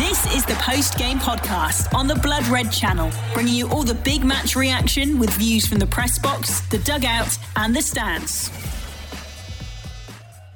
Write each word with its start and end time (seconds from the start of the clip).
This 0.00 0.34
is 0.34 0.46
the 0.46 0.54
post 0.54 0.96
game 0.96 1.18
podcast 1.18 1.92
on 1.92 2.06
the 2.06 2.14
Blood 2.14 2.46
Red 2.46 2.72
channel, 2.72 3.12
bringing 3.34 3.52
you 3.52 3.68
all 3.68 3.82
the 3.82 3.94
big 3.94 4.24
match 4.24 4.56
reaction 4.56 5.18
with 5.18 5.28
views 5.34 5.66
from 5.66 5.78
the 5.78 5.86
press 5.86 6.18
box, 6.18 6.62
the 6.68 6.78
dugout, 6.78 7.38
and 7.56 7.76
the 7.76 7.82
stands. 7.82 8.48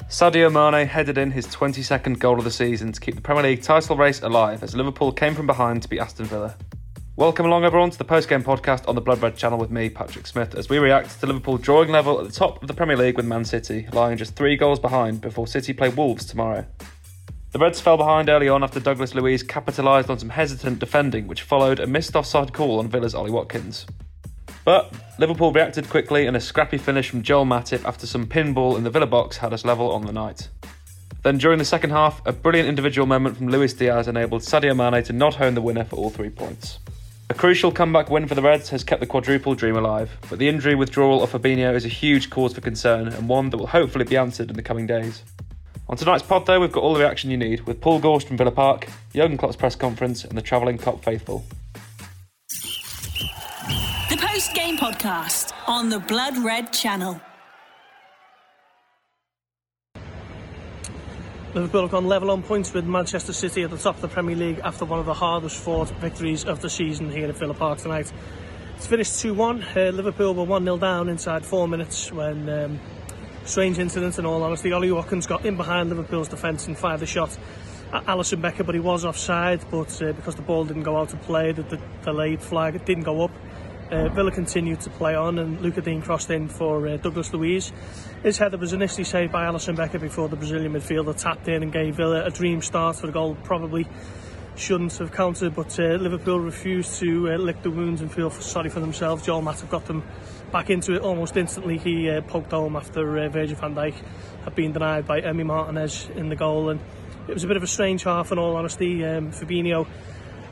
Sadio 0.08 0.50
Mane 0.50 0.88
headed 0.88 1.18
in 1.18 1.30
his 1.30 1.46
22nd 1.48 2.18
goal 2.18 2.38
of 2.38 2.44
the 2.44 2.50
season 2.50 2.90
to 2.92 2.98
keep 2.98 3.16
the 3.16 3.20
Premier 3.20 3.42
League 3.42 3.60
title 3.60 3.98
race 3.98 4.22
alive 4.22 4.62
as 4.62 4.74
Liverpool 4.74 5.12
came 5.12 5.34
from 5.34 5.46
behind 5.46 5.82
to 5.82 5.88
beat 5.88 6.00
Aston 6.00 6.24
Villa. 6.24 6.54
Welcome 7.16 7.44
along, 7.44 7.64
everyone, 7.66 7.90
to 7.90 7.98
the 7.98 8.04
post 8.04 8.30
game 8.30 8.42
podcast 8.42 8.88
on 8.88 8.94
the 8.94 9.02
Blood 9.02 9.20
Red 9.20 9.36
channel 9.36 9.58
with 9.58 9.70
me, 9.70 9.90
Patrick 9.90 10.26
Smith, 10.26 10.54
as 10.54 10.70
we 10.70 10.78
react 10.78 11.20
to 11.20 11.26
Liverpool 11.26 11.58
drawing 11.58 11.90
level 11.90 12.18
at 12.18 12.26
the 12.26 12.32
top 12.32 12.62
of 12.62 12.66
the 12.66 12.74
Premier 12.74 12.96
League 12.96 13.18
with 13.18 13.26
Man 13.26 13.44
City, 13.44 13.88
lying 13.92 14.16
just 14.16 14.36
three 14.36 14.56
goals 14.56 14.80
behind 14.80 15.20
before 15.20 15.46
City 15.46 15.74
play 15.74 15.90
Wolves 15.90 16.24
tomorrow. 16.24 16.64
The 17.54 17.60
Reds 17.60 17.80
fell 17.80 17.96
behind 17.96 18.28
early 18.28 18.48
on 18.48 18.64
after 18.64 18.80
Douglas 18.80 19.14
Luiz 19.14 19.44
capitalised 19.44 20.10
on 20.10 20.18
some 20.18 20.30
hesitant 20.30 20.80
defending, 20.80 21.28
which 21.28 21.42
followed 21.42 21.78
a 21.78 21.86
missed 21.86 22.16
offside 22.16 22.52
call 22.52 22.80
on 22.80 22.88
Villa's 22.88 23.14
Ollie 23.14 23.30
Watkins. 23.30 23.86
But 24.64 24.92
Liverpool 25.20 25.52
reacted 25.52 25.88
quickly, 25.88 26.26
and 26.26 26.36
a 26.36 26.40
scrappy 26.40 26.78
finish 26.78 27.08
from 27.08 27.22
Joel 27.22 27.44
Matip 27.46 27.84
after 27.84 28.08
some 28.08 28.26
pinball 28.26 28.76
in 28.76 28.82
the 28.82 28.90
Villa 28.90 29.06
box 29.06 29.36
had 29.36 29.52
us 29.52 29.64
level 29.64 29.92
on 29.92 30.04
the 30.04 30.12
night. 30.12 30.48
Then, 31.22 31.38
during 31.38 31.60
the 31.60 31.64
second 31.64 31.90
half, 31.90 32.20
a 32.26 32.32
brilliant 32.32 32.68
individual 32.68 33.06
moment 33.06 33.36
from 33.36 33.46
Luis 33.46 33.72
Diaz 33.72 34.08
enabled 34.08 34.42
Sadio 34.42 34.74
Mane 34.74 35.04
to 35.04 35.12
not 35.12 35.36
hone 35.36 35.54
the 35.54 35.62
winner 35.62 35.84
for 35.84 35.94
all 35.94 36.10
three 36.10 36.30
points. 36.30 36.80
A 37.30 37.34
crucial 37.34 37.70
comeback 37.70 38.10
win 38.10 38.26
for 38.26 38.34
the 38.34 38.42
Reds 38.42 38.70
has 38.70 38.82
kept 38.82 38.98
the 38.98 39.06
quadruple 39.06 39.54
dream 39.54 39.76
alive, 39.76 40.10
but 40.28 40.40
the 40.40 40.48
injury 40.48 40.74
withdrawal 40.74 41.22
of 41.22 41.30
Fabinho 41.30 41.72
is 41.76 41.84
a 41.84 41.88
huge 41.88 42.30
cause 42.30 42.52
for 42.52 42.62
concern 42.62 43.06
and 43.06 43.28
one 43.28 43.50
that 43.50 43.58
will 43.58 43.68
hopefully 43.68 44.04
be 44.06 44.16
answered 44.16 44.50
in 44.50 44.56
the 44.56 44.62
coming 44.62 44.88
days. 44.88 45.22
On 45.94 45.98
tonight's 45.98 46.24
pod, 46.24 46.44
though, 46.44 46.58
we've 46.58 46.72
got 46.72 46.82
all 46.82 46.94
the 46.94 46.98
reaction 46.98 47.30
you 47.30 47.36
need 47.36 47.60
with 47.68 47.80
Paul 47.80 48.00
Gorst 48.00 48.26
from 48.26 48.36
Villa 48.36 48.50
Park, 48.50 48.88
Jurgen 49.14 49.38
Klopp's 49.38 49.54
press 49.54 49.76
conference, 49.76 50.24
and 50.24 50.36
the 50.36 50.42
travelling 50.42 50.76
Kop 50.76 51.04
faithful. 51.04 51.44
The 54.10 54.16
post 54.16 54.52
game 54.54 54.76
podcast 54.76 55.52
on 55.68 55.90
the 55.90 56.00
Blood 56.00 56.36
Red 56.38 56.72
channel. 56.72 57.20
Liverpool 61.54 61.82
have 61.82 61.92
gone 61.92 62.08
level 62.08 62.32
on 62.32 62.42
points 62.42 62.74
with 62.74 62.84
Manchester 62.84 63.32
City 63.32 63.62
at 63.62 63.70
the 63.70 63.78
top 63.78 63.94
of 63.94 64.00
the 64.00 64.08
Premier 64.08 64.34
League 64.34 64.60
after 64.64 64.84
one 64.84 64.98
of 64.98 65.06
the 65.06 65.14
hardest 65.14 65.62
fought 65.62 65.90
victories 66.00 66.44
of 66.44 66.60
the 66.60 66.68
season 66.68 67.08
here 67.08 67.28
at 67.28 67.36
Villa 67.36 67.54
Park 67.54 67.78
tonight. 67.78 68.12
It's 68.74 68.88
finished 68.88 69.20
2 69.20 69.32
1. 69.32 69.62
Uh, 69.62 69.80
Liverpool 69.90 70.34
were 70.34 70.42
1 70.42 70.64
0 70.64 70.76
down 70.76 71.08
inside 71.08 71.46
four 71.46 71.68
minutes 71.68 72.10
when 72.10 72.48
um, 72.48 72.80
strange 73.44 73.78
incident 73.78 74.18
in 74.18 74.26
all 74.26 74.42
honesty. 74.42 74.72
Ollie 74.72 74.90
Watkins 74.90 75.26
got 75.26 75.44
in 75.44 75.56
behind 75.56 75.90
Liverpool's 75.90 76.28
defence 76.28 76.66
and 76.66 76.76
fired 76.76 77.02
a 77.02 77.06
shot 77.06 77.36
at 77.92 78.06
Alison 78.08 78.40
Becker, 78.40 78.64
but 78.64 78.74
he 78.74 78.80
was 78.80 79.04
offside. 79.04 79.64
But 79.70 80.02
uh, 80.02 80.12
because 80.12 80.34
the 80.34 80.42
ball 80.42 80.64
didn't 80.64 80.82
go 80.82 80.96
out 80.96 81.10
to 81.10 81.16
play, 81.16 81.52
the, 81.52 81.62
the 81.62 81.80
delayed 82.02 82.42
flag 82.42 82.74
it 82.74 82.86
didn't 82.86 83.04
go 83.04 83.22
up. 83.24 83.30
Uh, 83.90 84.08
Villa 84.08 84.30
continued 84.30 84.80
to 84.80 84.90
play 84.90 85.14
on, 85.14 85.38
and 85.38 85.60
Luca 85.60 85.82
Dean 85.82 86.00
crossed 86.00 86.30
in 86.30 86.48
for 86.48 86.88
uh, 86.88 86.96
Douglas 86.96 87.32
Luiz. 87.32 87.70
His 88.22 88.38
header 88.38 88.56
was 88.56 88.72
initially 88.72 89.04
saved 89.04 89.30
by 89.30 89.44
Alison 89.44 89.76
Becker 89.76 89.98
before 89.98 90.28
the 90.28 90.36
Brazilian 90.36 90.72
midfielder 90.72 91.16
tapped 91.16 91.46
in 91.48 91.62
and 91.62 91.70
gave 91.70 91.96
Villa 91.96 92.24
a 92.24 92.30
dream 92.30 92.62
start 92.62 92.96
for 92.96 93.06
the 93.06 93.12
goal, 93.12 93.36
probably 93.44 93.86
shouldn't 94.56 94.96
have 94.98 95.12
counted, 95.12 95.54
but 95.54 95.78
uh, 95.78 95.82
Liverpool 95.94 96.40
refused 96.40 96.98
to 97.00 97.30
uh, 97.30 97.36
lick 97.36 97.62
the 97.62 97.70
wounds 97.70 98.00
and 98.00 98.12
feel 98.12 98.30
for, 98.30 98.40
sorry 98.40 98.70
for 98.70 98.80
themselves. 98.80 99.26
Joel 99.26 99.42
Matt 99.42 99.60
have 99.60 99.70
got 99.70 99.84
them 99.86 100.02
back 100.54 100.70
into 100.70 100.94
it 100.94 101.02
almost 101.02 101.36
instantly. 101.36 101.78
He 101.78 102.08
uh, 102.08 102.20
poked 102.20 102.52
home 102.52 102.76
after 102.76 103.18
uh, 103.18 103.28
Virgil 103.28 103.56
van 103.56 103.74
Dijk 103.74 103.94
had 104.44 104.54
been 104.54 104.72
denied 104.72 105.04
by 105.04 105.20
Emi 105.20 105.44
Martinez 105.44 106.08
in 106.14 106.28
the 106.28 106.36
goal, 106.36 106.70
and 106.70 106.78
it 107.26 107.34
was 107.34 107.42
a 107.42 107.48
bit 107.48 107.56
of 107.56 107.64
a 107.64 107.66
strange 107.66 108.04
half. 108.04 108.30
In 108.30 108.38
all 108.38 108.54
honesty, 108.54 109.04
um, 109.04 109.32
Fabinho 109.32 109.84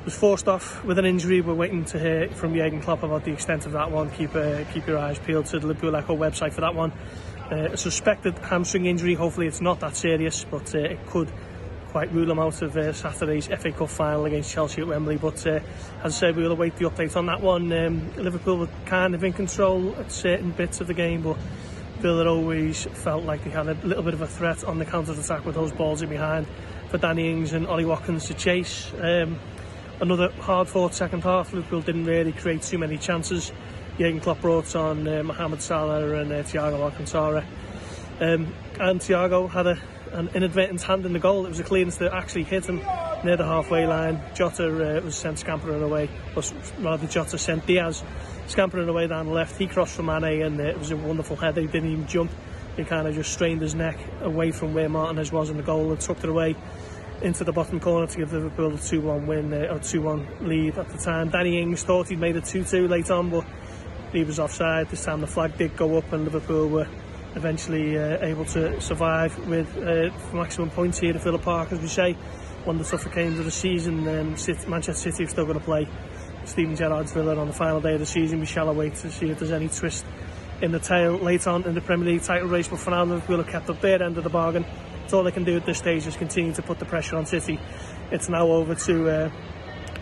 was 0.05 0.17
forced 0.17 0.49
off 0.49 0.85
with 0.85 0.99
an 0.99 1.05
injury. 1.05 1.41
We're 1.41 1.55
waiting 1.55 1.85
to 1.85 2.01
hear 2.01 2.29
from 2.31 2.53
Jurgen 2.53 2.81
Klopp 2.81 3.05
about 3.05 3.25
the 3.25 3.33
extent 3.33 3.65
of 3.65 3.73
that 3.73 3.93
one. 3.93 4.11
Keep 4.11 4.35
uh, 4.35 4.65
keep 4.73 4.89
your 4.89 4.99
eyes 4.99 5.21
peeled 5.21 5.47
to 5.47 5.61
the 5.61 5.69
Liverpool 5.69 5.95
Echo 5.95 6.17
website 6.17 6.53
for 6.53 6.63
that 6.63 6.75
one. 6.75 6.91
Uh, 7.49 7.69
a 7.71 7.77
suspected 7.77 8.37
hamstring 8.39 8.87
injury. 8.87 9.15
Hopefully, 9.15 9.47
it's 9.47 9.61
not 9.61 9.79
that 9.79 9.95
serious, 9.95 10.45
but 10.51 10.75
uh, 10.75 10.79
it 10.79 11.07
could 11.07 11.31
quite 11.93 12.11
rule 12.11 12.31
him 12.31 12.39
out 12.39 12.63
of 12.63 12.75
uh, 12.75 12.91
Saturday's 12.95 13.49
FA 13.49 13.71
Cup 13.71 13.91
final 13.91 14.25
against 14.25 14.51
Chelsea 14.51 14.81
at 14.81 14.89
Wembley. 14.89 15.19
But 15.19 15.47
uh, 15.47 15.61
as 16.03 16.17
I 16.17 16.19
said, 16.19 16.37
we 16.37 16.43
will 16.43 16.53
await 16.53 16.75
the 16.77 16.87
update 16.87 17.17
on 17.17 17.27
that 17.27 17.43
one. 17.43 17.71
Um, 17.71 18.17
Liverpool 18.17 18.57
were 18.57 18.69
kind 18.87 19.15
of 19.15 19.23
in 19.23 19.35
control 19.35 19.95
at 19.97 20.11
certain 20.11 20.53
bits 20.53 20.81
of 20.81 20.87
the 20.87 20.95
game, 20.95 21.21
but 21.21 21.37
Villa 21.99 22.27
always 22.27 22.85
felt 22.85 23.25
like 23.25 23.45
they 23.45 23.51
had 23.51 23.69
a 23.69 23.75
little 23.87 24.03
bit 24.03 24.15
of 24.15 24.23
a 24.23 24.27
threat 24.27 24.65
on 24.65 24.79
the 24.79 24.87
counter 24.87 25.13
attack 25.13 25.45
with 25.45 25.55
those 25.55 25.71
balls 25.71 26.01
in 26.01 26.09
behind 26.09 26.47
for 26.89 26.97
Danny 26.97 27.31
Ings 27.31 27.53
and 27.53 27.67
Ollie 27.67 27.85
Watkins 27.85 28.27
to 28.27 28.35
chase. 28.35 28.91
Um, 28.99 29.39
another 30.01 30.31
hard 30.41 30.69
fought 30.69 30.95
second 30.95 31.23
half. 31.25 31.53
Liverpool 31.53 31.83
didn't 31.83 32.07
really 32.07 32.33
create 32.33 32.63
too 32.63 32.79
many 32.79 32.97
chances. 32.97 33.53
Jurgen 33.99 34.21
Klopp 34.21 34.41
brought 34.41 34.75
on 34.75 35.07
uh, 35.07 35.23
Mohamed 35.23 35.61
Salah 35.61 36.15
and 36.15 36.33
uh, 36.33 36.37
Thiago 36.37 36.81
Alcantara. 36.81 37.45
Um, 38.19 38.55
and 38.81 38.99
Thiago 38.99 39.51
had 39.51 39.67
a 39.67 39.79
an 40.13 40.29
inadvertent 40.35 40.83
hand 40.83 41.07
in 41.07 41.13
the 41.13 41.19
goal. 41.19 41.47
It 41.47 41.49
was 41.49 41.61
a 41.61 41.65
clearance 41.65 41.97
that 41.99 42.13
actually 42.13 42.45
hit 42.45 42.67
him 42.67 42.79
near 43.25 43.37
the 43.37 43.45
halfway 43.45 43.87
line. 43.87 44.21
Jota 44.35 44.67
uh, 44.67 45.01
was 45.01 45.17
sent 45.17 45.39
scampering 45.39 45.83
away, 45.83 46.11
or 46.37 46.43
rather 46.81 47.07
Jota 47.07 47.39
sent 47.39 47.67
Diaz 47.67 48.03
scampering 48.49 48.89
away 48.89 49.07
down 49.07 49.27
the 49.27 49.33
left. 49.33 49.57
He 49.57 49.67
crossed 49.67 49.97
for 49.97 50.03
Mane 50.03 50.43
and 50.43 50.61
uh, 50.61 50.65
it 50.65 50.79
was 50.79 50.91
a 50.91 50.97
wonderful 50.97 51.37
header. 51.37 51.61
He 51.61 51.67
didn't 51.67 51.91
even 51.91 52.07
jump. 52.07 52.31
He 52.77 52.85
kind 52.85 53.07
of 53.07 53.15
just 53.15 53.33
strained 53.33 53.61
his 53.61 53.75
neck 53.75 53.99
away 54.23 54.51
from 54.51 54.75
where 54.75 54.89
Martinez 54.89 55.31
was 55.31 55.51
in 55.51 55.57
the 55.57 55.63
goal 55.63 55.91
and 55.91 56.01
tucked 56.01 56.25
it 56.25 56.31
away 56.31 56.57
into 57.21 57.45
the 57.45 57.53
bottom 57.53 57.79
corner 57.79 58.07
to 58.07 58.17
give 58.19 58.33
Liverpool 58.33 58.75
a 58.75 58.79
2-1 58.79 59.27
win 59.27 59.53
uh, 59.53 59.73
or 59.73 59.79
2-1 59.79 60.47
lead 60.47 60.79
at 60.79 60.89
the 60.89 60.99
time. 60.99 61.31
Danny 61.31 61.61
Ings 61.61 61.83
thought 61.85 62.09
he'd 62.09 62.19
made 62.19 62.37
a 62.37 62.41
2-2 62.41 62.89
late 62.89 63.11
on, 63.11 63.31
but 63.31 63.45
he 64.13 64.25
was 64.25 64.39
offside. 64.41 64.89
This 64.91 65.05
time 65.05 65.21
the 65.21 65.27
flag 65.27 65.57
did 65.57 65.77
go 65.77 65.97
up 65.97 66.13
and 66.13 66.25
Liverpool 66.25 66.69
were 66.69 66.89
eventually 67.35 67.99
uh, 67.99 68.19
able 68.25 68.45
to 68.47 68.81
survive 68.81 69.37
with 69.49 69.77
uh, 69.79 70.11
maximum 70.35 70.71
points 70.71 70.99
here 70.99 71.15
at 71.15 71.23
Villa 71.23 71.39
Park, 71.39 71.73
as 71.73 71.81
we 71.81 71.89
say. 71.89 72.13
One 72.65 72.79
of 72.79 72.85
the 72.85 72.97
tougher 72.97 73.11
games 73.11 73.39
of 73.39 73.45
the 73.45 73.51
season. 73.51 74.07
Um, 74.07 74.37
City, 74.37 74.69
Manchester 74.69 75.11
City 75.11 75.25
are 75.25 75.29
still 75.29 75.45
going 75.45 75.59
to 75.59 75.65
play 75.65 75.89
Steven 76.45 76.77
Gerrard's 76.77 77.13
Villa 77.13 77.37
on 77.37 77.47
the 77.47 77.53
final 77.53 77.81
day 77.81 77.95
of 77.95 78.01
the 78.01 78.07
season. 78.07 78.41
We 78.41 78.47
shall 78.47 78.69
await 78.69 78.95
to 78.97 79.11
see 79.11 79.31
if 79.31 79.39
there's 79.39 79.53
any 79.53 79.69
twist 79.69 80.05
in 80.61 80.71
the 80.71 80.79
tail 80.79 81.17
later 81.19 81.51
on 81.51 81.65
in 81.65 81.75
the 81.75 81.81
Premier 81.81 82.07
League 82.13 82.23
title 82.23 82.49
race. 82.49 82.69
But 82.69 82.79
for 82.79 82.91
now, 82.91 83.05
Liverpool 83.05 83.39
have 83.39 83.49
kept 83.49 83.69
up 83.69 83.81
their 83.81 84.03
end 84.03 84.17
of 84.17 84.25
the 84.25 84.31
bargain. 84.31 84.65
It's 85.05 85.13
all 85.13 85.25
they 85.25 85.33
can 85.33 85.45
do 85.45 85.57
at 85.57 85.67
this 85.67 85.79
stage 85.79 86.07
is 86.07 86.17
continue 86.17 86.53
to 86.55 86.63
put 86.63 86.79
the 86.79 86.85
pressure 86.85 87.17
on 87.17 87.27
City. 87.27 87.59
It's 88.13 88.29
now 88.29 88.47
over 88.47 88.75
to 88.75 89.09
uh, 89.11 89.31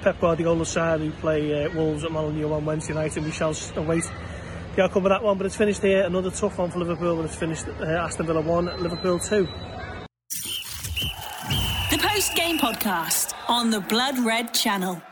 Pep 0.03 0.21
Guardiola's 0.21 0.69
side 0.69 1.01
who 1.01 1.11
play 1.13 1.65
uh, 1.65 1.71
Wolves 1.75 2.05
at 2.05 2.13
Molineux 2.13 2.53
on 2.53 2.65
Wednesday 2.65 2.95
night, 2.95 3.17
and 3.17 3.25
we 3.25 3.33
shall 3.33 3.55
await 3.77 4.11
the 4.77 4.83
outcome 4.83 5.07
of 5.07 5.11
that 5.11 5.23
one. 5.23 5.37
But 5.37 5.47
it's 5.47 5.57
finished 5.57 5.83
here. 5.83 6.03
Another 6.03 6.31
tough 6.31 6.59
one 6.59 6.71
for 6.71 6.79
Liverpool, 6.79 7.17
but 7.17 7.25
it's 7.27 7.35
finished 7.35 7.67
uh, 7.69 7.85
Aston 7.85 8.27
Villa 8.27 8.41
1, 8.41 8.83
Liverpool 8.83 9.19
2. 9.19 9.49
The 11.91 11.99
post 11.99 12.35
game 12.35 12.59
podcast 12.59 13.35
on 13.49 13.71
the 13.71 13.81
Blood 13.81 14.19
Red 14.21 14.55
channel. 14.55 15.03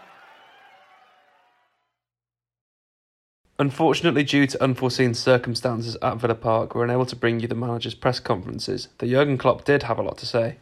Unfortunately, 3.61 4.23
due 4.23 4.47
to 4.47 4.63
unforeseen 4.63 5.15
circumstances 5.15 5.97
at 6.01 6.19
Villa 6.19 6.37
Park, 6.37 6.77
we're 6.77 6.85
unable 6.85 7.07
to 7.07 7.17
bring 7.17 7.41
you 7.41 7.49
the 7.49 7.57
manager's 7.57 7.97
press 7.97 8.21
conferences, 8.21 8.87
though 8.99 9.09
Jurgen 9.09 9.37
Klopp 9.37 9.65
did 9.65 9.83
have 9.83 9.99
a 9.99 10.03
lot 10.03 10.17
to 10.19 10.27
say. 10.27 10.59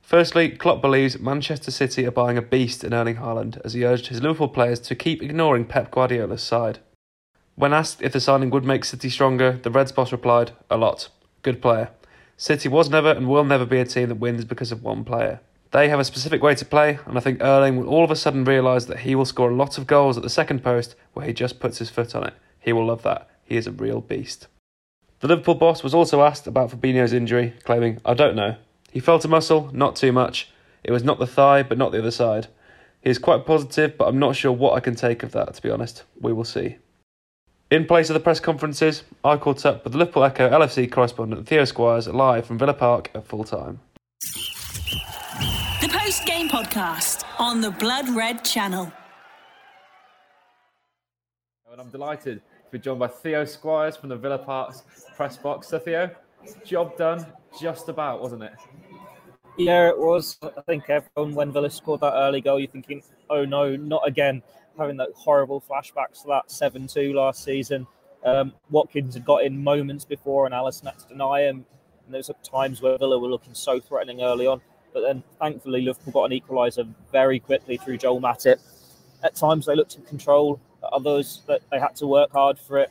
Firstly, 0.00 0.50
Klopp 0.50 0.82
believes 0.82 1.20
Manchester 1.20 1.70
City 1.70 2.04
are 2.04 2.10
buying 2.10 2.36
a 2.36 2.42
beast 2.42 2.82
in 2.82 2.92
Erling 2.92 3.16
Haaland 3.16 3.60
as 3.64 3.74
he 3.74 3.84
urged 3.84 4.08
his 4.08 4.20
Liverpool 4.20 4.48
players 4.48 4.80
to 4.80 4.96
keep 4.96 5.22
ignoring 5.22 5.64
Pep 5.64 5.92
Guardiola's 5.92 6.42
side. 6.42 6.80
When 7.54 7.72
asked 7.72 8.00
if 8.00 8.12
the 8.12 8.20
signing 8.20 8.50
would 8.50 8.64
make 8.64 8.84
City 8.84 9.10
stronger, 9.10 9.58
the 9.62 9.70
Reds 9.70 9.92
boss 9.92 10.10
replied, 10.10 10.52
A 10.70 10.76
lot. 10.76 11.08
Good 11.42 11.60
player. 11.60 11.90
City 12.36 12.68
was 12.68 12.88
never 12.88 13.10
and 13.10 13.28
will 13.28 13.44
never 13.44 13.66
be 13.66 13.78
a 13.78 13.84
team 13.84 14.08
that 14.08 14.16
wins 14.16 14.44
because 14.44 14.72
of 14.72 14.82
one 14.82 15.04
player. 15.04 15.40
They 15.70 15.88
have 15.88 16.00
a 16.00 16.04
specific 16.04 16.42
way 16.42 16.54
to 16.54 16.64
play, 16.64 16.98
and 17.06 17.16
I 17.16 17.20
think 17.20 17.42
Erling 17.42 17.76
will 17.76 17.88
all 17.88 18.04
of 18.04 18.10
a 18.10 18.16
sudden 18.16 18.44
realise 18.44 18.86
that 18.86 19.00
he 19.00 19.14
will 19.14 19.24
score 19.24 19.50
a 19.50 19.54
lot 19.54 19.78
of 19.78 19.86
goals 19.86 20.16
at 20.16 20.22
the 20.22 20.28
second 20.28 20.62
post 20.62 20.94
where 21.14 21.26
he 21.26 21.32
just 21.32 21.60
puts 21.60 21.78
his 21.78 21.88
foot 21.88 22.14
on 22.14 22.24
it. 22.24 22.34
He 22.60 22.72
will 22.72 22.86
love 22.86 23.02
that. 23.02 23.30
He 23.44 23.56
is 23.56 23.66
a 23.66 23.72
real 23.72 24.00
beast. 24.00 24.48
The 25.20 25.28
Liverpool 25.28 25.54
boss 25.54 25.82
was 25.82 25.94
also 25.94 26.22
asked 26.22 26.46
about 26.46 26.70
Fabinho's 26.70 27.12
injury, 27.12 27.54
claiming, 27.64 28.00
I 28.04 28.14
don't 28.14 28.36
know. 28.36 28.56
He 28.90 29.00
felt 29.00 29.24
a 29.24 29.28
muscle, 29.28 29.70
not 29.72 29.96
too 29.96 30.12
much. 30.12 30.50
It 30.84 30.90
was 30.90 31.04
not 31.04 31.18
the 31.18 31.26
thigh, 31.26 31.62
but 31.62 31.78
not 31.78 31.92
the 31.92 32.00
other 32.00 32.10
side. 32.10 32.48
He 33.00 33.10
is 33.10 33.18
quite 33.18 33.46
positive, 33.46 33.96
but 33.96 34.08
I'm 34.08 34.18
not 34.18 34.36
sure 34.36 34.52
what 34.52 34.74
I 34.74 34.80
can 34.80 34.94
take 34.94 35.22
of 35.22 35.32
that, 35.32 35.54
to 35.54 35.62
be 35.62 35.70
honest. 35.70 36.04
We 36.20 36.32
will 36.32 36.44
see. 36.44 36.76
In 37.72 37.86
place 37.86 38.10
of 38.10 38.14
the 38.14 38.20
press 38.20 38.38
conferences, 38.38 39.02
I 39.24 39.38
caught 39.38 39.64
up 39.64 39.82
with 39.82 39.94
the 39.94 39.98
Liverpool 39.98 40.24
Echo 40.24 40.46
LFC 40.46 40.92
correspondent 40.92 41.48
Theo 41.48 41.64
Squires 41.64 42.06
live 42.06 42.44
from 42.44 42.58
Villa 42.58 42.74
Park 42.74 43.10
at 43.14 43.26
full 43.26 43.44
time. 43.44 43.80
The 45.80 45.88
post 45.88 46.26
game 46.26 46.50
podcast 46.50 47.24
on 47.38 47.62
the 47.62 47.70
Blood 47.70 48.10
Red 48.10 48.44
channel. 48.44 48.92
And 51.70 51.80
I'm 51.80 51.88
delighted 51.88 52.42
to 52.66 52.70
be 52.70 52.78
joined 52.78 53.00
by 53.00 53.08
Theo 53.08 53.46
Squires 53.46 53.96
from 53.96 54.10
the 54.10 54.16
Villa 54.16 54.36
Park's 54.36 54.82
press 55.16 55.38
box. 55.38 55.68
So, 55.68 55.78
Theo, 55.78 56.10
job 56.66 56.98
done 56.98 57.24
just 57.58 57.88
about, 57.88 58.20
wasn't 58.20 58.42
it? 58.42 58.52
Yeah, 59.58 59.88
it 59.88 59.98
was. 59.98 60.38
I 60.42 60.62
think 60.62 60.88
everyone, 60.88 61.34
when 61.34 61.52
Villa 61.52 61.68
scored 61.68 62.00
that 62.00 62.14
early 62.14 62.40
goal, 62.40 62.58
you're 62.58 62.70
thinking, 62.70 63.02
oh 63.28 63.44
no, 63.44 63.76
not 63.76 64.06
again. 64.06 64.42
Having 64.78 64.96
that 64.96 65.10
horrible 65.14 65.60
flashbacks 65.60 66.22
to 66.22 66.28
that 66.28 66.50
7 66.50 66.86
2 66.86 67.12
last 67.12 67.44
season. 67.44 67.86
Um, 68.24 68.54
Watkins 68.70 69.14
had 69.14 69.26
got 69.26 69.44
in 69.44 69.62
moments 69.62 70.06
before, 70.06 70.46
and 70.46 70.54
Alisson 70.54 70.84
had 70.84 70.98
to 71.00 71.08
deny 71.08 71.42
him. 71.42 71.66
And 72.06 72.14
there's 72.14 72.30
times 72.42 72.80
where 72.80 72.96
Villa 72.96 73.18
were 73.18 73.28
looking 73.28 73.52
so 73.52 73.78
threatening 73.78 74.22
early 74.22 74.46
on. 74.46 74.62
But 74.94 75.02
then, 75.02 75.22
thankfully, 75.38 75.82
Liverpool 75.82 76.12
got 76.12 76.32
an 76.32 76.40
equaliser 76.40 76.88
very 77.10 77.38
quickly 77.38 77.76
through 77.76 77.98
Joel 77.98 78.20
Matip. 78.20 78.58
At 79.22 79.34
times, 79.34 79.66
they 79.66 79.76
looked 79.76 79.96
in 79.96 80.02
control. 80.02 80.60
At 80.82 80.92
others, 80.94 81.42
that 81.46 81.60
they 81.70 81.78
had 81.78 81.94
to 81.96 82.06
work 82.06 82.32
hard 82.32 82.58
for 82.58 82.78
it. 82.78 82.90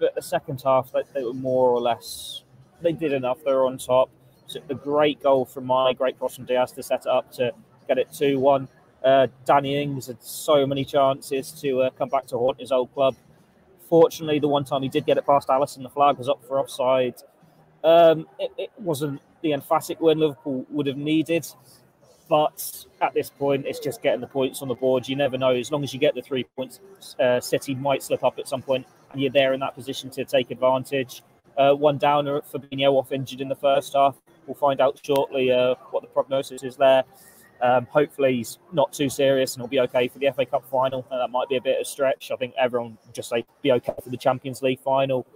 But 0.00 0.16
the 0.16 0.22
second 0.22 0.60
half, 0.64 0.90
they 1.14 1.22
were 1.22 1.32
more 1.32 1.70
or 1.70 1.80
less. 1.80 2.42
They 2.80 2.92
did 2.92 3.12
enough. 3.12 3.38
They 3.44 3.52
were 3.52 3.66
on 3.66 3.78
top 3.78 4.10
a 4.56 4.74
great 4.74 5.22
goal 5.22 5.44
from 5.44 5.66
my 5.66 5.92
great 5.92 6.18
cross 6.18 6.36
from 6.36 6.44
Diaz 6.44 6.72
to 6.72 6.82
set 6.82 7.02
it 7.02 7.06
up 7.06 7.30
to 7.32 7.52
get 7.88 7.98
it 7.98 8.12
2 8.12 8.38
1. 8.38 8.68
Uh, 9.04 9.26
Danny 9.44 9.82
Ings 9.82 10.06
had 10.06 10.22
so 10.22 10.66
many 10.66 10.84
chances 10.84 11.50
to 11.60 11.82
uh, 11.82 11.90
come 11.90 12.08
back 12.08 12.26
to 12.26 12.38
haunt 12.38 12.60
his 12.60 12.70
old 12.70 12.92
club. 12.94 13.16
Fortunately, 13.88 14.38
the 14.38 14.48
one 14.48 14.64
time 14.64 14.82
he 14.82 14.88
did 14.88 15.04
get 15.04 15.18
it 15.18 15.26
past 15.26 15.48
Alisson, 15.48 15.82
the 15.82 15.88
flag 15.90 16.16
was 16.18 16.28
up 16.28 16.42
for 16.46 16.58
offside. 16.58 17.16
Um, 17.84 18.28
it, 18.38 18.52
it, 18.56 18.70
wasn't 18.78 19.20
the 19.42 19.52
emphatic 19.52 20.00
win 20.00 20.18
Liverpool 20.18 20.64
would 20.70 20.86
have 20.86 20.96
needed, 20.96 21.46
but 22.28 22.86
at 23.00 23.12
this 23.12 23.28
point, 23.28 23.66
it's 23.66 23.80
just 23.80 24.00
getting 24.02 24.20
the 24.20 24.26
points 24.28 24.62
on 24.62 24.68
the 24.68 24.74
board. 24.74 25.08
You 25.08 25.16
never 25.16 25.36
know. 25.36 25.50
As 25.50 25.72
long 25.72 25.82
as 25.82 25.92
you 25.92 25.98
get 25.98 26.14
the 26.14 26.22
three 26.22 26.44
points, 26.44 26.80
uh, 27.18 27.40
City 27.40 27.74
might 27.74 28.02
slip 28.02 28.22
up 28.22 28.38
at 28.38 28.46
some 28.46 28.62
point, 28.62 28.86
and 29.10 29.20
you're 29.20 29.32
there 29.32 29.52
in 29.52 29.60
that 29.60 29.74
position 29.74 30.10
to 30.10 30.24
take 30.24 30.52
advantage. 30.52 31.22
Uh, 31.58 31.74
one 31.74 31.98
downer 31.98 32.40
for 32.42 32.60
Fabinho 32.60 32.92
off 32.92 33.12
injured 33.12 33.40
in 33.40 33.48
the 33.48 33.56
first 33.56 33.94
half. 33.94 34.16
We'll 34.46 34.54
find 34.54 34.80
out 34.80 34.98
shortly 35.02 35.50
uh, 35.50 35.74
what 35.90 36.02
the 36.02 36.08
prognosis 36.08 36.62
is 36.62 36.76
there. 36.76 37.04
Um, 37.60 37.86
hopefully, 37.90 38.36
he's 38.36 38.58
not 38.72 38.92
too 38.92 39.08
serious 39.08 39.54
and 39.54 39.62
he'll 39.62 39.68
be 39.68 39.80
okay 39.80 40.08
for 40.08 40.18
the 40.18 40.30
FA 40.34 40.44
Cup 40.44 40.68
final. 40.68 41.06
that 41.10 41.30
might 41.30 41.48
be 41.48 41.56
a 41.56 41.60
bit 41.60 41.76
of 41.76 41.82
a 41.82 41.84
stretch. 41.84 42.30
I 42.32 42.36
think 42.36 42.54
everyone 42.58 42.98
just 43.12 43.28
say 43.28 43.44
be 43.62 43.70
okay 43.72 43.94
for 44.02 44.10
the 44.10 44.16
Champions 44.16 44.62
League 44.62 44.80
final. 44.80 45.26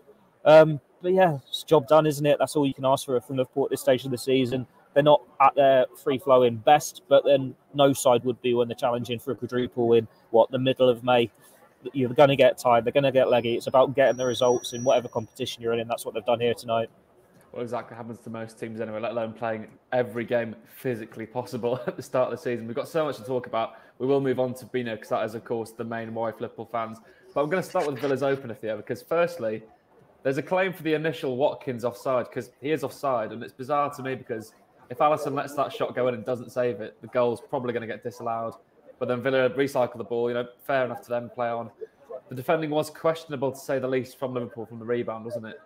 Um, 0.44 0.80
but 1.02 1.12
yeah, 1.12 1.38
it's 1.48 1.62
job 1.62 1.86
done, 1.86 2.04
isn't 2.04 2.26
it? 2.26 2.38
That's 2.40 2.56
all 2.56 2.66
you 2.66 2.74
can 2.74 2.84
ask 2.84 3.06
for 3.06 3.20
from 3.20 3.36
Liverpool 3.36 3.64
at 3.66 3.70
this 3.70 3.80
stage 3.80 4.04
of 4.04 4.10
the 4.10 4.18
season. 4.18 4.66
They're 4.92 5.04
not 5.04 5.22
at 5.40 5.54
their 5.54 5.86
free 6.02 6.18
flowing 6.18 6.56
best, 6.56 7.02
but 7.08 7.24
then 7.24 7.54
no 7.74 7.92
side 7.92 8.24
would 8.24 8.40
be 8.42 8.54
when 8.54 8.66
they're 8.66 8.74
challenging 8.74 9.20
for 9.20 9.30
a 9.30 9.36
quadruple 9.36 9.92
in 9.92 10.08
what 10.30 10.50
the 10.50 10.58
middle 10.58 10.88
of 10.88 11.04
May. 11.04 11.30
You're 11.92 12.08
going 12.14 12.30
to 12.30 12.36
get 12.36 12.58
tired. 12.58 12.84
They're 12.84 12.92
going 12.92 13.04
to 13.04 13.12
get 13.12 13.28
leggy. 13.28 13.54
It's 13.54 13.68
about 13.68 13.94
getting 13.94 14.16
the 14.16 14.26
results 14.26 14.72
in 14.72 14.82
whatever 14.82 15.06
competition 15.06 15.62
you're 15.62 15.74
in, 15.74 15.80
and 15.80 15.90
that's 15.90 16.04
what 16.04 16.14
they've 16.14 16.24
done 16.24 16.40
here 16.40 16.54
tonight 16.54 16.88
what 17.50 17.62
exactly 17.62 17.96
happens 17.96 18.18
to 18.20 18.30
most 18.30 18.58
teams 18.58 18.80
anyway, 18.80 19.00
let 19.00 19.12
alone 19.12 19.32
playing 19.32 19.66
every 19.92 20.24
game 20.24 20.54
physically 20.66 21.26
possible 21.26 21.80
at 21.86 21.96
the 21.96 22.02
start 22.02 22.32
of 22.32 22.38
the 22.38 22.42
season. 22.42 22.66
We've 22.66 22.76
got 22.76 22.88
so 22.88 23.04
much 23.04 23.16
to 23.16 23.24
talk 23.24 23.46
about. 23.46 23.74
We 23.98 24.06
will 24.06 24.20
move 24.20 24.38
on 24.38 24.54
to 24.54 24.66
Bino 24.66 24.94
because 24.94 25.08
that 25.08 25.24
is, 25.24 25.34
of 25.34 25.44
course, 25.44 25.70
the 25.70 25.84
main 25.84 26.12
for 26.12 26.34
Liverpool 26.40 26.68
fans. 26.70 26.98
But 27.34 27.42
I'm 27.42 27.50
going 27.50 27.62
to 27.62 27.68
start 27.68 27.86
with 27.86 27.98
Villa's 27.98 28.22
opener, 28.22 28.54
Theo, 28.54 28.76
because 28.76 29.02
firstly, 29.02 29.62
there's 30.22 30.38
a 30.38 30.42
claim 30.42 30.72
for 30.72 30.82
the 30.82 30.94
initial 30.94 31.36
Watkins 31.36 31.84
offside 31.84 32.28
because 32.28 32.50
he 32.60 32.72
is 32.72 32.82
offside, 32.82 33.32
and 33.32 33.42
it's 33.42 33.52
bizarre 33.52 33.92
to 33.94 34.02
me 34.02 34.14
because 34.14 34.52
if 34.90 34.98
Alisson 34.98 35.34
lets 35.34 35.54
that 35.54 35.72
shot 35.72 35.94
go 35.94 36.08
in 36.08 36.14
and 36.14 36.24
doesn't 36.24 36.50
save 36.50 36.80
it, 36.80 37.00
the 37.00 37.08
goal's 37.08 37.40
probably 37.48 37.72
going 37.72 37.82
to 37.82 37.86
get 37.86 38.02
disallowed. 38.02 38.54
But 38.98 39.08
then 39.08 39.22
Villa 39.22 39.50
recycle 39.50 39.98
the 39.98 40.04
ball, 40.04 40.28
you 40.28 40.34
know, 40.34 40.46
fair 40.66 40.84
enough 40.84 41.02
to 41.02 41.08
them, 41.08 41.30
play 41.34 41.48
on. 41.48 41.70
The 42.28 42.34
defending 42.34 42.70
was 42.70 42.90
questionable 42.90 43.52
to 43.52 43.58
say 43.58 43.78
the 43.78 43.88
least 43.88 44.18
from 44.18 44.34
Liverpool 44.34 44.66
from 44.66 44.78
the 44.78 44.84
rebound, 44.84 45.24
wasn't 45.24 45.46
it? 45.46 45.60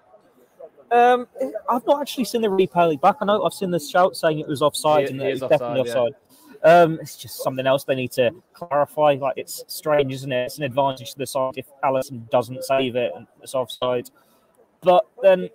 Um, 0.91 1.27
I've 1.69 1.87
not 1.87 2.01
actually 2.01 2.25
seen 2.25 2.43
the 2.43 2.49
replay 2.49 3.01
back. 3.01 3.17
I 3.21 3.25
know 3.25 3.45
I've 3.45 3.55
seen 3.55 3.71
the 3.71 3.79
shout 3.79 4.17
saying 4.17 4.41
it 4.41 4.49
was 4.49 4.63
offside, 4.63 5.11
and 5.11 5.21
it's 5.23 5.41
definitely 5.41 5.81
offside. 5.81 6.13
Yeah. 6.13 6.83
Um, 6.83 6.99
it's 7.01 7.17
just 7.17 7.43
something 7.43 7.67
else 7.67 7.85
they 7.85 7.95
need 7.95 8.13
to 8.13 8.33
clarify. 8.53 9.17
Like 9.19 9.35
it's 9.37 9.65
strange, 9.67 10.13
isn't 10.13 10.31
it? 10.31 10.45
It's 10.45 10.59
an 10.59 10.65
advantage 10.65 11.13
to 11.13 11.19
the 11.19 11.27
side 11.27 11.55
if 11.57 11.67
Alisson 11.83 12.29
doesn't 12.31 12.65
save 12.65 12.97
it 12.97 13.13
and 13.17 13.27
it's 13.43 13.55
offside. 13.55 14.11
But 14.83 15.07
then 15.23 15.51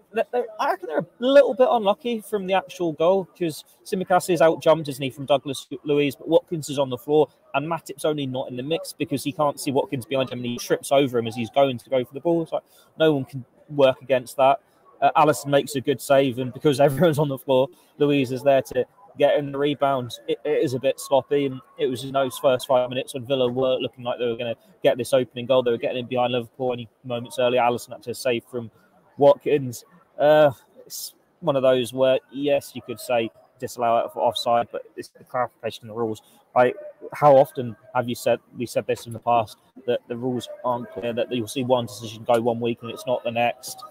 I 0.60 0.70
reckon 0.72 0.88
they're 0.88 1.00
a 1.00 1.06
little 1.20 1.56
bit 1.56 1.68
unlucky 1.70 2.22
from 2.22 2.46
the 2.46 2.54
actual 2.54 2.94
goal 2.94 3.28
because 3.34 3.64
Tsimikas 3.84 4.32
is 4.32 4.42
out 4.42 4.62
jumped, 4.62 4.88
isn't 4.88 5.02
he, 5.02 5.10
from 5.10 5.26
Douglas 5.26 5.68
Luiz, 5.84 6.16
but 6.16 6.28
Watkins 6.28 6.70
is 6.70 6.78
on 6.78 6.90
the 6.90 6.98
floor 6.98 7.28
and 7.56 7.68
Matip's 7.68 8.06
only 8.06 8.28
not 8.28 8.50
in 8.50 8.56
the 8.56 8.64
mix 8.64 8.94
because 8.94 9.24
he 9.24 9.32
can't 9.32 9.60
see 9.60 9.72
Watkins 9.72 10.06
behind 10.06 10.30
him 10.30 10.40
and 10.40 10.46
he 10.46 10.58
trips 10.58 10.92
over 10.92 11.18
him 11.18 11.28
as 11.28 11.36
he's 11.36 11.50
going 11.50 11.78
to 11.80 11.90
go 11.90 12.06
for 12.06 12.14
the 12.14 12.20
ball. 12.20 12.44
It's 12.44 12.52
like 12.52 12.64
no 13.00 13.14
one 13.14 13.26
can 13.26 13.46
work 13.70 14.02
against 14.02 14.38
that. 14.38 14.60
Uh, 15.02 15.12
Alisson 15.18 15.48
makes 15.48 15.76
a 15.76 15.82
good 15.82 16.02
save, 16.02 16.40
and 16.40 16.54
because 16.54 16.80
everyone's 16.80 17.20
on 17.20 17.30
the 17.30 17.38
floor, 17.38 17.68
Luiz 17.98 18.32
is 18.32 18.44
there 18.44 18.62
to 18.62 18.86
get 19.18 19.38
in 19.38 19.52
the 19.52 19.58
rebound. 19.58 20.14
It, 20.28 20.40
it 20.44 20.64
is 20.64 20.74
a 20.74 20.80
bit 20.80 21.00
sloppy, 21.00 21.46
and 21.46 21.62
it 21.78 21.88
was 21.88 22.04
in 22.04 22.12
those 22.12 22.38
first 22.38 22.68
five 22.68 22.90
minutes 22.90 23.14
when 23.14 23.26
Villa 23.26 23.50
were 23.50 23.78
looking 23.78 24.04
like 24.04 24.20
they 24.20 24.26
were 24.26 24.38
going 24.38 24.54
to 24.54 24.62
get 24.84 24.98
this 24.98 25.14
opening 25.14 25.46
goal. 25.46 25.64
They 25.64 25.72
were 25.72 25.78
getting 25.78 26.00
in 26.00 26.06
behind 26.06 26.34
Liverpool 26.34 26.74
any 26.74 26.90
moments 27.04 27.40
earlier. 27.40 27.62
Alisson 27.62 27.92
had 27.92 28.04
to 28.04 28.16
save 28.16 28.44
from 28.50 28.72
Watkins. 29.18 29.86
Uh, 30.20 30.52
it's 30.86 31.14
one 31.40 31.56
of 31.56 31.62
those 31.62 31.94
where, 31.94 32.20
yes, 32.32 32.72
you 32.74 32.82
could 32.82 33.00
say 33.00 33.30
disallow 33.60 34.06
it 34.06 34.12
for 34.12 34.20
offside, 34.20 34.68
but 34.72 34.84
it's 34.96 35.10
the 35.10 35.24
clarification 35.24 35.90
of 35.90 35.96
the 35.96 36.02
rules. 36.02 36.22
Like, 36.56 36.76
how 37.14 37.36
often 37.36 37.76
have 37.94 38.08
you 38.08 38.16
said 38.16 38.40
we 38.58 38.66
said 38.66 38.88
this 38.88 39.06
in 39.06 39.14
the 39.14 39.20
past 39.20 39.58
that 39.86 40.00
the 40.08 40.16
rules 40.16 40.48
aren't 40.64 40.90
clear? 40.92 41.14
That 41.14 41.32
you'll 41.32 41.48
see 41.48 41.64
one 41.64 41.86
decision 41.86 42.24
go 42.24 42.40
one 42.42 42.60
week 42.60 42.80
and 42.82 42.92
it's 42.92 43.06
not 43.06 43.24
the 43.24 43.32
next. 43.32 43.84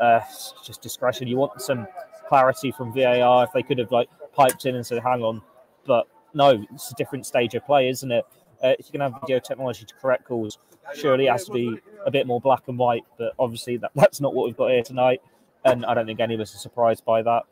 Uh, 0.00 0.20
just 0.64 0.80
discretion. 0.80 1.28
You 1.28 1.36
want 1.36 1.60
some 1.60 1.86
clarity 2.28 2.72
from 2.72 2.92
VAR. 2.94 3.44
If 3.44 3.52
they 3.52 3.62
could 3.62 3.78
have 3.78 3.90
like 3.90 4.08
piped 4.34 4.66
in 4.66 4.76
and 4.76 4.86
said, 4.86 5.02
"Hang 5.02 5.22
on," 5.22 5.42
but 5.86 6.06
no, 6.34 6.64
it's 6.72 6.90
a 6.90 6.94
different 6.94 7.26
stage 7.26 7.54
of 7.54 7.64
play, 7.66 7.88
isn't 7.88 8.10
it? 8.10 8.24
Uh, 8.62 8.74
if 8.78 8.86
you 8.86 8.92
can 8.92 9.00
have 9.00 9.20
video 9.20 9.40
technology 9.40 9.84
to 9.84 9.94
correct 9.96 10.24
calls, 10.24 10.58
surely 10.94 11.26
it 11.26 11.32
has 11.32 11.44
to 11.46 11.52
be 11.52 11.78
a 12.06 12.10
bit 12.10 12.26
more 12.26 12.40
black 12.40 12.68
and 12.68 12.78
white. 12.78 13.04
But 13.18 13.32
obviously, 13.38 13.76
that, 13.78 13.90
that's 13.94 14.20
not 14.20 14.34
what 14.34 14.46
we've 14.46 14.56
got 14.56 14.70
here 14.70 14.82
tonight, 14.82 15.20
and 15.64 15.84
I 15.84 15.94
don't 15.94 16.06
think 16.06 16.20
any 16.20 16.34
of 16.34 16.40
us 16.40 16.54
are 16.54 16.58
surprised 16.58 17.04
by 17.04 17.22
that. 17.22 17.42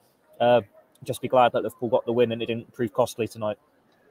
Uh, 0.41 0.61
just 1.05 1.23
be 1.23 1.29
glad 1.29 1.53
that 1.53 1.63
Liverpool 1.63 1.89
got 1.89 2.05
the 2.05 2.13
win 2.13 2.33
and 2.33 2.43
it 2.43 2.47
didn't 2.47 2.73
prove 2.73 2.93
costly 2.93 3.27
tonight. 3.27 3.59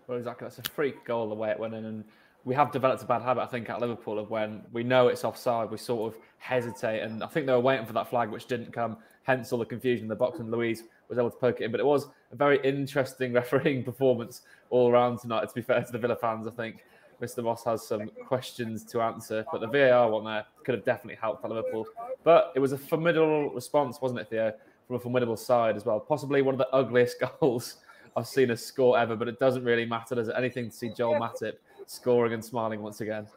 Well, 0.09 0.17
exactly. 0.17 0.45
That's 0.45 0.57
a 0.57 0.63
freak 0.71 1.05
goal 1.05 1.29
the 1.29 1.35
way 1.35 1.51
it 1.51 1.59
went 1.59 1.75
in. 1.75 1.85
And 1.85 2.03
we 2.43 2.55
have 2.55 2.71
developed 2.71 3.03
a 3.03 3.05
bad 3.05 3.21
habit, 3.21 3.41
I 3.41 3.45
think, 3.45 3.69
at 3.69 3.79
Liverpool 3.79 4.17
of 4.17 4.31
when 4.31 4.63
we 4.73 4.83
know 4.83 5.07
it's 5.07 5.23
offside, 5.23 5.69
we 5.69 5.77
sort 5.77 6.11
of 6.11 6.19
hesitate. 6.39 7.01
And 7.01 7.23
I 7.23 7.27
think 7.27 7.45
they 7.45 7.53
were 7.53 7.59
waiting 7.59 7.85
for 7.85 7.93
that 7.93 8.09
flag, 8.09 8.31
which 8.31 8.47
didn't 8.47 8.73
come. 8.73 8.97
Hence 9.21 9.53
all 9.53 9.59
the 9.59 9.65
confusion 9.65 10.05
in 10.05 10.09
the 10.09 10.15
box. 10.15 10.39
And 10.39 10.49
Luiz 10.49 10.81
was 11.09 11.19
able 11.19 11.29
to 11.29 11.37
poke 11.37 11.61
it 11.61 11.65
in. 11.65 11.71
But 11.71 11.79
it 11.79 11.85
was 11.85 12.07
a 12.31 12.35
very 12.35 12.59
interesting 12.63 13.33
refereeing 13.33 13.83
performance 13.83 14.41
all 14.71 14.89
around 14.89 15.19
tonight. 15.19 15.47
To 15.47 15.53
be 15.53 15.61
fair 15.61 15.83
to 15.83 15.91
the 15.91 15.99
Villa 15.99 16.15
fans, 16.15 16.47
I 16.47 16.51
think 16.51 16.85
Mr. 17.21 17.43
Moss 17.43 17.63
has 17.65 17.87
some 17.87 18.09
questions 18.25 18.83
to 18.85 19.01
answer. 19.01 19.45
But 19.51 19.61
the 19.61 19.67
VAR 19.67 20.09
one 20.09 20.25
there 20.25 20.43
could 20.63 20.73
have 20.73 20.83
definitely 20.83 21.19
helped 21.21 21.43
for 21.43 21.49
Liverpool. 21.49 21.85
But 22.23 22.51
it 22.55 22.59
was 22.59 22.71
a 22.71 22.79
formidable 22.79 23.51
response, 23.51 24.01
wasn't 24.01 24.21
it, 24.21 24.29
Theo? 24.31 24.53
From 24.87 24.95
a 24.95 24.99
formidable 24.99 25.37
side 25.37 25.75
as 25.75 25.85
well. 25.85 25.99
Possibly 25.99 26.41
one 26.41 26.55
of 26.55 26.57
the 26.57 26.69
ugliest 26.69 27.17
goals 27.39 27.77
I've 28.15 28.27
seen 28.27 28.51
a 28.51 28.57
score 28.57 28.97
ever, 28.97 29.15
but 29.15 29.27
it 29.27 29.39
doesn't 29.39 29.63
really 29.63 29.85
matter, 29.85 30.15
does 30.15 30.27
it? 30.27 30.35
Anything 30.37 30.69
to 30.69 30.75
see 30.75 30.89
Joel 30.89 31.15
Matip 31.15 31.53
scoring 31.85 32.33
and 32.33 32.43
smiling 32.43 32.81
once 32.81 33.01
again. 33.01 33.27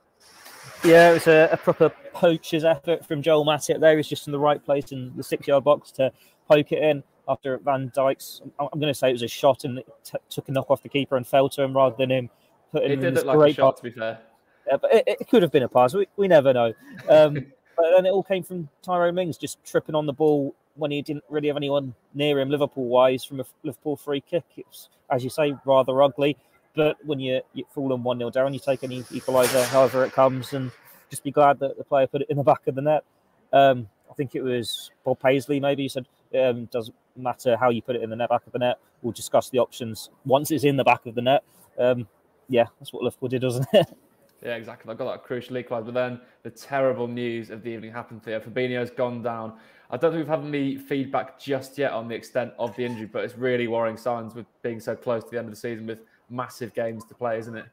Yeah, 0.85 1.11
it 1.11 1.15
was 1.15 1.27
a, 1.27 1.49
a 1.53 1.57
proper 1.57 1.91
poacher's 2.13 2.65
effort 2.65 3.07
from 3.07 3.23
Joel 3.23 3.45
Matip 3.45 3.81
there. 3.81 3.93
He 3.93 3.97
was 3.97 4.09
just 4.09 4.27
in 4.27 4.33
the 4.33 4.39
right 4.39 4.65
place 4.65 4.93
in 4.93 5.13
the 5.17 5.23
six 5.23 5.47
yard 5.47 5.65
box 5.65 5.91
to 5.93 6.13
poke 6.49 6.73
it 6.73 6.83
in 6.83 7.03
after 7.29 7.59
Van 7.59 7.91
Dijk's. 7.95 8.43
I'm 8.59 8.69
going 8.81 8.93
to 8.93 8.95
say 8.95 9.11
it 9.11 9.13
was 9.13 9.23
a 9.23 9.29
shot 9.29 9.65
and 9.65 9.79
it 9.79 9.89
t- 10.05 10.19
took 10.29 10.49
a 10.49 10.53
knock 10.53 10.71
off 10.71 10.83
the 10.83 10.89
keeper 10.89 11.17
and 11.17 11.27
fell 11.27 11.49
to 11.51 11.63
him 11.63 11.77
rather 11.77 11.97
than 11.97 12.11
him 12.11 12.31
putting 12.71 12.93
it 12.93 12.97
did 12.97 13.15
look 13.15 13.25
like 13.25 13.51
a 13.51 13.55
shot, 13.55 13.77
to 13.79 13.83
be 13.83 13.91
fair. 13.91 14.21
Yeah, 14.67 14.77
but 14.77 14.95
it, 14.95 15.05
it, 15.21 15.29
could 15.29 15.43
have 15.43 15.51
been 15.51 15.65
a 15.65 15.69
pass. 15.69 15.95
We, 15.95 16.07
we 16.17 16.29
never 16.29 16.53
know. 16.53 16.73
Um, 17.09 17.35
but 17.77 17.95
then 17.97 18.07
it 18.07 18.11
all 18.11 18.23
came 18.23 18.43
from 18.43 18.69
Tyrone 18.83 19.15
Mings 19.15 19.37
just 19.37 19.63
tripping 19.65 19.95
on 19.95 20.07
the 20.07 20.13
ball 20.13 20.55
when 20.75 20.91
he 20.91 21.03
didn't 21.03 21.25
really 21.29 21.49
have 21.49 21.57
anyone 21.57 21.95
near 22.15 22.39
him, 22.41 22.51
Liverpool 22.51 22.87
wise, 22.87 23.25
from 23.25 23.41
a 23.41 23.45
Liverpool 23.63 23.97
free 23.97 24.21
kick. 24.21 24.45
It's, 24.57 24.89
as 25.11 25.25
you 25.25 25.31
say, 25.31 25.55
rather 25.65 26.03
ugly. 26.03 26.37
But 26.75 26.97
when 27.05 27.21
you, 27.21 27.43
you 27.53 27.65
fall 27.75 27.93
on 27.93 28.03
1 28.03 28.19
0 28.19 28.31
down, 28.31 28.55
you 28.55 28.61
take 28.61 28.83
any 28.83 29.03
equaliser, 29.05 29.65
however 29.69 30.05
it 30.05 30.13
comes, 30.13 30.55
and 30.55 30.71
just 31.11 31.23
be 31.23 31.31
glad 31.31 31.59
that 31.61 31.77
the 31.77 31.85
player 31.85 32.07
put 32.07 32.23
it 32.23 32.31
in 32.31 32.37
the 32.39 32.43
back 32.53 32.67
of 32.67 32.75
the 32.75 32.83
net. 32.83 33.05
Um, 33.53 33.89
I 34.11 34.15
think 34.15 34.35
it 34.35 34.43
was 34.43 34.91
Bob 35.05 35.21
Paisley, 35.21 35.61
maybe, 35.61 35.83
he 35.83 35.89
said, 35.89 36.07
um, 36.39 36.67
doesn't 36.67 36.95
matter 37.17 37.57
how 37.57 37.71
you 37.71 37.83
put 37.83 37.97
it 37.97 38.03
in 38.03 38.11
the 38.11 38.17
net, 38.17 38.31
back 38.31 38.47
of 38.47 38.53
the 38.53 38.59
net. 38.59 38.79
We'll 39.03 39.13
discuss 39.13 39.51
the 39.51 39.59
options 39.59 40.11
once 40.25 40.51
it's 40.51 40.65
in 40.65 40.77
the 40.77 40.85
back 40.85 41.05
of 41.07 41.15
the 41.15 41.23
net. 41.23 41.43
Um, 41.79 42.09
yeah, 42.49 42.67
that's 42.79 42.93
what 42.93 43.03
Liverpool 43.03 43.29
did, 43.29 43.43
doesn't 43.43 43.67
it? 43.73 43.87
Yeah, 44.45 44.57
exactly. 44.57 44.93
I 44.93 44.97
got 44.97 45.11
that 45.13 45.23
crucial 45.23 45.55
equaliser. 45.57 45.87
But 45.87 45.95
then 45.95 46.21
the 46.43 46.51
terrible 46.51 47.07
news 47.07 47.51
of 47.51 47.63
the 47.63 47.71
evening 47.71 47.93
happened 47.93 48.25
Theo. 48.25 48.41
Fabinho's 48.41 48.91
gone 48.91 49.23
down. 49.23 49.55
I 49.93 49.99
don't 49.99 50.13
think 50.13 50.27
we've 50.27 50.29
had 50.29 50.45
any 50.47 50.77
feedback 50.79 51.39
just 51.39 51.77
yet 51.77 51.93
on 51.93 52.09
the 52.09 52.15
extent 52.15 52.55
of 52.59 52.75
the 52.77 52.85
injury, 52.85 53.05
but 53.05 53.25
it's 53.25 53.37
really 53.37 53.69
worrying 53.69 53.99
signs 53.99 54.35
with 54.35 54.47
being 54.63 54.81
so 54.81 54.97
close 54.97 55.23
to 55.23 55.31
the 55.31 55.39
end 55.39 55.49
of 55.49 55.55
the 55.55 55.61
season 55.61 55.87
with 55.87 56.01
massive 56.31 56.73
games 56.73 57.05
to 57.05 57.15
play, 57.15 57.39
isn't 57.39 57.55
it? 57.55 57.67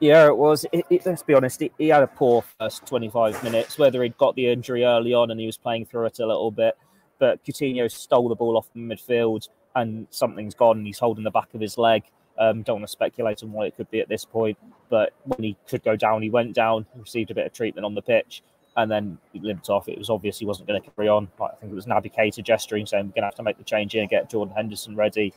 Yeah, 0.00 0.26
it 0.26 0.36
was. 0.36 0.66
It, 0.72 0.84
it, 0.90 1.06
let's 1.06 1.22
be 1.22 1.34
honest, 1.34 1.60
he, 1.60 1.70
he, 1.78 1.88
had 1.88 2.02
a 2.02 2.08
poor 2.08 2.42
first 2.58 2.84
25 2.86 3.44
minutes, 3.44 3.78
whether 3.78 4.02
he'd 4.02 4.18
got 4.18 4.34
the 4.34 4.48
injury 4.50 4.84
early 4.84 5.14
on 5.14 5.30
and 5.30 5.38
he 5.38 5.46
was 5.46 5.56
playing 5.56 5.86
through 5.86 6.06
it 6.06 6.18
a 6.18 6.26
little 6.26 6.50
bit. 6.50 6.76
But 7.20 7.44
Coutinho 7.44 7.88
stole 7.88 8.28
the 8.28 8.34
ball 8.34 8.56
off 8.56 8.68
the 8.74 8.80
midfield, 8.80 9.48
and 9.76 10.08
something's 10.10 10.54
gone. 10.54 10.84
He's 10.84 10.98
holding 10.98 11.22
the 11.22 11.30
back 11.30 11.54
of 11.54 11.60
his 11.60 11.78
leg. 11.78 12.02
Um, 12.36 12.62
don't 12.62 12.80
want 12.80 12.88
to 12.88 12.92
speculate 12.92 13.44
on 13.44 13.52
what 13.52 13.68
it 13.68 13.76
could 13.76 13.88
be 13.92 14.00
at 14.00 14.08
this 14.08 14.24
point, 14.24 14.58
but 14.90 15.12
when 15.22 15.44
he 15.44 15.56
could 15.68 15.84
go 15.84 15.94
down, 15.94 16.22
he 16.22 16.30
went 16.30 16.54
down, 16.54 16.84
received 16.96 17.30
a 17.30 17.34
bit 17.34 17.46
of 17.46 17.52
treatment 17.52 17.84
on 17.84 17.94
the 17.94 18.02
pitch, 18.02 18.42
and 18.76 18.90
then 18.90 19.18
he 19.32 19.40
limped 19.40 19.68
off. 19.68 19.88
It 19.88 19.98
was 19.98 20.10
obvious 20.10 20.38
he 20.38 20.46
wasn't 20.46 20.68
going 20.68 20.82
to 20.82 20.90
carry 20.90 21.08
on. 21.08 21.28
I 21.40 21.54
think 21.60 21.72
it 21.72 21.74
was 21.74 21.86
Naby 21.86 22.14
Keita 22.14 22.42
gesturing, 22.42 22.86
saying 22.86 23.06
we're 23.06 23.12
going 23.12 23.22
to 23.22 23.26
have 23.26 23.34
to 23.36 23.42
make 23.42 23.58
the 23.58 23.64
change 23.64 23.92
here 23.92 24.02
and 24.02 24.10
get 24.10 24.30
Jordan 24.30 24.54
Henderson 24.54 24.96
ready. 24.96 25.32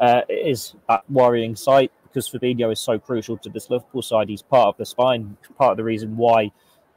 Uh, 0.00 0.22
it 0.28 0.46
is 0.46 0.74
a 0.88 1.00
worrying 1.08 1.56
sight 1.56 1.92
because 2.04 2.28
Fabinho 2.28 2.72
is 2.72 2.80
so 2.80 2.98
crucial 2.98 3.36
to 3.38 3.50
this 3.50 3.68
Liverpool 3.68 4.02
side. 4.02 4.28
He's 4.28 4.42
part 4.42 4.68
of 4.68 4.76
the 4.76 4.86
spine, 4.86 5.36
part 5.58 5.72
of 5.72 5.76
the 5.76 5.84
reason 5.84 6.16
why 6.16 6.50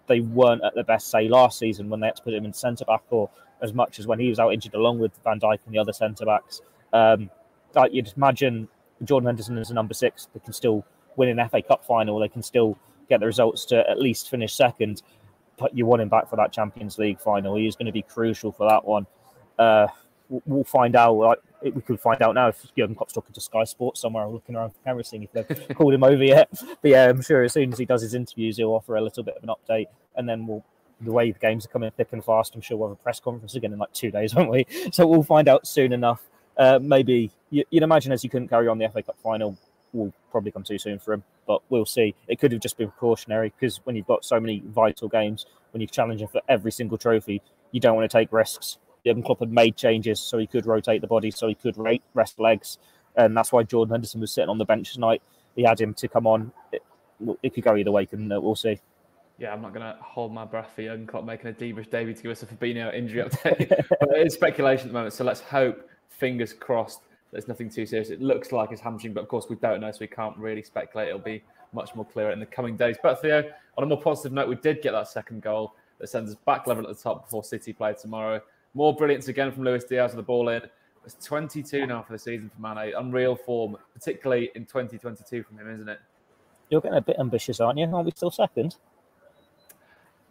they 0.08 0.22
weren't 0.22 0.64
at 0.64 0.76
their 0.76 0.84
best, 0.84 1.10
say, 1.10 1.28
last 1.28 1.60
season 1.60 1.90
when 1.90 2.00
they 2.00 2.08
had 2.08 2.16
to 2.18 2.24
put 2.24 2.34
him 2.34 2.46
in 2.46 2.54
centre 2.54 2.86
back, 2.86 3.04
or 3.10 3.30
as 3.62 3.74
much 3.74 4.00
as 4.00 4.08
when 4.08 4.20
he 4.20 4.30
was 4.30 4.40
out 4.40 4.54
injured 4.54 4.74
along 4.74 5.00
with 5.00 5.12
Van 5.24 5.40
Dijk 5.40 5.60
and 5.66 5.74
the 5.74 5.80
other 5.80 5.94
centre 5.94 6.26
backs. 6.26 6.62
Um, 6.94 7.30
like 7.76 7.94
you'd 7.94 8.12
imagine 8.16 8.68
Jordan 9.04 9.28
Henderson 9.28 9.58
is 9.58 9.72
a 9.72 9.74
number 9.74 9.94
six, 9.94 10.28
they 10.34 10.40
can 10.40 10.54
still 10.54 10.86
win 11.16 11.30
an 11.38 11.50
FA 11.50 11.62
Cup 11.62 11.86
final. 11.86 12.20
They 12.20 12.28
can 12.28 12.44
still 12.44 12.78
get 13.10 13.20
the 13.20 13.26
results 13.26 13.66
to 13.66 13.90
at 13.90 14.00
least 14.00 14.30
finish 14.30 14.54
second. 14.54 15.02
You 15.74 15.86
want 15.86 16.01
him 16.01 16.10
back 16.10 16.30
for 16.30 16.36
that 16.36 16.51
Champions 16.51 16.98
League 16.98 17.20
final. 17.20 17.56
He's 17.56 17.75
going 17.75 17.86
to 17.86 17.91
be 17.91 18.01
crucial 18.01 18.51
for 18.51 18.68
that 18.70 18.86
one. 18.86 19.06
Uh, 19.58 19.88
we'll 20.46 20.63
find 20.63 20.96
out. 20.96 21.13
Like, 21.13 21.39
we 21.62 21.82
could 21.82 22.00
find 22.00 22.22
out 22.22 22.36
now 22.36 22.48
if 22.48 22.65
Jurgen 22.75 22.96
Klopp's 22.96 23.13
talking 23.13 23.34
to 23.34 23.41
Sky 23.41 23.63
Sports 23.63 24.01
somewhere, 24.01 24.24
I'm 24.24 24.32
looking 24.32 24.56
around 24.56 24.72
the 24.72 24.84
camera, 24.84 25.03
seeing 25.03 25.24
if 25.24 25.32
they've 25.32 25.68
called 25.75 25.94
him 25.94 26.03
over 26.03 26.24
yet. 26.24 26.50
But 26.82 26.91
yeah, 26.91 27.10
I'm 27.10 27.22
sure 27.22 27.44
as 27.44 27.53
soon 27.53 27.72
as 27.72 27.80
he 27.80 27.86
does 27.86 28.01
his 28.01 28.13
interviews, 28.13 28.58
he'll 28.58 28.72
offer 28.72 28.96
a 28.96 29.01
little 29.01 29.24
bit 29.24 29.36
of 29.36 29.44
an 29.44 29.50
update, 29.50 29.88
and 30.15 30.27
then 30.27 30.48
we'll. 30.48 30.63
The 31.03 31.12
way 31.12 31.32
the 31.32 31.39
games 31.39 31.65
are 31.65 31.70
coming 31.70 31.89
thick 31.89 32.10
and 32.12 32.24
fast, 32.24 32.53
I'm 32.53 32.62
sure 32.62 32.77
we'll 32.77 32.89
have 32.89 33.00
a 33.00 33.01
press 33.01 33.20
conference 33.20 33.56
again 33.56 33.74
in 33.74 33.80
like 33.80 33.91
two 33.91 34.12
days, 34.12 34.36
won't 34.36 34.51
we? 34.51 34.68
So 34.91 35.08
we'll 35.08 35.24
find 35.24 35.50
out 35.50 35.65
soon 35.65 35.94
enough. 35.94 36.22
Uh, 36.56 36.77
maybe 36.80 37.32
you, 37.50 37.63
would 37.72 37.82
imagine 37.82 38.12
as 38.12 38.24
you 38.24 38.30
couldn't 38.30 38.50
carry 38.50 38.68
on 38.68 38.77
the 38.77 38.88
FA 38.88 39.01
Cup 39.01 39.18
final, 39.24 39.58
will 39.94 40.14
probably 40.32 40.52
come 40.52 40.64
too 40.64 40.78
soon 40.78 41.00
for 41.00 41.14
him, 41.14 41.24
but 41.48 41.62
we'll 41.70 41.86
see. 41.86 42.16
It 42.28 42.40
could 42.40 42.52
have 42.52 42.62
just 42.62 42.78
been 42.78 42.90
precautionary 42.90 43.54
because 43.60 43.78
when 43.84 43.96
you've 43.96 44.08
got 44.08 44.24
so 44.24 44.40
many 44.40 44.62
vital 44.66 45.08
games, 45.08 45.46
when 45.72 45.82
you're 45.82 45.88
challenging 45.90 46.28
for 46.28 46.42
every 46.48 46.72
single 46.72 46.98
trophy, 46.98 47.42
you 47.72 47.80
don't 47.80 47.96
want 47.96 48.10
to 48.10 48.18
take 48.18 48.32
risks. 48.32 48.78
Jurgen 49.06 49.24
Klopp 49.24 49.40
had 49.40 49.52
made 49.52 49.76
changes 49.76 50.20
so 50.20 50.38
he 50.38 50.48
could 50.48 50.66
rotate 50.66 51.02
the 51.02 51.08
body, 51.08 51.32
so 51.32 51.48
he 51.48 51.56
could 51.56 51.76
rest 52.14 52.40
legs, 52.40 52.78
and 53.16 53.36
that's 53.36 53.52
why 53.52 53.64
Jordan 53.64 53.94
Henderson 53.94 54.22
was 54.22 54.32
sitting 54.32 54.50
on 54.50 54.58
the 54.58 54.66
bench 54.66 54.94
tonight. 54.94 55.22
He 55.56 55.64
had 55.64 55.80
him 55.80 55.94
to 55.96 56.08
come 56.08 56.28
on. 56.28 56.52
It, 56.72 56.84
it 57.44 57.54
could 57.54 57.64
go 57.64 57.76
either 57.76 57.92
way, 57.92 58.04
it? 58.04 58.44
We'll 58.44 58.56
see. 58.56 58.80
Yeah, 59.38 59.54
I'm 59.54 59.62
not 59.62 59.74
going 59.74 59.86
to 59.86 59.98
hold 60.02 60.32
my 60.32 60.46
breath 60.46 60.70
for 60.76 60.84
Jurgen 60.84 61.08
Klopp 61.08 61.26
making 61.26 61.50
a 61.50 61.54
Debrish 61.54 61.90
debut 61.90 62.14
to 62.14 62.22
give 62.22 62.32
us 62.32 62.44
a 62.44 62.46
Fabinho 62.46 62.94
injury 62.94 63.24
update. 63.24 63.70
but 64.00 64.16
it 64.16 64.28
is 64.28 64.36
speculation 64.36 64.88
at 64.88 64.90
the 64.90 64.94
moment, 64.94 65.14
so 65.14 65.24
let's 65.24 65.42
hope, 65.42 65.90
fingers 66.10 66.54
crossed, 66.54 67.02
there's 67.32 67.48
nothing 67.48 67.70
too 67.70 67.86
serious. 67.86 68.10
It 68.10 68.22
looks 68.22 68.52
like 68.52 68.72
it's 68.72 68.82
hamstring, 68.82 69.14
but 69.14 69.22
of 69.22 69.28
course 69.28 69.48
we 69.50 69.56
don't 69.56 69.82
know, 69.82 69.92
so 69.92 70.00
we 70.02 70.08
can't 70.08 70.38
really 70.38 70.62
speculate. 70.62 71.08
It'll 71.08 71.20
be 71.20 71.44
much 71.74 71.96
more 71.96 72.06
clear 72.06 72.32
in 72.32 72.40
the 72.40 72.46
coming 72.46 72.76
days. 72.76 72.98
But 73.02 73.22
Theo, 73.22 73.50
on 73.78 73.84
a 73.84 73.88
more 73.88 74.02
positive 74.02 74.34
note, 74.34 74.50
we 74.50 74.56
did 74.56 74.82
get 74.82 74.92
that 74.92 75.08
second 75.08 75.42
goal 75.42 75.74
that 76.00 76.08
sends 76.08 76.32
us 76.32 76.38
back 76.46 76.68
level 76.68 76.88
at 76.88 76.96
the 76.96 77.02
top 77.02 77.26
before 77.26 77.44
City 77.44 77.72
play 77.72 77.94
tomorrow. 77.94 78.42
More 78.74 78.96
brilliance 78.96 79.28
again 79.28 79.52
from 79.52 79.64
Luis 79.64 79.84
Diaz 79.84 80.12
with 80.12 80.18
the 80.18 80.24
ball 80.24 80.50
in. 80.50 80.62
It's 81.06 81.16
22 81.26 81.88
now 81.88 82.04
for 82.04 82.14
the 82.14 82.20
season 82.20 82.52
for 82.54 82.62
Mane. 82.62 82.94
Unreal 82.96 83.36
form, 83.36 83.78
particularly 83.94 84.52
in 84.56 84.66
2022 84.66 85.44
from 85.44 85.58
him, 85.58 85.74
isn't 85.74 85.90
it? 85.90 86.00
You're 86.70 86.82
getting 86.82 86.98
a 86.98 87.02
bit 87.02 87.18
ambitious, 87.20 87.60
aren't 87.60 87.80
you? 87.80 87.86
Aren't 87.86 88.06
we 88.06 88.12
still 88.12 88.32
second? 88.32 88.76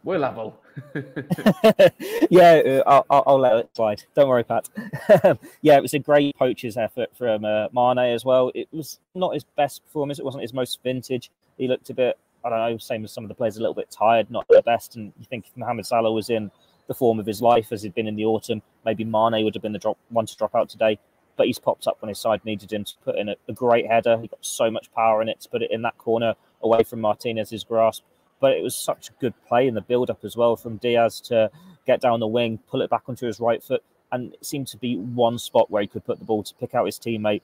We're 0.03 0.19
level. 0.19 0.59
yeah, 2.31 2.81
uh, 2.87 3.03
I'll, 3.11 3.23
I'll, 3.27 3.39
let 3.39 3.57
it 3.57 3.71
slide. 3.75 4.03
Don't 4.15 4.29
worry, 4.29 4.45
Pat. 4.45 4.69
yeah, 5.61 5.77
it 5.77 5.83
was 5.83 5.95
a 5.95 5.99
great 5.99 6.37
poacher's 6.37 6.77
effort 6.77 7.11
from 7.17 7.45
uh, 7.45 7.69
Mane 7.73 8.13
as 8.15 8.25
well. 8.25 8.51
It 8.55 8.69
was 8.73 8.99
not 9.15 9.35
his 9.35 9.45
best 9.45 9.85
performance. 9.85 10.19
It 10.19 10.25
wasn't 10.25 10.43
his 10.43 10.55
most 10.55 10.79
vintage. 10.83 11.31
He 11.59 11.69
looked 11.69 11.91
a 11.91 11.95
bit, 11.95 12.19
I 12.45 12.49
don't 12.49 12.59
know, 12.59 12.79
same 12.79 13.05
as 13.05 13.13
some 13.13 13.25
of 13.25 13.29
the 13.29 13.35
players, 13.35 13.59
a 13.59 13.61
little 13.61 13.75
bit 13.75 13.91
tired, 13.91 14.31
not 14.31 14.47
the 14.49 14.63
best. 14.63 14.97
And 14.97 15.13
you 15.19 15.27
think 15.27 15.47
if 15.47 15.57
Mohamed 15.57 15.87
Salah 15.87 16.13
was 16.13 16.31
in 16.31 16.51
the 16.87 16.95
form 16.95 17.21
of 17.21 17.27
his 17.27 17.43
life 17.43 17.71
as 17.71 17.83
he'd 17.83 17.95
been 17.95 18.09
in 18.09 18.17
the 18.17 18.25
autumn, 18.25 18.63
maybe 18.87 19.05
Mane 19.05 19.45
would 19.45 19.55
have 19.55 19.63
been 19.63 19.73
the 19.73 19.79
drop 19.79 19.99
one 20.09 20.27
to 20.27 20.37
drop 20.37 20.55
out 20.55 20.71
today. 20.71 20.99
But 21.37 21.47
he's 21.47 21.59
popped 21.59 21.87
up 21.87 22.01
when 22.01 22.09
his 22.09 22.19
side 22.19 22.45
needed 22.45 22.73
him 22.73 22.85
to 22.85 22.95
put 23.05 23.17
in 23.17 23.29
a, 23.29 23.37
a 23.49 23.53
great 23.53 23.87
header. 23.87 24.19
He 24.21 24.29
got 24.29 24.45
so 24.45 24.71
much 24.71 24.93
power 24.95 25.21
in 25.21 25.29
it 25.29 25.41
to 25.43 25.49
put 25.49 25.63
it 25.63 25.71
in 25.71 25.83
that 25.83 25.99
corner 25.99 26.35
away 26.63 26.85
from 26.85 27.01
Martinez's 27.01 27.65
grasp 27.65 28.03
but 28.41 28.53
it 28.53 28.63
was 28.63 28.75
such 28.75 29.11
a 29.11 29.13
good 29.21 29.35
play 29.47 29.69
in 29.69 29.75
the 29.75 29.81
build 29.81 30.11
up 30.11 30.25
as 30.25 30.37
well 30.37 30.57
from 30.57 30.79
Diaz 30.79 31.21
to 31.23 31.51
get 31.87 32.01
down 32.01 32.21
the 32.21 32.27
wing, 32.27 32.59
pull 32.69 32.83
it 32.83 32.91
back 32.91 33.03
onto 33.07 33.27
his 33.27 33.39
right 33.39 33.63
foot, 33.63 33.83
and 34.13 34.35
it 34.35 34.45
seemed 34.45 34.67
to 34.69 34.77
be 34.77 34.97
one 34.97 35.39
spot 35.39 35.71
where 35.71 35.83
he 35.83 35.89
could 35.89 36.05
put 36.05 36.19
the 36.19 36.25
ball 36.25 36.43
to 36.43 36.55
pick 36.57 36.75
out 36.75 36.87
his 36.87 36.99
teammate 36.99 37.43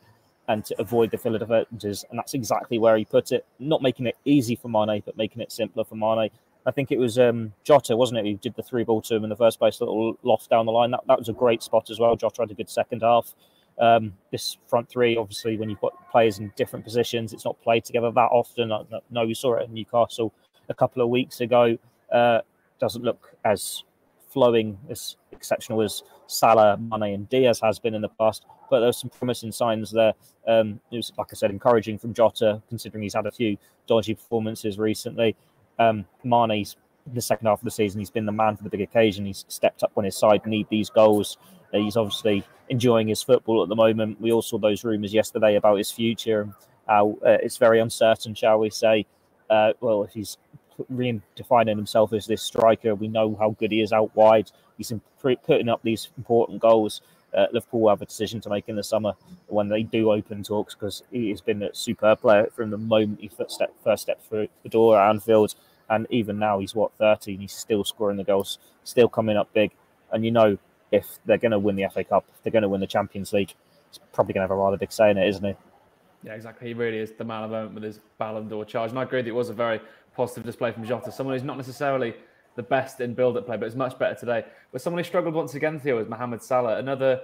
and 0.49 0.65
to 0.65 0.81
avoid 0.81 1.11
the 1.11 1.19
field 1.19 1.38
defenders, 1.38 2.05
and 2.11 2.19
that's 2.19 2.35
exactly 2.35 2.79
where 2.79 2.97
he 2.97 3.05
put 3.05 3.33
it. 3.33 3.45
Not 3.59 3.83
making 3.83 4.07
it 4.07 4.17
easy 4.25 4.57
for 4.57 4.69
Mane, 4.69 5.03
but 5.05 5.17
making 5.17 5.43
it 5.43 5.53
simpler 5.53 5.85
for 5.85 5.97
Mane. 5.97 6.31
I 6.65 6.71
think 6.71 6.91
it 6.91 6.99
was 6.99 7.19
um, 7.19 7.53
Jota, 7.65 7.97
wasn't 7.97 8.21
it, 8.21 8.26
who 8.26 8.37
did 8.37 8.55
the 8.57 8.62
three 8.62 8.85
ball 8.85 9.00
to 9.03 9.15
him 9.15 9.25
in 9.25 9.31
the 9.31 9.37
first 9.37 9.59
place, 9.59 9.81
little 9.81 10.19
loft 10.23 10.50
down 10.50 10.67
the 10.67 10.73
line. 10.73 10.91
That, 10.91 11.07
that 11.07 11.19
was 11.19 11.29
a 11.29 11.33
great 11.33 11.62
spot 11.62 11.91
as 11.91 11.99
well. 11.99 12.17
Jota 12.17 12.43
had 12.43 12.50
a 12.50 12.55
good 12.55 12.71
second 12.71 13.03
half. 13.03 13.35
Um, 13.79 14.15
this 14.33 14.57
front 14.67 14.88
three, 14.88 15.17
obviously, 15.17 15.57
when 15.57 15.69
you've 15.69 15.81
got 15.81 16.11
players 16.11 16.38
in 16.38 16.53
different 16.57 16.85
positions, 16.85 17.33
it's 17.33 17.45
not 17.45 17.61
played 17.62 17.85
together 17.85 18.11
that 18.11 18.31
often. 18.33 18.73
I 18.73 18.83
know 19.11 19.26
we 19.26 19.35
saw 19.35 19.55
it 19.55 19.65
at 19.65 19.71
Newcastle 19.71 20.33
a 20.69 20.75
couple 20.75 21.03
of 21.03 21.09
weeks 21.09 21.41
ago 21.41 21.77
uh, 22.13 22.41
doesn't 22.79 23.03
look 23.03 23.35
as 23.45 23.85
flowing, 24.29 24.79
as 24.91 25.17
exceptional 25.33 25.81
as 25.83 26.03
Salah, 26.27 26.77
Mane, 26.77 27.15
and 27.15 27.29
Diaz 27.29 27.61
has 27.61 27.79
been 27.79 27.95
in 27.95 28.03
the 28.03 28.09
past. 28.09 28.45
But 28.69 28.81
there's 28.81 28.99
some 28.99 29.11
promising 29.11 29.53
signs 29.53 29.91
there. 29.91 30.13
Um, 30.47 30.81
it 30.91 30.97
was, 30.97 31.13
like 31.17 31.29
I 31.33 31.35
said, 31.35 31.51
encouraging 31.51 31.99
from 31.99 32.13
Jota, 32.13 32.61
considering 32.69 33.03
he's 33.03 33.15
had 33.15 33.27
a 33.27 33.33
few 33.33 33.57
dodgy 33.87 34.15
performances 34.15 34.79
recently. 34.79 35.37
Um, 35.79 36.05
Mane's 36.25 36.77
the 37.13 37.21
second 37.21 37.47
half 37.47 37.61
of 37.61 37.65
the 37.65 37.71
season, 37.71 38.01
he's 38.01 38.11
been 38.11 38.27
the 38.27 38.33
man 38.33 38.57
for 38.57 38.65
the 38.65 38.71
big 38.71 38.81
occasion. 38.81 39.27
He's 39.27 39.45
stepped 39.49 39.83
up 39.83 39.93
when 39.95 40.05
his 40.05 40.17
side 40.17 40.45
need 40.47 40.67
these 40.69 40.91
goals. 40.91 41.39
Uh, 41.73 41.79
he's 41.79 41.97
obviously 41.97 42.45
enjoying 42.69 43.09
his 43.09 43.23
football 43.23 43.63
at 43.63 43.69
the 43.69 43.77
moment. 43.77 44.21
We 44.21 44.33
all 44.33 44.43
saw 44.43 44.59
those 44.59 44.85
rumours 44.85 45.15
yesterday 45.15 45.57
about 45.57 45.77
his 45.77 45.91
future 45.91 46.43
and 46.43 46.55
how 46.89 47.19
uh, 47.25 47.39
it's 47.43 47.57
very 47.57 47.81
uncertain, 47.81 48.35
shall 48.35 48.59
we 48.59 48.71
say. 48.71 49.07
Uh, 49.49 49.73
well, 49.81 50.03
if 50.03 50.12
he's 50.12 50.38
redefining 50.93 51.76
himself 51.76 52.12
as 52.12 52.26
this 52.26 52.43
striker. 52.43 52.95
We 52.95 53.09
know 53.09 53.37
how 53.38 53.50
good 53.50 53.73
he 53.73 53.81
is 53.81 53.93
out 53.93 54.15
wide. 54.15 54.50
He's 54.76 54.93
putting 55.21 55.69
up 55.69 55.81
these 55.83 56.11
important 56.19 56.61
goals. 56.61 57.00
Uh, 57.37 57.47
Liverpool 57.53 57.88
have 57.88 58.03
a 58.03 58.07
decision 58.07 58.41
to 58.41 58.49
make 58.49 58.69
in 58.69 58.76
the 58.76 58.83
summer 58.83 59.12
when 59.49 59.69
they 59.69 59.83
do 59.83 60.11
open 60.11 60.43
talks 60.43 60.75
because 60.75 61.03
he 61.11 61.29
has 61.31 61.41
been 61.41 61.62
a 61.62 61.75
superb 61.75 62.21
player 62.21 62.49
from 62.55 62.71
the 62.71 62.79
moment 62.79 63.21
he 63.21 63.29
first 63.29 63.53
stepped, 63.53 63.83
first 63.83 64.09
through 64.29 64.49
the 64.62 64.69
door 64.69 64.99
at 64.99 65.11
Anfield. 65.11 65.55
And 65.88 66.07
even 66.11 66.38
now, 66.38 66.59
he's 66.59 66.75
what, 66.75 66.93
30 66.99 67.33
and 67.33 67.43
he's 67.43 67.53
still 67.53 67.85
scoring 67.85 68.17
the 68.17 68.25
goals, 68.25 68.59
still 68.85 69.09
coming 69.09 69.37
up 69.37 69.53
big. 69.53 69.73
And 70.12 70.25
you 70.25 70.31
know, 70.31 70.59
if 70.91 71.19
they're 71.26 71.38
going 71.38 71.53
to 71.53 71.59
win 71.59 71.76
the 71.76 71.88
FA 71.93 72.05
Cup, 72.05 72.25
if 72.35 72.43
they're 72.43 72.53
going 72.53 72.62
to 72.62 72.69
win 72.69 72.81
the 72.81 72.87
Champions 72.87 73.33
League, 73.33 73.55
he's 73.91 74.00
probably 74.12 74.35
going 74.35 74.47
to 74.47 74.49
have 74.49 74.59
a 74.59 74.61
rather 74.61 74.76
big 74.76 74.93
say 74.93 75.11
in 75.11 75.19
it, 75.19 75.29
isn't 75.29 75.45
he? 75.45 75.55
Yeah, 76.23 76.35
exactly. 76.35 76.69
He 76.69 76.75
really 76.75 76.99
is 76.99 77.13
the 77.13 77.25
man 77.25 77.45
of 77.45 77.51
the 77.51 77.57
moment 77.57 77.75
with 77.75 77.85
his 77.85 78.01
Ballon 78.19 78.49
d'Or 78.49 78.65
charge. 78.65 78.91
And 78.91 78.99
I 78.99 79.05
agree 79.05 79.23
that 79.23 79.29
it 79.29 79.35
was 79.35 79.49
a 79.49 79.55
very 79.55 79.81
positive 80.15 80.45
display 80.45 80.73
from 80.73 80.85
Jota, 80.85 81.13
someone 81.13 81.35
who's 81.35 81.45
not 81.45 81.57
necessarily 81.57 82.15
the 82.57 82.63
best 82.63 83.01
in 83.01 83.15
build-up 83.15 83.47
play, 83.47 83.57
but 83.57 83.67
is 83.67 83.77
much 83.77 83.99
better 83.99 84.15
today. 84.15 84.45
But 84.73 84.81
someone 84.81 84.99
who 84.99 85.07
struggled 85.07 85.35
once 85.35 85.55
again, 85.55 85.79
Theo, 85.79 85.99
is 85.99 86.09
Mohamed 86.09 86.43
Salah, 86.43 86.79
another 86.79 87.21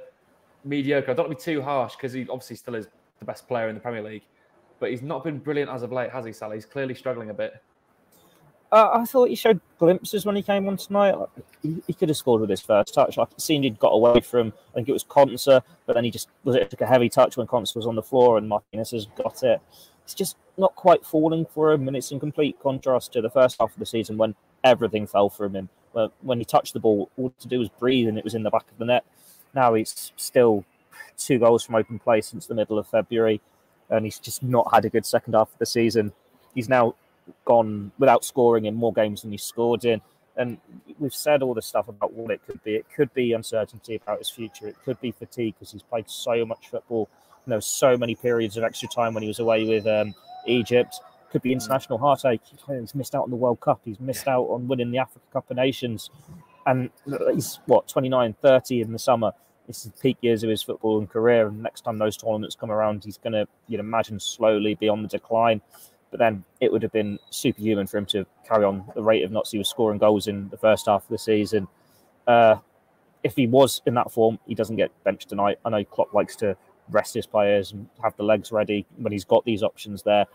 mediocre. 0.64 1.10
I 1.10 1.14
don't 1.14 1.28
want 1.28 1.40
to 1.40 1.44
be 1.44 1.54
too 1.54 1.62
harsh 1.62 1.96
because 1.96 2.12
he 2.12 2.22
obviously 2.28 2.56
still 2.56 2.74
is 2.74 2.86
the 3.18 3.24
best 3.24 3.48
player 3.48 3.68
in 3.68 3.74
the 3.74 3.80
Premier 3.80 4.02
League, 4.02 4.24
but 4.78 4.90
he's 4.90 5.02
not 5.02 5.24
been 5.24 5.38
brilliant 5.38 5.70
as 5.70 5.82
of 5.82 5.90
late, 5.90 6.10
has 6.10 6.24
he, 6.24 6.32
Salah? 6.32 6.54
He's 6.54 6.66
clearly 6.66 6.94
struggling 6.94 7.30
a 7.30 7.34
bit. 7.34 7.62
Uh, 8.72 8.88
I 8.94 9.04
thought 9.04 9.28
he 9.28 9.34
showed 9.34 9.60
glimpses 9.78 10.24
when 10.24 10.34
he 10.34 10.42
came 10.42 10.66
on 10.66 10.78
tonight. 10.78 11.14
He, 11.62 11.82
he, 11.86 11.92
could 11.92 12.08
have 12.08 12.16
scored 12.16 12.40
with 12.40 12.48
his 12.48 12.62
first 12.62 12.94
touch. 12.94 13.18
Like, 13.18 13.30
it 13.32 13.40
seemed 13.40 13.64
he'd 13.64 13.78
got 13.78 13.90
away 13.90 14.20
from, 14.20 14.50
I 14.70 14.76
think 14.76 14.88
it 14.88 14.92
was 14.92 15.04
Konsa, 15.04 15.62
but 15.84 15.92
then 15.92 16.04
he 16.04 16.10
just 16.10 16.30
was 16.42 16.56
it 16.56 16.70
took 16.70 16.80
a 16.80 16.86
heavy 16.86 17.10
touch 17.10 17.36
when 17.36 17.46
Konsa 17.46 17.76
was 17.76 17.86
on 17.86 17.96
the 17.96 18.02
floor 18.02 18.38
and 18.38 18.48
Martinez 18.48 18.92
has 18.92 19.06
got 19.14 19.42
it. 19.42 19.60
It's 20.04 20.14
just 20.14 20.38
not 20.56 20.74
quite 20.74 21.04
falling 21.04 21.44
for 21.44 21.70
him, 21.70 21.86
and 21.86 21.94
it's 21.94 22.10
in 22.12 22.18
complete 22.18 22.58
contrast 22.62 23.12
to 23.12 23.20
the 23.20 23.28
first 23.28 23.58
half 23.60 23.74
of 23.74 23.78
the 23.78 23.84
season 23.84 24.16
when 24.16 24.34
everything 24.64 25.06
fell 25.06 25.28
from 25.28 25.54
him. 25.54 25.68
When 26.22 26.38
he 26.38 26.44
touched 26.46 26.72
the 26.72 26.80
ball, 26.80 27.10
all 27.18 27.32
to 27.40 27.48
do 27.48 27.58
was 27.58 27.68
breathe, 27.68 28.08
and 28.08 28.16
it 28.16 28.24
was 28.24 28.34
in 28.34 28.42
the 28.42 28.50
back 28.50 28.70
of 28.70 28.78
the 28.78 28.86
net. 28.86 29.04
Now 29.54 29.74
he's 29.74 30.12
still 30.16 30.64
two 31.18 31.38
goals 31.38 31.62
from 31.62 31.74
open 31.74 31.98
play 31.98 32.22
since 32.22 32.46
the 32.46 32.54
middle 32.54 32.78
of 32.78 32.86
February, 32.86 33.42
and 33.90 34.06
he's 34.06 34.18
just 34.18 34.42
not 34.42 34.72
had 34.72 34.86
a 34.86 34.90
good 34.90 35.04
second 35.04 35.34
half 35.34 35.52
of 35.52 35.58
the 35.58 35.66
season. 35.66 36.12
He's 36.54 36.70
now 36.70 36.94
gone 37.44 37.92
without 37.98 38.24
scoring 38.24 38.66
in 38.66 38.74
more 38.74 38.92
games 38.92 39.22
than 39.22 39.32
he 39.32 39.38
scored 39.38 39.84
in. 39.84 40.00
And 40.36 40.58
we've 40.98 41.14
said 41.14 41.42
all 41.42 41.54
the 41.54 41.62
stuff 41.62 41.88
about 41.88 42.14
what 42.14 42.30
it 42.30 42.40
could 42.46 42.62
be. 42.64 42.74
It 42.74 42.86
could 42.94 43.12
be 43.12 43.32
uncertainty 43.32 43.96
about 43.96 44.18
his 44.18 44.30
future. 44.30 44.66
It 44.66 44.76
could 44.84 45.00
be 45.00 45.12
fatigue 45.12 45.54
because 45.58 45.72
he's 45.72 45.82
played 45.82 46.08
so 46.08 46.44
much 46.46 46.68
football. 46.70 47.08
You 47.46 47.50
know, 47.50 47.60
so 47.60 47.96
many 47.96 48.14
periods 48.14 48.56
of 48.56 48.64
extra 48.64 48.88
time 48.88 49.14
when 49.14 49.22
he 49.22 49.28
was 49.28 49.40
away 49.40 49.64
with 49.64 49.86
um, 49.86 50.14
Egypt. 50.46 51.00
Could 51.30 51.42
be 51.42 51.50
mm. 51.50 51.54
international 51.54 51.98
heartache. 51.98 52.40
He's 52.68 52.94
missed 52.94 53.14
out 53.14 53.24
on 53.24 53.30
the 53.30 53.36
World 53.36 53.60
Cup. 53.60 53.80
He's 53.84 54.00
missed 54.00 54.28
out 54.28 54.44
on 54.44 54.68
winning 54.68 54.90
the 54.90 54.98
Africa 54.98 55.24
Cup 55.32 55.50
of 55.50 55.56
Nations. 55.56 56.10
And 56.66 56.90
he's, 57.34 57.58
what, 57.66 57.88
29, 57.88 58.34
30 58.40 58.80
in 58.80 58.92
the 58.92 58.98
summer. 58.98 59.32
this 59.66 59.84
is 59.84 59.92
peak 60.00 60.16
years 60.20 60.42
of 60.44 60.50
his 60.50 60.62
football 60.62 60.98
and 60.98 61.10
career. 61.10 61.48
And 61.48 61.62
next 61.62 61.82
time 61.82 61.98
those 61.98 62.16
tournaments 62.16 62.54
come 62.54 62.70
around, 62.70 63.04
he's 63.04 63.18
going 63.18 63.32
to, 63.32 63.46
you'd 63.66 63.80
imagine, 63.80 64.20
slowly 64.20 64.74
be 64.74 64.88
on 64.88 65.02
the 65.02 65.08
decline. 65.08 65.60
But 66.12 66.20
then 66.20 66.44
it 66.60 66.70
would 66.70 66.82
have 66.84 66.92
been 66.92 67.18
superhuman 67.30 67.88
for 67.88 67.98
him 67.98 68.06
to 68.06 68.24
carry 68.46 68.64
on 68.64 68.84
the 68.94 69.02
rate 69.02 69.24
of 69.24 69.32
knots 69.32 69.50
he 69.50 69.58
was 69.58 69.68
scoring 69.68 69.98
goals 69.98 70.28
in 70.28 70.48
the 70.50 70.58
first 70.58 70.86
half 70.86 71.02
of 71.02 71.08
the 71.08 71.18
season. 71.18 71.66
Uh, 72.28 72.56
if 73.24 73.34
he 73.34 73.46
was 73.48 73.82
in 73.86 73.94
that 73.94 74.12
form, 74.12 74.38
he 74.46 74.54
doesn't 74.54 74.76
get 74.76 74.90
benched 75.02 75.30
tonight. 75.30 75.58
I 75.64 75.70
know 75.70 75.82
Klopp 75.84 76.12
likes 76.12 76.36
to 76.36 76.56
rest 76.90 77.14
his 77.14 77.26
players 77.26 77.72
and 77.72 77.88
have 78.02 78.16
the 78.16 78.22
legs 78.22 78.52
ready 78.52 78.86
when 78.98 79.12
he's 79.12 79.24
got 79.24 79.44
these 79.44 79.62
options 79.62 80.02
there, 80.02 80.26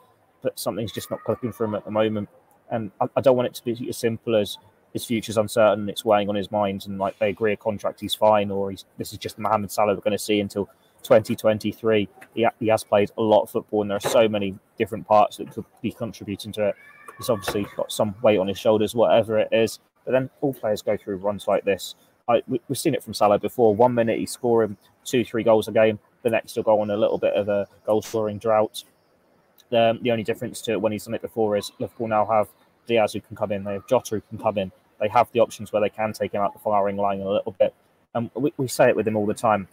but 0.42 0.60
something's 0.60 0.92
just 0.92 1.12
not 1.12 1.24
clicking 1.24 1.52
for 1.52 1.66
him 1.66 1.76
at 1.76 1.86
the 1.86 1.92
moment. 1.92 2.28
And 2.72 2.92
I, 3.00 3.08
I 3.16 3.22
don't 3.22 3.38
want 3.38 3.48
it 3.48 3.54
to 3.56 3.64
be 3.64 3.88
as 3.88 3.98
simple 3.98 4.36
as 4.36 4.58
his 4.94 5.06
future's 5.06 5.38
uncertain, 5.38 5.90
it's 5.90 6.06
weighing 6.06 6.30
on 6.30 6.36
his 6.36 6.52
mind, 6.52 6.86
and 6.88 6.98
like 6.98 7.20
they 7.20 7.30
agree 7.30 7.54
a 7.54 7.58
contract, 7.58 8.00
he's 8.00 8.16
fine, 8.16 8.50
or 8.50 8.72
he's 8.72 8.86
this 8.98 9.12
is 9.12 9.20
just 9.20 9.38
Mohamed 9.38 9.72
Salah 9.72 9.94
we're 9.94 10.02
going 10.02 10.12
to 10.12 10.18
see 10.18 10.40
until 10.40 10.70
2023. 11.04 12.08
He, 12.34 12.48
he 12.60 12.68
has 12.68 12.84
played 12.84 13.12
a 13.18 13.22
lot 13.22 13.44
of 13.44 13.50
football, 13.50 13.82
and 13.82 13.92
there 13.92 13.98
are 13.98 14.12
so 14.12 14.28
many 14.28 14.58
different 14.78 15.08
parts 15.08 15.38
that 15.38 15.52
could 15.52 15.66
be 15.82 15.92
contributing 15.92 16.52
to 16.54 16.70
it. 16.70 16.76
He's 17.18 17.30
obviously 17.30 17.66
got 17.76 17.92
some 17.92 18.16
weight 18.22 18.38
on 18.38 18.48
his 18.48 18.60
shoulders, 18.60 18.94
whatever 18.94 19.40
it 19.40 19.50
is. 19.52 19.80
But 20.06 20.12
then 20.12 20.30
all 20.42 20.54
players 20.54 20.82
go 20.82 20.96
through 20.96 21.18
runs 21.18 21.48
like 21.48 21.66
this. 21.66 21.96
I, 22.30 22.42
we, 22.48 22.62
have 22.68 22.78
seen 22.78 22.94
it 22.94 23.04
from 23.04 23.14
Salah 23.14 23.40
before. 23.40 23.76
One 23.76 23.94
minute 23.94 24.20
he's 24.20 24.32
scoring 24.32 24.78
two, 25.04 25.24
three 25.24 25.44
goals 25.44 25.68
a 25.68 25.72
game. 25.72 26.00
The 26.24 26.30
next 26.30 26.54
he'll 26.54 26.64
go 26.64 26.80
on 26.82 26.90
a 26.90 26.98
little 26.98 27.18
bit 27.18 27.34
of 27.34 27.50
a 27.50 27.68
goal 27.86 28.02
scoring 28.02 28.38
drought. 28.38 28.84
Um, 29.72 30.00
the 30.02 30.12
only 30.12 30.24
difference 30.24 30.62
to 30.62 30.74
it 30.74 30.82
when 30.82 30.92
he's 30.92 31.06
done 31.06 31.14
it 31.14 31.22
before 31.22 31.58
is 31.58 31.72
Liverpool 31.80 32.08
now 32.08 32.26
have 32.26 32.48
Diaz 32.86 33.14
who 33.14 33.22
can 33.22 33.36
come 33.36 33.52
in. 33.52 33.64
They 33.64 33.74
have 33.74 33.88
Jota 33.88 34.16
who 34.16 34.22
can 34.22 34.38
come 34.38 34.58
in. 34.58 34.72
They 35.00 35.08
have 35.10 35.32
the 35.32 35.40
options 35.40 35.72
where 35.72 35.82
they 35.82 35.90
can 35.90 36.14
take 36.14 36.34
him 36.34 36.42
out 36.42 36.54
the 36.54 36.60
firing 36.60 36.98
line 36.98 37.22
a 37.22 37.30
little 37.30 37.56
bit. 37.60 37.74
And 38.16 38.32
we, 38.34 38.54
we 38.58 38.68
say 38.68 38.90
it 38.90 38.96
with 38.96 39.08
him 39.08 39.16
all 39.16 39.26
the 39.26 39.34
time 39.34 39.68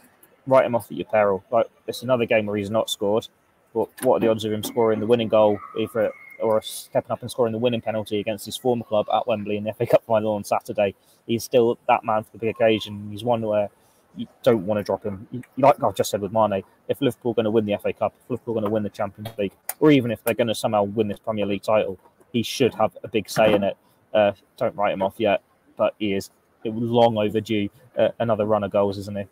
write 0.46 0.66
him 0.66 0.74
off 0.74 0.90
at 0.90 0.96
your 0.96 1.06
peril. 1.06 1.44
Like 1.50 1.66
it's 1.86 2.02
another 2.02 2.26
game 2.26 2.46
where 2.46 2.56
he's 2.56 2.70
not 2.70 2.90
scored, 2.90 3.28
but 3.74 3.88
what 4.02 4.16
are 4.16 4.20
the 4.20 4.30
odds 4.30 4.44
of 4.44 4.52
him 4.52 4.62
scoring 4.62 5.00
the 5.00 5.06
winning 5.06 5.28
goal, 5.28 5.58
either 5.78 6.12
or 6.40 6.60
stepping 6.62 7.10
up 7.10 7.22
and 7.22 7.30
scoring 7.30 7.52
the 7.52 7.58
winning 7.58 7.80
penalty 7.80 8.18
against 8.18 8.44
his 8.44 8.56
former 8.56 8.84
club 8.84 9.06
at 9.12 9.26
Wembley 9.26 9.56
in 9.56 9.64
the 9.64 9.72
FA 9.78 9.86
Cup 9.86 10.04
final 10.06 10.32
on 10.32 10.44
Saturday? 10.44 10.94
He's 11.26 11.44
still 11.44 11.78
that 11.88 12.04
man 12.04 12.24
for 12.24 12.32
the 12.32 12.38
big 12.38 12.50
occasion. 12.50 13.08
He's 13.10 13.24
one 13.24 13.42
where 13.42 13.70
you 14.16 14.26
don't 14.42 14.64
want 14.66 14.78
to 14.78 14.84
drop 14.84 15.04
him. 15.04 15.26
Like 15.56 15.82
I've 15.82 15.94
just 15.94 16.10
said 16.10 16.20
with 16.20 16.32
Mane, 16.32 16.62
if 16.88 17.00
Liverpool 17.00 17.32
are 17.32 17.34
going 17.34 17.44
to 17.44 17.50
win 17.50 17.64
the 17.64 17.76
FA 17.78 17.92
Cup, 17.92 18.14
if 18.22 18.30
Liverpool 18.30 18.52
are 18.52 18.60
going 18.60 18.66
to 18.66 18.72
win 18.72 18.82
the 18.82 18.90
Champions 18.90 19.36
League, 19.38 19.52
or 19.80 19.90
even 19.90 20.10
if 20.10 20.22
they're 20.22 20.34
going 20.34 20.48
to 20.48 20.54
somehow 20.54 20.84
win 20.84 21.08
this 21.08 21.18
Premier 21.18 21.46
League 21.46 21.62
title, 21.62 21.98
he 22.32 22.42
should 22.42 22.74
have 22.74 22.96
a 23.02 23.08
big 23.08 23.28
say 23.28 23.54
in 23.54 23.64
it. 23.64 23.76
Uh, 24.12 24.32
don't 24.56 24.76
write 24.76 24.92
him 24.92 25.02
off 25.02 25.14
yet, 25.18 25.42
but 25.76 25.94
he 25.98 26.12
is 26.12 26.30
long 26.64 27.18
overdue 27.18 27.68
uh, 27.98 28.08
another 28.20 28.46
run 28.46 28.64
of 28.64 28.70
goals, 28.70 28.98
isn't 28.98 29.16
he? 29.16 29.24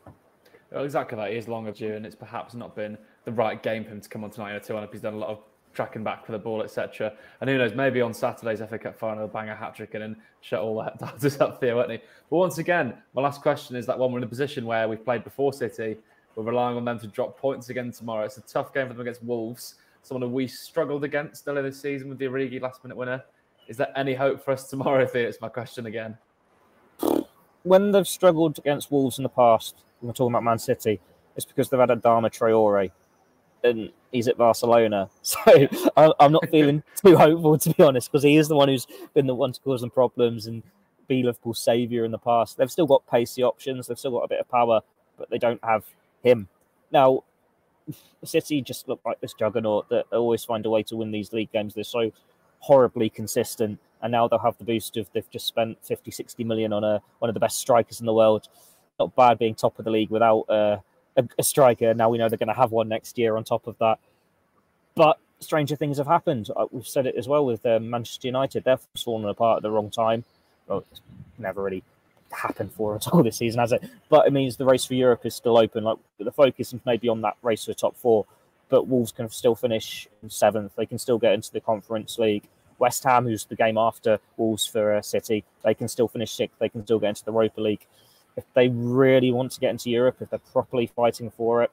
Well, 0.72 0.84
exactly 0.84 1.16
that. 1.16 1.30
He 1.30 1.36
is 1.36 1.48
long 1.48 1.66
overdue, 1.66 1.94
and 1.94 2.06
it's 2.06 2.14
perhaps 2.14 2.54
not 2.54 2.74
been 2.74 2.96
the 3.24 3.32
right 3.32 3.62
game 3.62 3.84
for 3.84 3.90
him 3.90 4.00
to 4.00 4.08
come 4.08 4.24
on 4.24 4.30
tonight. 4.30 4.68
You 4.68 4.74
know, 4.74 4.82
if 4.82 4.92
he's 4.92 5.02
done 5.02 5.14
a 5.14 5.18
lot 5.18 5.30
of 5.30 5.40
tracking 5.74 6.04
back 6.04 6.24
for 6.24 6.32
the 6.32 6.38
ball, 6.38 6.62
etc. 6.62 7.12
And 7.40 7.48
who 7.48 7.58
knows, 7.58 7.74
maybe 7.74 8.00
on 8.00 8.12
Saturday's 8.14 8.60
FA 8.60 8.78
Cup 8.78 8.98
final, 8.98 9.26
bang 9.26 9.48
a 9.48 9.56
hat 9.56 9.74
trick 9.74 9.94
and 9.94 10.02
then 10.02 10.16
shut 10.40 10.60
all 10.60 10.76
the 10.76 10.92
doubters 11.06 11.40
up 11.40 11.60
there, 11.60 11.76
won't 11.76 11.90
he? 11.90 11.98
But 12.30 12.36
once 12.36 12.58
again, 12.58 12.94
my 13.14 13.22
last 13.22 13.42
question 13.42 13.76
is 13.76 13.86
that 13.86 13.98
one 13.98 14.12
we're 14.12 14.18
in 14.18 14.24
a 14.24 14.28
position 14.28 14.66
where 14.66 14.88
we've 14.88 15.04
played 15.04 15.24
before 15.24 15.52
City. 15.52 15.96
We're 16.34 16.44
relying 16.44 16.76
on 16.76 16.84
them 16.84 16.98
to 17.00 17.06
drop 17.06 17.38
points 17.38 17.68
again 17.68 17.92
tomorrow. 17.92 18.24
It's 18.24 18.38
a 18.38 18.42
tough 18.42 18.72
game 18.72 18.88
for 18.88 18.94
them 18.94 19.02
against 19.02 19.22
Wolves, 19.22 19.74
someone 20.02 20.28
who 20.28 20.34
we 20.34 20.46
struggled 20.46 21.04
against 21.04 21.46
earlier 21.46 21.62
this 21.62 21.80
season 21.80 22.08
with 22.08 22.18
the 22.18 22.24
Origi 22.24 22.60
last 22.60 22.82
minute 22.82 22.96
winner. 22.96 23.22
Is 23.68 23.76
there 23.76 23.92
any 23.96 24.14
hope 24.14 24.42
for 24.42 24.52
us 24.52 24.68
tomorrow, 24.68 25.06
Theo? 25.06 25.28
It's 25.28 25.40
my 25.40 25.48
question 25.48 25.86
again. 25.86 26.16
When 27.64 27.92
they've 27.92 28.08
struggled 28.08 28.58
against 28.58 28.90
Wolves 28.90 29.18
in 29.18 29.22
the 29.22 29.28
past, 29.28 29.76
we're 30.02 30.12
talking 30.12 30.32
about 30.32 30.44
Man 30.44 30.58
City, 30.58 31.00
it's 31.36 31.46
because 31.46 31.68
they've 31.68 31.80
had 31.80 31.88
Adama 31.88 32.30
Traore 32.30 32.90
and 33.64 33.90
he's 34.10 34.28
at 34.28 34.36
Barcelona. 34.36 35.08
So 35.22 35.92
I'm 35.96 36.32
not 36.32 36.48
feeling 36.50 36.82
too 37.04 37.16
hopeful, 37.16 37.58
to 37.58 37.70
be 37.70 37.82
honest, 37.82 38.10
because 38.10 38.24
he 38.24 38.36
is 38.36 38.48
the 38.48 38.56
one 38.56 38.68
who's 38.68 38.86
been 39.14 39.26
the 39.26 39.34
one 39.34 39.52
to 39.52 39.60
cause 39.60 39.80
them 39.80 39.90
problems 39.90 40.46
and 40.46 40.62
be 41.08 41.22
Liverpool's 41.22 41.60
saviour 41.60 42.04
in 42.04 42.10
the 42.10 42.18
past. 42.18 42.56
They've 42.56 42.70
still 42.70 42.86
got 42.86 43.06
pacey 43.06 43.42
options, 43.42 43.86
they've 43.86 43.98
still 43.98 44.12
got 44.12 44.24
a 44.24 44.28
bit 44.28 44.40
of 44.40 44.48
power, 44.48 44.80
but 45.16 45.30
they 45.30 45.38
don't 45.38 45.62
have 45.64 45.84
him. 46.22 46.48
Now, 46.90 47.24
City 48.24 48.62
just 48.62 48.88
look 48.88 49.00
like 49.04 49.20
this 49.20 49.34
juggernaut 49.34 49.88
that 49.88 50.06
always 50.12 50.44
find 50.44 50.64
a 50.66 50.70
way 50.70 50.82
to 50.84 50.96
win 50.96 51.10
these 51.10 51.32
league 51.32 51.52
games. 51.52 51.74
They're 51.74 51.84
so 51.84 52.12
horribly 52.60 53.10
consistent, 53.10 53.78
and 54.02 54.12
now 54.12 54.28
they'll 54.28 54.38
have 54.38 54.58
the 54.58 54.64
boost 54.64 54.96
of 54.96 55.08
they've 55.12 55.28
just 55.30 55.46
spent 55.46 55.78
50, 55.84 56.10
60 56.10 56.44
million 56.44 56.72
on 56.72 56.84
a 56.84 57.02
one 57.18 57.28
of 57.28 57.34
the 57.34 57.40
best 57.40 57.58
strikers 57.58 58.00
in 58.00 58.06
the 58.06 58.14
world 58.14 58.48
not 59.02 59.16
bad 59.16 59.38
being 59.38 59.54
top 59.54 59.78
of 59.78 59.84
the 59.84 59.90
league 59.90 60.10
without 60.10 60.42
uh, 60.48 60.78
a, 61.16 61.24
a, 61.38 61.42
striker. 61.42 61.92
Now 61.94 62.08
we 62.08 62.18
know 62.18 62.28
they're 62.28 62.38
going 62.38 62.48
to 62.48 62.54
have 62.54 62.72
one 62.72 62.88
next 62.88 63.18
year 63.18 63.36
on 63.36 63.44
top 63.44 63.66
of 63.66 63.76
that. 63.78 63.98
But 64.94 65.18
stranger 65.40 65.76
things 65.76 65.98
have 65.98 66.06
happened. 66.06 66.48
Uh, 66.54 66.66
we've 66.70 66.86
said 66.86 67.06
it 67.06 67.16
as 67.16 67.28
well 67.28 67.44
with 67.44 67.64
uh, 67.66 67.80
Manchester 67.80 68.28
United. 68.28 68.64
They're 68.64 68.78
falling 68.96 69.28
apart 69.28 69.58
at 69.58 69.62
the 69.62 69.70
wrong 69.70 69.90
time. 69.90 70.24
Well, 70.66 70.84
it's 70.90 71.00
never 71.38 71.62
really 71.62 71.82
happened 72.30 72.72
for 72.72 72.94
at 72.96 73.08
all 73.12 73.22
this 73.22 73.38
season, 73.38 73.60
has 73.60 73.72
it? 73.72 73.82
But 74.08 74.26
it 74.26 74.32
means 74.32 74.56
the 74.56 74.64
race 74.64 74.84
for 74.84 74.94
Europe 74.94 75.26
is 75.26 75.34
still 75.34 75.58
open. 75.58 75.84
Like 75.84 75.98
the 76.18 76.32
focus 76.32 76.72
is 76.72 76.80
maybe 76.86 77.08
on 77.08 77.20
that 77.22 77.36
race 77.42 77.64
for 77.64 77.72
the 77.72 77.76
top 77.76 77.96
four. 77.96 78.26
But 78.68 78.86
Wolves 78.86 79.12
can 79.12 79.28
still 79.28 79.54
finish 79.54 80.08
seventh. 80.28 80.72
They 80.76 80.86
can 80.86 80.98
still 80.98 81.18
get 81.18 81.34
into 81.34 81.52
the 81.52 81.60
Conference 81.60 82.18
League. 82.18 82.48
West 82.78 83.04
Ham, 83.04 83.24
who's 83.26 83.44
the 83.44 83.54
game 83.54 83.76
after 83.76 84.18
Wolves 84.36 84.66
for 84.66 84.94
uh, 84.94 85.02
City, 85.02 85.44
they 85.62 85.74
can 85.74 85.88
still 85.88 86.08
finish 86.08 86.32
sixth. 86.32 86.58
They 86.58 86.70
can 86.70 86.82
still 86.84 86.98
get 86.98 87.10
into 87.10 87.24
the 87.24 87.32
Europa 87.32 87.60
League 87.60 87.86
if 88.36 88.44
they 88.54 88.68
really 88.68 89.30
want 89.30 89.52
to 89.52 89.60
get 89.60 89.70
into 89.70 89.90
Europe, 89.90 90.16
if 90.20 90.30
they're 90.30 90.38
properly 90.38 90.86
fighting 90.86 91.30
for 91.30 91.62
it, 91.62 91.70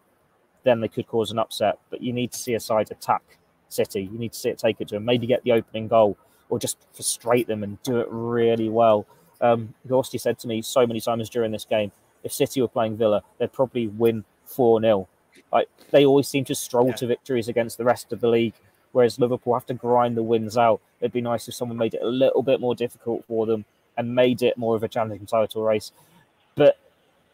then 0.64 0.82
they 0.82 0.88
could 0.88 1.08
cause 1.08 1.32
an 1.32 1.40
upset. 1.40 1.80
But 1.90 2.02
you 2.02 2.14
need 2.14 2.32
to 2.32 2.38
see 2.38 2.54
a 2.54 2.60
side 2.60 2.92
attack 2.92 3.40
City. 3.70 4.10
You 4.12 4.18
need 4.18 4.34
to 4.34 4.40
see 4.40 4.50
it 4.50 4.58
take 4.58 4.82
it 4.82 4.88
to 4.90 4.96
them, 4.96 5.06
maybe 5.06 5.28
get 5.28 5.44
the 5.44 5.52
opening 5.52 5.88
goal 5.88 6.18
or 6.50 6.60
just 6.60 6.78
frustrate 6.94 7.48
them 7.48 7.64
and 7.64 7.82
do 7.84 8.00
it 8.00 8.08
really 8.10 8.70
well. 8.70 9.06
Um, 9.42 9.74
Gorsty 9.88 10.20
said 10.20 10.40
to 10.40 10.48
me 10.48 10.62
so 10.62 10.86
many 10.86 11.00
times 11.00 11.30
during 11.30 11.52
this 11.52 11.66
game, 11.66 11.92
if 12.24 12.34
City 12.34 12.62
were 12.62 12.68
playing 12.68 12.98
Villa, 12.98 13.24
they'd 13.38 13.54
probably 13.54 13.88
win 13.88 14.26
4 14.46 14.82
0. 14.82 15.08
Like, 15.54 15.70
they 15.92 16.06
always 16.06 16.28
seem 16.28 16.44
to 16.46 16.56
stroll 16.56 16.88
yeah. 16.88 16.96
to 16.96 17.08
victories 17.08 17.48
against 17.48 17.78
the 17.78 17.86
rest 17.86 18.12
of 18.12 18.20
the 18.20 18.28
league, 18.28 18.56
whereas 18.92 19.20
Liverpool 19.20 19.54
have 19.54 19.66
to 19.68 19.74
grind 19.74 20.18
the 20.18 20.24
wins 20.24 20.58
out. 20.58 20.82
It'd 21.00 21.14
be 21.14 21.22
nice 21.22 21.48
if 21.48 21.54
someone 21.54 21.78
made 21.78 21.94
it 21.94 22.02
a 22.02 22.08
little 22.08 22.44
bit 22.44 22.60
more 22.60 22.76
difficult 22.76 23.24
for 23.26 23.46
them 23.46 23.66
and 23.98 24.14
made 24.14 24.42
it 24.42 24.58
more 24.58 24.76
of 24.76 24.84
a 24.84 24.88
challenging 24.88 25.26
title 25.26 25.64
race. 25.64 25.92
But 26.60 26.78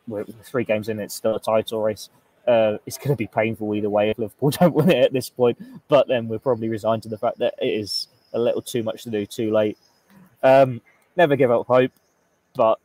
we're 0.08 0.24
three 0.44 0.64
games 0.64 0.88
in, 0.88 1.00
it's 1.00 1.16
still 1.16 1.36
a 1.36 1.40
title 1.40 1.82
race. 1.82 2.10
Uh, 2.48 2.78
it's 2.86 3.00
going 3.00 3.10
to 3.10 3.16
be 3.16 3.26
painful 3.26 3.74
either 3.74 3.90
way 3.90 4.12
if 4.12 4.20
Liverpool 4.20 4.50
don't 4.60 4.76
win 4.76 4.92
it 4.92 5.04
at 5.04 5.14
this 5.14 5.30
point. 5.30 5.58
But 5.88 6.08
then 6.08 6.28
we're 6.28 6.40
probably 6.40 6.70
resigned 6.70 7.02
to 7.04 7.10
the 7.10 7.18
fact 7.18 7.40
that 7.40 7.56
it 7.60 7.66
is 7.66 8.08
a 8.34 8.40
little 8.40 8.62
too 8.62 8.84
much 8.84 9.04
to 9.04 9.10
do 9.10 9.26
too 9.26 9.52
late. 9.52 9.80
Um, 10.44 10.80
never 11.18 11.36
give 11.36 11.50
up 11.50 11.66
hope, 11.66 11.92
but 12.56 12.78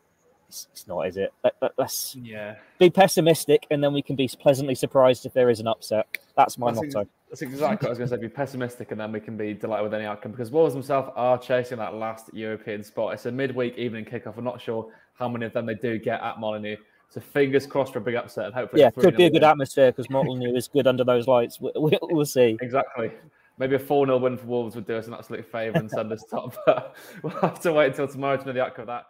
it's, 0.48 0.66
it's 0.72 0.88
not, 0.88 1.06
is 1.08 1.18
it? 1.18 1.30
Let, 1.44 1.78
us 1.78 2.16
yeah. 2.22 2.56
be 2.78 2.88
pessimistic, 2.88 3.66
and 3.70 3.84
then 3.84 3.92
we 3.92 4.00
can 4.00 4.16
be 4.16 4.28
pleasantly 4.28 4.74
surprised 4.74 5.26
if 5.26 5.34
there 5.34 5.50
is 5.50 5.60
an 5.60 5.66
upset. 5.66 6.06
That's 6.38 6.56
my 6.56 6.70
that's 6.70 6.94
motto. 6.94 7.00
Ex- 7.00 7.10
that's 7.28 7.42
exactly 7.42 7.86
what 7.86 7.86
I 7.86 7.90
was 7.90 7.98
going 7.98 8.10
to 8.10 8.16
say. 8.16 8.20
Be 8.20 8.28
pessimistic, 8.28 8.92
and 8.92 9.00
then 9.00 9.12
we 9.12 9.20
can 9.20 9.36
be 9.36 9.52
delighted 9.52 9.84
with 9.84 9.94
any 9.94 10.06
outcome 10.06 10.32
because 10.32 10.50
Wolves 10.50 10.72
themselves 10.72 11.10
are 11.14 11.36
chasing 11.36 11.78
that 11.78 11.94
last 11.94 12.32
European 12.32 12.82
spot. 12.82 13.12
It's 13.12 13.26
a 13.26 13.32
midweek 13.32 13.76
evening 13.76 14.06
kickoff. 14.06 14.38
I'm 14.38 14.44
not 14.44 14.60
sure 14.60 14.90
how 15.20 15.28
many 15.28 15.46
of 15.46 15.52
them 15.52 15.66
they 15.66 15.74
do 15.74 15.98
get 15.98 16.20
at 16.20 16.40
Molineux. 16.40 16.76
So 17.10 17.20
fingers 17.20 17.66
crossed 17.66 17.92
for 17.92 17.98
a 17.98 18.02
big 18.02 18.14
upset 18.14 18.46
and 18.46 18.54
hopefully. 18.54 18.82
Yeah, 18.82 18.90
could 18.90 19.16
be 19.16 19.26
a 19.26 19.30
good 19.30 19.42
win. 19.42 19.50
atmosphere 19.50 19.92
because 19.92 20.08
Molineux 20.10 20.54
is 20.54 20.66
good 20.66 20.86
under 20.86 21.04
those 21.04 21.26
lights. 21.26 21.60
We, 21.60 21.70
will 21.74 21.98
we'll 22.02 22.24
see. 22.24 22.56
Exactly. 22.60 23.12
Maybe 23.58 23.76
a 23.76 23.78
4 23.78 24.06
0 24.06 24.18
win 24.18 24.38
for 24.38 24.46
Wolves 24.46 24.74
would 24.74 24.86
do 24.86 24.96
us 24.96 25.06
an 25.06 25.14
absolute 25.14 25.44
favour 25.44 25.78
and 25.78 25.90
send 25.90 26.10
us 26.10 26.24
top. 26.30 26.56
But 26.66 26.96
we'll 27.22 27.32
have 27.40 27.60
to 27.60 27.72
wait 27.72 27.88
until 27.88 28.08
tomorrow 28.08 28.36
to 28.38 28.46
know 28.46 28.52
the 28.52 28.64
outcome 28.64 28.82
of 28.82 28.86
that. 28.88 29.06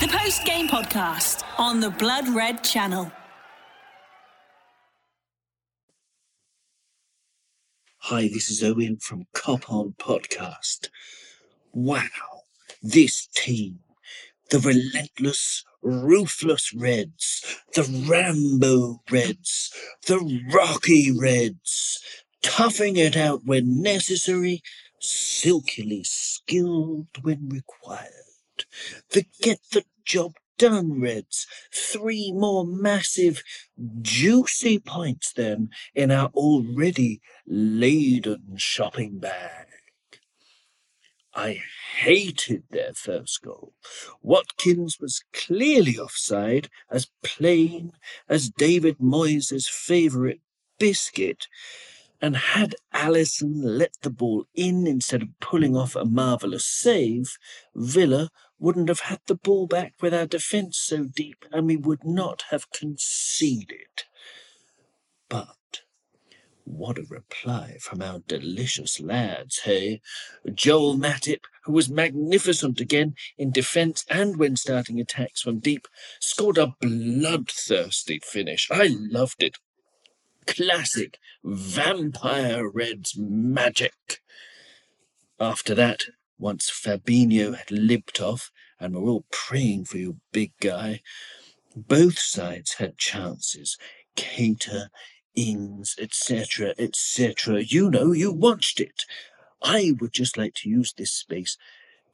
The 0.00 0.08
post 0.08 0.44
game 0.44 0.66
podcast 0.68 1.44
on 1.58 1.80
the 1.80 1.90
Blood 1.90 2.28
Red 2.30 2.64
channel. 2.64 3.12
Hi, 7.98 8.22
this 8.22 8.50
is 8.50 8.64
Owen 8.64 8.96
from 8.96 9.26
Cop 9.34 9.70
On 9.70 9.94
Podcast. 9.98 10.88
Wow, 11.72 12.00
this 12.82 13.26
team 13.26 13.78
the 14.50 14.58
relentless, 14.58 15.64
ruthless 15.82 16.74
Reds, 16.74 17.62
the 17.74 17.84
Rambo 18.08 19.02
Reds, 19.10 19.72
the 20.06 20.42
Rocky 20.52 21.10
Reds, 21.16 22.00
toughing 22.42 22.96
it 22.96 23.16
out 23.16 23.44
when 23.44 23.80
necessary, 23.80 24.62
silkily 25.00 26.04
skilled 26.04 27.08
when 27.22 27.48
required. 27.48 28.10
The 29.10 29.24
get 29.40 29.60
the 29.72 29.84
job 30.04 30.34
done 30.58 31.00
Reds, 31.00 31.46
three 31.72 32.32
more 32.32 32.66
massive, 32.66 33.42
juicy 34.02 34.78
points 34.78 35.32
then 35.32 35.70
in 35.94 36.10
our 36.10 36.28
already 36.34 37.22
laden 37.46 38.56
shopping 38.56 39.18
bag. 39.18 39.69
I 41.34 41.62
hated 41.98 42.64
their 42.70 42.92
first 42.92 43.42
goal. 43.42 43.74
Watkins 44.20 44.98
was 45.00 45.24
clearly 45.32 45.96
offside, 45.96 46.68
as 46.90 47.10
plain 47.22 47.92
as 48.28 48.50
David 48.50 48.98
Moyes' 48.98 49.68
favourite 49.68 50.40
biscuit. 50.78 51.46
And 52.20 52.36
had 52.36 52.74
Alisson 52.92 53.62
let 53.62 53.94
the 54.02 54.10
ball 54.10 54.44
in 54.54 54.86
instead 54.86 55.22
of 55.22 55.40
pulling 55.40 55.74
off 55.76 55.96
a 55.96 56.04
marvellous 56.04 56.66
save, 56.66 57.38
Villa 57.74 58.30
wouldn't 58.58 58.88
have 58.88 59.00
had 59.00 59.20
the 59.26 59.34
ball 59.34 59.66
back 59.66 59.94
with 60.02 60.12
our 60.12 60.26
defence 60.26 60.76
so 60.78 61.04
deep 61.04 61.46
and 61.50 61.66
we 61.66 61.76
would 61.76 62.04
not 62.04 62.44
have 62.50 62.70
conceded. 62.70 64.04
But 65.30 65.56
what 66.64 66.98
a 66.98 67.04
reply 67.08 67.76
from 67.80 68.02
our 68.02 68.20
delicious 68.26 69.00
lads, 69.00 69.60
hey? 69.60 70.00
Joel 70.54 70.96
Matip, 70.96 71.44
who 71.64 71.72
was 71.72 71.90
magnificent 71.90 72.80
again 72.80 73.14
in 73.38 73.50
defence 73.50 74.04
and 74.08 74.36
when 74.36 74.56
starting 74.56 75.00
attacks 75.00 75.42
from 75.42 75.58
deep, 75.58 75.86
scored 76.20 76.58
a 76.58 76.74
bloodthirsty 76.80 78.20
finish. 78.22 78.68
I 78.70 78.88
loved 78.92 79.42
it. 79.42 79.56
Classic 80.46 81.18
Vampire 81.44 82.68
Reds 82.68 83.14
magic. 83.16 84.20
After 85.38 85.74
that, 85.74 86.04
once 86.38 86.70
Fabinho 86.70 87.56
had 87.56 87.70
limped 87.70 88.20
off, 88.20 88.50
and 88.78 88.94
we're 88.94 89.10
all 89.10 89.26
praying 89.30 89.84
for 89.84 89.98
you, 89.98 90.16
big 90.32 90.52
guy, 90.60 91.00
both 91.76 92.18
sides 92.18 92.74
had 92.74 92.98
chances. 92.98 93.76
Keita 94.16 94.88
ins, 95.40 95.96
etc., 95.98 96.74
etc. 96.78 97.62
You 97.62 97.90
know, 97.90 98.12
you 98.12 98.32
watched 98.32 98.80
it. 98.80 99.04
I 99.62 99.92
would 100.00 100.12
just 100.12 100.36
like 100.36 100.54
to 100.56 100.68
use 100.68 100.92
this 100.92 101.12
space 101.12 101.56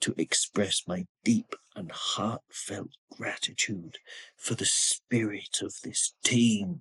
to 0.01 0.15
express 0.17 0.83
my 0.87 1.07
deep 1.25 1.55
and 1.77 1.93
heartfelt 1.93 2.91
gratitude 3.13 3.99
for 4.37 4.55
the 4.55 4.65
spirit 4.65 5.61
of 5.63 5.75
this 5.85 6.15
team. 6.25 6.81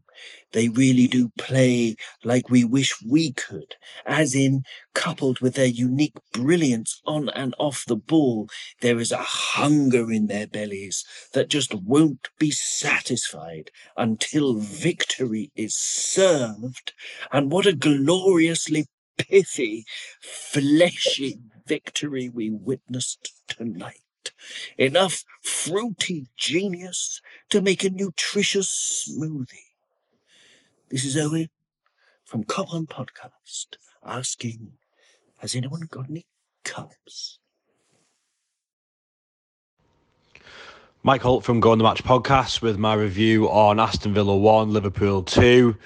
They 0.53 0.69
really 0.69 1.07
do 1.07 1.31
play 1.37 1.97
like 2.23 2.49
we 2.49 2.63
wish 2.63 2.93
we 3.05 3.33
could, 3.33 3.75
as 4.05 4.33
in, 4.33 4.63
coupled 4.93 5.39
with 5.41 5.55
their 5.55 5.65
unique 5.65 6.17
brilliance 6.31 7.01
on 7.05 7.29
and 7.29 7.53
off 7.59 7.83
the 7.85 7.97
ball, 7.97 8.49
there 8.81 8.99
is 8.99 9.11
a 9.11 9.17
hunger 9.17 10.11
in 10.11 10.27
their 10.27 10.47
bellies 10.47 11.03
that 11.33 11.49
just 11.49 11.73
won't 11.73 12.29
be 12.39 12.51
satisfied 12.51 13.69
until 13.97 14.55
victory 14.55 15.51
is 15.55 15.75
served. 15.75 16.93
And 17.31 17.51
what 17.51 17.65
a 17.65 17.73
gloriously 17.73 18.87
pithy, 19.17 19.85
fleshy 20.21 21.39
victory 21.67 22.29
we 22.29 22.49
witnessed 22.49 23.33
tonight. 23.47 24.04
Enough 24.77 25.23
fruity 25.41 26.27
genius 26.37 27.21
to 27.49 27.61
make 27.61 27.83
a 27.83 27.89
nutritious 27.89 29.09
smoothie. 29.09 29.73
This 30.89 31.03
is 31.05 31.17
Owen 31.17 31.49
from 32.23 32.43
Cop 32.43 32.67
Podcast 32.67 33.77
asking, 34.05 34.73
has 35.37 35.55
anyone 35.55 35.87
got 35.89 36.09
any 36.09 36.25
cups? 36.63 37.39
Mike 41.05 41.21
Holt 41.21 41.43
from 41.43 41.59
Go 41.59 41.71
on 41.71 41.77
the 41.77 41.83
Match 41.83 42.03
podcast 42.03 42.63
with 42.63 42.79
my 42.79 42.95
review 42.95 43.47
on 43.49 43.79
Aston 43.79 44.11
Villa 44.11 44.35
1, 44.35 44.73
Liverpool 44.73 45.21
2. 45.21 45.77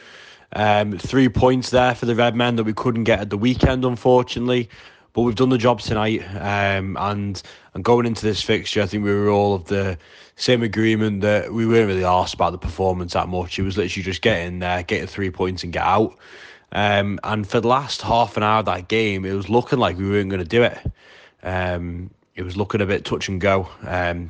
Um, 0.54 0.98
three 0.98 1.28
points 1.28 1.70
there 1.70 1.94
for 1.94 2.06
the 2.06 2.16
Red 2.16 2.36
Men 2.36 2.56
that 2.56 2.64
we 2.64 2.72
couldn't 2.72 3.04
get 3.04 3.20
at 3.20 3.30
the 3.30 3.38
weekend, 3.38 3.84
unfortunately. 3.84 4.70
But 5.14 5.24
we've 5.24 5.36
done 5.36 5.50
the 5.50 5.58
job 5.58 5.82
tonight, 5.82 6.24
um, 6.36 6.98
and 7.00 7.42
and 7.74 7.84
going 7.84 8.06
into 8.06 8.26
this 8.26 8.42
fixture, 8.42 8.82
I 8.82 8.86
think 8.86 9.04
we 9.04 9.14
were 9.14 9.30
all 9.30 9.56
of 9.56 9.66
the 9.66 9.98
same 10.36 10.64
agreement 10.64 11.22
that 11.22 11.52
we 11.54 11.66
weren't 11.66 11.88
really 11.88 12.06
asked 12.06 12.34
about 12.34 12.52
the 12.52 12.58
performance 12.58 13.14
that 13.14 13.28
much. 13.28 13.60
It 13.60 13.64
was 13.64 13.78
literally 13.78 14.04
just 14.04 14.22
get 14.22 14.46
in 14.46 14.60
there, 14.60 14.84
get 14.84 15.10
three 15.10 15.32
points, 15.32 15.64
and 15.64 15.74
get 15.74 15.84
out. 15.84 16.16
Um, 16.72 17.20
and 17.24 17.48
for 17.48 17.60
the 17.60 17.68
last 17.68 18.02
half 18.02 18.38
an 18.38 18.44
hour 18.44 18.60
of 18.60 18.66
that 18.66 18.88
game, 18.88 19.26
it 19.26 19.34
was 19.34 19.50
looking 19.50 19.80
like 19.80 19.98
we 19.98 20.10
weren't 20.10 20.30
going 20.30 20.44
to 20.44 20.48
do 20.48 20.64
it. 20.64 20.78
Um, 21.44 22.12
it 22.36 22.44
was 22.44 22.56
looking 22.56 22.82
a 22.82 22.86
bit 22.86 23.06
touch 23.06 23.28
and 23.28 23.42
go. 23.42 23.68
Um, 23.84 24.30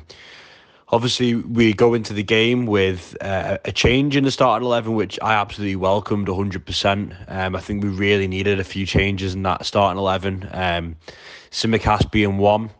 obviously, 0.92 1.34
we 1.34 1.72
go 1.72 1.94
into 1.94 2.12
the 2.12 2.22
game 2.22 2.66
with 2.66 3.16
uh, 3.20 3.58
a 3.64 3.72
change 3.72 4.16
in 4.16 4.24
the 4.24 4.30
starting 4.30 4.66
11, 4.66 4.94
which 4.94 5.18
I 5.22 5.34
absolutely 5.34 5.76
welcomed 5.76 6.28
100%. 6.28 7.30
Um, 7.30 7.56
I 7.56 7.60
think 7.60 7.82
we 7.82 7.88
really 7.88 8.28
needed 8.28 8.60
a 8.60 8.64
few 8.64 8.86
changes 8.86 9.34
in 9.34 9.42
that 9.44 9.64
starting 9.66 9.98
11. 9.98 10.48
Um, 10.52 10.96
Tsimikas 11.50 12.10
being 12.10 12.38
one. 12.38 12.70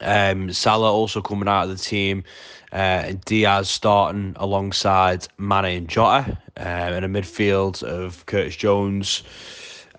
Um, 0.00 0.52
Salah 0.52 0.90
also 0.92 1.20
coming 1.22 1.48
out 1.48 1.64
of 1.64 1.70
the 1.70 1.76
team. 1.76 2.24
Uh, 2.72 3.12
Diaz 3.24 3.70
starting 3.70 4.34
alongside 4.36 5.28
Mane 5.38 5.76
and 5.76 5.88
Jota 5.88 6.36
uh, 6.58 6.92
in 6.96 7.04
a 7.04 7.08
midfield 7.08 7.82
of 7.82 8.26
Curtis 8.26 8.56
Jones. 8.56 9.22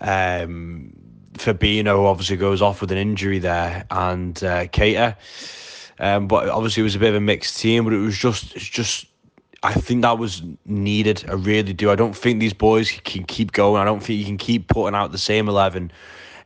Um, 0.00 0.92
Fabinho 1.34 2.04
obviously 2.04 2.36
goes 2.36 2.60
off 2.60 2.80
with 2.80 2.92
an 2.92 2.98
injury 2.98 3.38
there, 3.38 3.84
and 3.90 4.36
uh, 4.44 4.66
Keita. 4.66 5.16
Um, 6.00 6.28
but 6.28 6.48
obviously 6.48 6.82
it 6.82 6.84
was 6.84 6.96
a 6.96 6.98
bit 6.98 7.10
of 7.10 7.16
a 7.16 7.20
mixed 7.20 7.58
team, 7.58 7.84
but 7.84 7.92
it 7.92 7.98
was 7.98 8.16
just 8.16 8.54
it's 8.54 8.68
just 8.68 9.06
I 9.62 9.74
think 9.74 10.02
that 10.02 10.18
was 10.18 10.42
needed. 10.64 11.24
I 11.28 11.32
really 11.32 11.72
do. 11.72 11.90
I 11.90 11.96
don't 11.96 12.16
think 12.16 12.40
these 12.40 12.54
boys 12.54 12.90
can 13.04 13.24
keep 13.24 13.52
going. 13.52 13.80
I 13.80 13.84
don't 13.84 14.00
think 14.00 14.18
you 14.18 14.24
can 14.24 14.38
keep 14.38 14.68
putting 14.68 14.94
out 14.94 15.12
the 15.12 15.18
same 15.18 15.48
eleven 15.48 15.90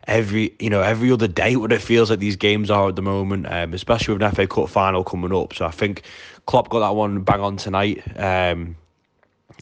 every 0.09 0.55
you 0.59 0.71
know 0.71 0.81
every 0.81 1.13
other 1.13 1.29
day. 1.29 1.57
What 1.57 1.73
it 1.73 1.83
feels 1.83 2.11
like 2.11 2.19
these 2.19 2.37
games 2.37 2.71
are 2.71 2.89
at 2.89 2.97
the 2.97 3.03
moment, 3.03 3.53
um, 3.53 3.75
especially 3.75 4.15
with 4.15 4.23
an 4.23 4.33
FA 4.33 4.47
Cup 4.47 4.69
final 4.69 5.05
coming 5.05 5.35
up. 5.35 5.53
So 5.53 5.67
I 5.67 5.71
think 5.71 6.03
Klopp 6.47 6.71
got 6.71 6.81
that 6.81 6.95
one 6.95 7.21
bang 7.21 7.41
on 7.41 7.57
tonight. 7.57 8.03
Um, 8.19 8.77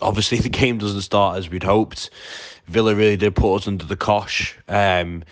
obviously 0.00 0.38
the 0.38 0.48
game 0.48 0.78
doesn't 0.78 1.02
start 1.02 1.38
as 1.38 1.50
we'd 1.50 1.62
hoped. 1.62 2.10
Villa 2.66 2.94
really 2.94 3.16
did 3.16 3.34
put 3.34 3.56
us 3.56 3.66
under 3.66 3.84
the 3.84 3.96
cosh 3.96 4.56
um, 4.68 5.24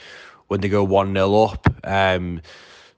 when 0.48 0.60
they 0.60 0.68
go 0.68 0.82
one 0.82 1.14
0 1.14 1.34
up. 1.42 1.68
Um, 1.84 2.42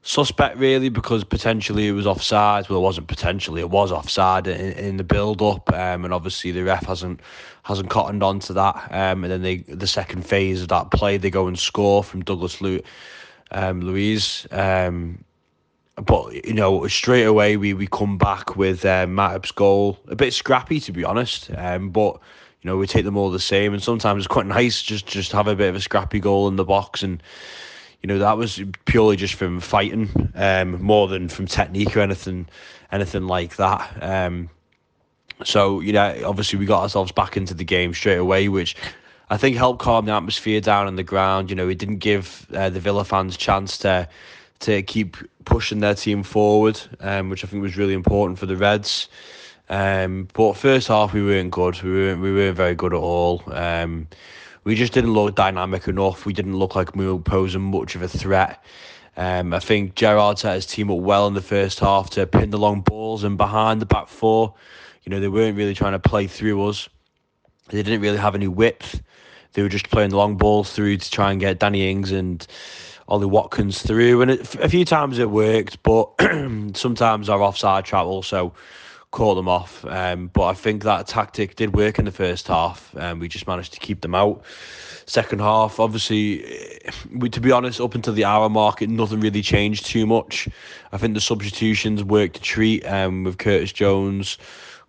suspect 0.02 0.56
really 0.56 0.88
because 0.88 1.24
potentially 1.24 1.88
it 1.88 1.92
was 1.92 2.06
offside. 2.06 2.68
Well, 2.68 2.78
it 2.78 2.82
wasn't 2.82 3.08
potentially; 3.08 3.60
it 3.60 3.70
was 3.70 3.92
offside 3.92 4.46
in, 4.46 4.72
in 4.72 4.96
the 4.96 5.04
build-up, 5.04 5.72
um, 5.72 6.04
and 6.04 6.14
obviously 6.14 6.52
the 6.52 6.64
ref 6.64 6.86
hasn't 6.86 7.20
hasn't 7.62 7.90
cottoned 7.90 8.22
on 8.22 8.40
to 8.40 8.52
that. 8.54 8.88
Um, 8.90 9.24
and 9.24 9.32
then 9.32 9.42
they 9.42 9.58
the 9.58 9.86
second 9.86 10.26
phase 10.26 10.62
of 10.62 10.68
that 10.68 10.90
play, 10.90 11.16
they 11.16 11.30
go 11.30 11.46
and 11.46 11.58
score 11.58 12.02
from 12.02 12.22
Douglas 12.22 12.60
Lu- 12.60 12.82
um, 13.50 13.80
Luiz. 13.80 14.46
Um, 14.50 15.24
but 15.96 16.46
you 16.46 16.54
know, 16.54 16.86
straight 16.86 17.24
away 17.24 17.56
we, 17.56 17.74
we 17.74 17.86
come 17.86 18.16
back 18.16 18.56
with 18.56 18.84
uh, 18.84 19.06
Matip's 19.06 19.52
goal. 19.52 19.98
A 20.08 20.16
bit 20.16 20.32
scrappy, 20.32 20.80
to 20.80 20.92
be 20.92 21.04
honest. 21.04 21.50
Um, 21.56 21.90
but 21.90 22.14
you 22.62 22.70
know, 22.70 22.76
we 22.76 22.86
take 22.86 23.04
them 23.04 23.16
all 23.16 23.30
the 23.30 23.40
same, 23.40 23.74
and 23.74 23.82
sometimes 23.82 24.20
it's 24.20 24.26
quite 24.26 24.46
nice 24.46 24.82
just 24.82 25.06
just 25.06 25.32
have 25.32 25.46
a 25.46 25.56
bit 25.56 25.68
of 25.68 25.76
a 25.76 25.80
scrappy 25.80 26.20
goal 26.20 26.48
in 26.48 26.56
the 26.56 26.64
box 26.64 27.02
and 27.02 27.22
you 28.02 28.06
know 28.06 28.18
that 28.18 28.36
was 28.36 28.60
purely 28.86 29.16
just 29.16 29.34
from 29.34 29.60
fighting 29.60 30.32
um, 30.34 30.82
more 30.82 31.08
than 31.08 31.28
from 31.28 31.46
technique 31.46 31.96
or 31.96 32.00
anything 32.00 32.48
anything 32.92 33.26
like 33.26 33.56
that. 33.56 34.02
Um, 34.02 34.50
so 35.44 35.80
you 35.80 35.92
know 35.92 36.22
obviously 36.24 36.58
we 36.58 36.66
got 36.66 36.82
ourselves 36.82 37.12
back 37.12 37.36
into 37.36 37.54
the 37.54 37.64
game 37.64 37.92
straight 37.94 38.16
away 38.16 38.48
which 38.48 38.76
I 39.28 39.36
think 39.36 39.56
helped 39.56 39.80
calm 39.80 40.06
the 40.06 40.12
atmosphere 40.12 40.60
down 40.60 40.86
on 40.86 40.96
the 40.96 41.02
ground. 41.02 41.50
You 41.50 41.56
know 41.56 41.68
it 41.68 41.78
didn't 41.78 41.98
give 41.98 42.46
uh, 42.54 42.70
the 42.70 42.80
Villa 42.80 43.04
fans 43.04 43.36
chance 43.36 43.78
to 43.78 44.08
to 44.60 44.82
keep 44.82 45.16
pushing 45.44 45.80
their 45.80 45.94
team 45.94 46.22
forward 46.22 46.80
um, 47.00 47.28
which 47.28 47.44
I 47.44 47.48
think 47.48 47.62
was 47.62 47.76
really 47.76 47.94
important 47.94 48.38
for 48.38 48.46
the 48.46 48.56
Reds. 48.56 49.08
Um, 49.68 50.26
but 50.34 50.54
first 50.54 50.88
half 50.88 51.12
we 51.12 51.22
weren't 51.22 51.52
good. 51.52 51.80
We 51.82 51.92
weren't 51.92 52.20
we 52.22 52.32
weren't 52.32 52.56
very 52.56 52.74
good 52.74 52.94
at 52.94 53.00
all. 53.00 53.42
Um, 53.52 54.08
we 54.64 54.75
just 54.75 54.92
didn't 54.92 55.12
look 55.12 55.35
dynamic 55.35 55.88
enough. 55.88 56.27
We 56.27 56.33
didn't 56.33 56.57
look 56.57 56.75
like 56.75 56.94
we 56.94 57.07
were 57.07 57.18
posing 57.18 57.62
much 57.62 57.94
of 57.94 58.03
a 58.03 58.09
threat. 58.09 58.62
Um, 59.16 59.53
I 59.53 59.59
think 59.59 59.94
Gerrard 59.94 60.38
set 60.38 60.55
his 60.55 60.66
team 60.66 60.90
up 60.90 60.99
well 60.99 61.27
in 61.27 61.35
the 61.35 61.42
first 61.42 61.81
half 61.81 62.11
to 62.11 62.27
pin 62.27 62.51
the 62.51 62.59
long 62.59 62.81
balls 62.81 63.25
and 63.25 63.37
behind 63.37 63.81
the 63.81 63.87
back 63.87 64.09
four. 64.09 64.55
You 65.05 65.11
know, 65.11 65.20
they 65.20 65.29
weren't 65.29 65.57
really 65.57 65.75
trying 65.75 65.92
to 65.92 65.99
play 65.99 66.27
through 66.27 66.66
us. 66.68 66.88
They 67.68 67.83
didn't 67.83 68.01
really 68.01 68.18
have 68.18 68.35
any 68.35 68.49
width. 68.49 69.03
They 69.53 69.62
were 69.62 69.68
just 69.68 69.90
playing 69.90 70.11
the 70.11 70.16
long 70.16 70.37
balls 70.37 70.73
through 70.73 70.99
to 70.99 71.11
try 71.11 71.33
and 71.33 71.40
get 71.40 71.59
Danny 71.59 71.90
Ings 71.90 72.12
and 72.12 72.46
Ollie 73.09 73.27
Watkins 73.27 73.83
through. 73.83 74.23
And 74.23 74.31
it, 74.31 74.55
a 74.57 74.68
few 74.68 74.85
times 74.85 75.18
it 75.18 75.31
worked, 75.31 75.83
but 75.83 76.11
sometimes 76.75 77.29
our 77.29 77.42
offside 77.42 77.85
trap 77.85 78.05
also 78.05 78.55
caught 79.11 79.35
them 79.35 79.49
off. 79.49 79.85
Um, 79.87 80.29
but 80.33 80.44
I 80.44 80.55
think 80.55 80.85
that 80.85 81.07
tactic 81.07 81.57
did 81.57 81.75
work 81.75 81.99
in 81.99 82.05
the 82.05 82.12
first 82.12 82.46
half, 82.49 82.94
and 82.96 83.20
we 83.20 83.29
just 83.29 83.46
managed 83.46 83.73
to 83.75 83.81
keep 83.81 84.01
them 84.01 84.14
out. 84.14 84.42
Second 85.07 85.40
half, 85.40 85.81
obviously, 85.81 86.81
we 87.12 87.29
to 87.31 87.40
be 87.40 87.51
honest, 87.51 87.81
up 87.81 87.94
until 87.94 88.12
the 88.12 88.25
hour 88.25 88.49
mark, 88.49 88.81
nothing 88.83 89.20
really 89.20 89.42
changed 89.42 89.87
too 89.87 90.07
much. 90.07 90.49
I 90.92 90.99
think 90.99 91.14
the 91.14 91.20
substitutions 91.20 92.05
worked 92.05 92.37
a 92.37 92.40
treat 92.40 92.85
um, 92.87 93.25
with 93.25 93.38
Curtis 93.38 93.73
Jones 93.73 94.38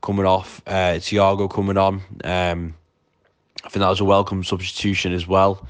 coming 0.02 0.26
off, 0.26 0.62
uh, 0.68 0.98
Thiago 0.98 1.50
coming 1.50 1.78
on. 1.78 2.02
Um, 2.24 2.76
I 3.64 3.70
think 3.70 3.82
that 3.82 3.90
was 3.90 4.00
a 4.00 4.06
welcome 4.06 4.44
substitution 4.44 5.14
as 5.14 5.28
well. 5.28 5.68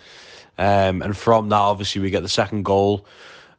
Um, 0.58 1.02
and 1.02 1.16
from 1.16 1.50
that, 1.50 1.56
obviously, 1.56 2.02
we 2.02 2.10
get 2.10 2.24
the 2.24 2.30
second 2.30 2.64
goal. 2.64 3.06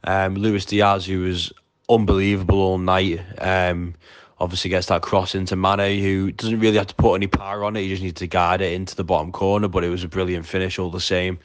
Um, 0.04 0.34
Luis 0.34 0.64
Diaz, 0.64 1.06
who 1.06 1.20
was 1.20 1.52
unbelievable 1.88 2.58
all 2.58 2.78
night. 2.78 3.20
Um, 3.38 3.94
obviously 4.42 4.68
gets 4.68 4.88
that 4.88 5.02
cross 5.02 5.36
into 5.36 5.54
Mane, 5.54 6.02
who 6.02 6.32
doesn't 6.32 6.58
really 6.58 6.76
have 6.76 6.88
to 6.88 6.94
put 6.96 7.14
any 7.14 7.28
power 7.28 7.64
on 7.64 7.76
it. 7.76 7.82
He 7.82 7.88
just 7.88 8.02
needs 8.02 8.18
to 8.18 8.26
guide 8.26 8.60
it 8.60 8.72
into 8.72 8.96
the 8.96 9.04
bottom 9.04 9.30
corner. 9.30 9.68
But 9.68 9.84
it 9.84 9.88
was 9.88 10.02
a 10.02 10.08
brilliant 10.08 10.44
finish 10.46 10.80
all 10.80 10.90
the 10.90 11.00
same. 11.00 11.38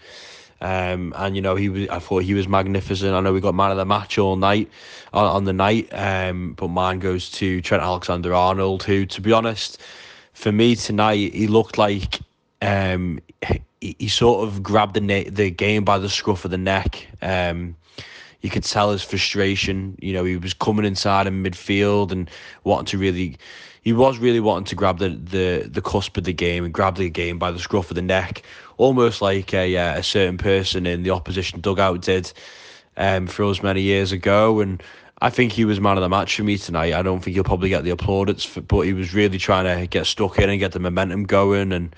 Um, 0.59 1.13
and 1.15 1.35
you 1.35 1.41
know 1.43 1.55
he 1.55 1.69
was. 1.69 1.87
I 1.89 1.99
thought 1.99 2.23
he 2.23 2.33
was 2.33 2.47
magnificent. 2.47 3.13
I 3.13 3.19
know 3.19 3.31
we 3.31 3.39
got 3.39 3.53
man 3.53 3.69
of 3.69 3.77
the 3.77 3.85
match 3.85 4.17
all 4.17 4.35
night 4.35 4.71
on, 5.13 5.25
on 5.27 5.43
the 5.43 5.53
night. 5.53 5.89
Um, 5.91 6.53
but 6.53 6.69
mine 6.69 6.97
goes 6.97 7.29
to 7.31 7.61
Trent 7.61 7.83
Alexander 7.83 8.33
Arnold, 8.33 8.81
who, 8.81 9.05
to 9.05 9.21
be 9.21 9.31
honest, 9.31 9.79
for 10.33 10.51
me 10.51 10.75
tonight, 10.75 11.35
he 11.35 11.45
looked 11.45 11.77
like 11.77 12.21
um, 12.63 13.19
he, 13.79 13.95
he 13.99 14.07
sort 14.07 14.47
of 14.47 14.63
grabbed 14.63 14.95
the 14.95 15.01
na- 15.01 15.29
the 15.29 15.51
game 15.51 15.83
by 15.83 15.99
the 15.99 16.09
scruff 16.09 16.43
of 16.45 16.49
the 16.49 16.57
neck. 16.57 17.07
Um, 17.21 17.75
you 18.41 18.49
could 18.49 18.63
tell 18.63 18.91
his 18.91 19.03
frustration. 19.03 19.97
You 20.01 20.13
know, 20.13 20.23
he 20.23 20.37
was 20.37 20.53
coming 20.53 20.85
inside 20.85 21.27
in 21.27 21.43
midfield 21.43 22.11
and 22.11 22.29
wanting 22.63 22.85
to 22.87 22.97
really, 22.97 23.37
he 23.81 23.93
was 23.93 24.17
really 24.17 24.39
wanting 24.39 24.65
to 24.65 24.75
grab 24.75 24.99
the 24.99 25.09
the 25.09 25.67
the 25.69 25.81
cusp 25.81 26.17
of 26.17 26.23
the 26.23 26.33
game 26.33 26.63
and 26.63 26.73
grab 26.73 26.95
the 26.95 27.09
game 27.09 27.39
by 27.39 27.51
the 27.51 27.59
scruff 27.59 27.89
of 27.89 27.95
the 27.95 28.01
neck, 28.01 28.43
almost 28.77 29.21
like 29.21 29.53
a 29.53 29.75
uh, 29.77 29.97
a 29.97 30.03
certain 30.03 30.37
person 30.37 30.85
in 30.85 31.03
the 31.03 31.11
opposition 31.11 31.61
dugout 31.61 32.01
did 32.01 32.31
um, 32.97 33.27
for 33.27 33.45
us 33.45 33.63
many 33.63 33.81
years 33.81 34.11
ago. 34.11 34.59
And 34.59 34.81
I 35.21 35.29
think 35.29 35.51
he 35.51 35.65
was 35.65 35.79
man 35.79 35.97
of 35.97 36.01
the 36.01 36.09
match 36.09 36.35
for 36.35 36.43
me 36.43 36.57
tonight. 36.57 36.93
I 36.93 37.01
don't 37.01 37.23
think 37.23 37.33
he'll 37.35 37.43
probably 37.43 37.69
get 37.69 37.83
the 37.83 37.95
plaudits, 37.95 38.43
for, 38.43 38.61
but 38.61 38.81
he 38.81 38.93
was 38.93 39.13
really 39.13 39.39
trying 39.39 39.65
to 39.65 39.87
get 39.87 40.05
stuck 40.05 40.37
in 40.37 40.49
and 40.49 40.59
get 40.59 40.73
the 40.73 40.79
momentum 40.79 41.23
going 41.23 41.71
and 41.71 41.95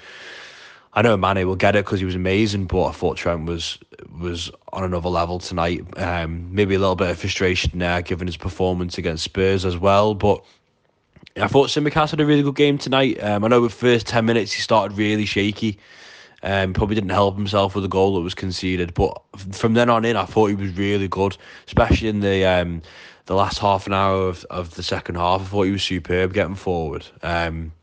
I 0.93 1.01
know 1.03 1.15
Mane 1.15 1.45
will 1.47 1.55
get 1.55 1.75
it 1.75 1.85
because 1.85 1.99
he 1.99 2.05
was 2.05 2.15
amazing, 2.15 2.65
but 2.65 2.85
I 2.85 2.91
thought 2.91 3.17
Trent 3.17 3.45
was 3.45 3.77
was 4.19 4.49
on 4.73 4.83
another 4.83 5.09
level 5.09 5.39
tonight. 5.39 5.85
Um, 5.97 6.53
maybe 6.53 6.75
a 6.75 6.79
little 6.79 6.95
bit 6.95 7.09
of 7.11 7.19
frustration 7.19 7.77
there, 7.77 8.01
given 8.01 8.27
his 8.27 8.37
performance 8.37 8.97
against 8.97 9.23
Spurs 9.23 9.65
as 9.65 9.77
well. 9.77 10.15
But 10.15 10.43
I 11.37 11.47
thought 11.47 11.69
Tsimikas 11.69 12.09
had 12.09 12.19
a 12.19 12.25
really 12.25 12.41
good 12.41 12.55
game 12.55 12.77
tonight. 12.77 13.21
Um, 13.23 13.43
I 13.43 13.47
know 13.47 13.61
the 13.61 13.69
first 13.69 14.07
ten 14.07 14.25
minutes 14.25 14.51
he 14.51 14.61
started 14.61 14.97
really 14.97 15.25
shaky. 15.25 15.77
Um, 16.41 16.73
probably 16.73 16.95
didn't 16.95 17.09
help 17.09 17.35
himself 17.35 17.75
with 17.75 17.83
the 17.83 17.89
goal 17.89 18.15
that 18.15 18.21
was 18.21 18.33
conceded, 18.33 18.93
but 18.93 19.21
from 19.51 19.73
then 19.73 19.89
on 19.89 20.05
in, 20.05 20.15
I 20.15 20.23
thought 20.23 20.47
he 20.47 20.55
was 20.55 20.75
really 20.77 21.09
good, 21.09 21.37
especially 21.67 22.07
in 22.07 22.21
the 22.21 22.45
um, 22.45 22.81
the 23.25 23.35
last 23.35 23.59
half 23.59 23.85
an 23.85 23.93
hour 23.93 24.27
of, 24.27 24.45
of 24.49 24.73
the 24.75 24.83
second 24.83 25.15
half. 25.15 25.41
I 25.41 25.43
thought 25.43 25.63
he 25.63 25.71
was 25.71 25.83
superb 25.83 26.33
getting 26.33 26.55
forward. 26.55 27.05
Um, 27.21 27.73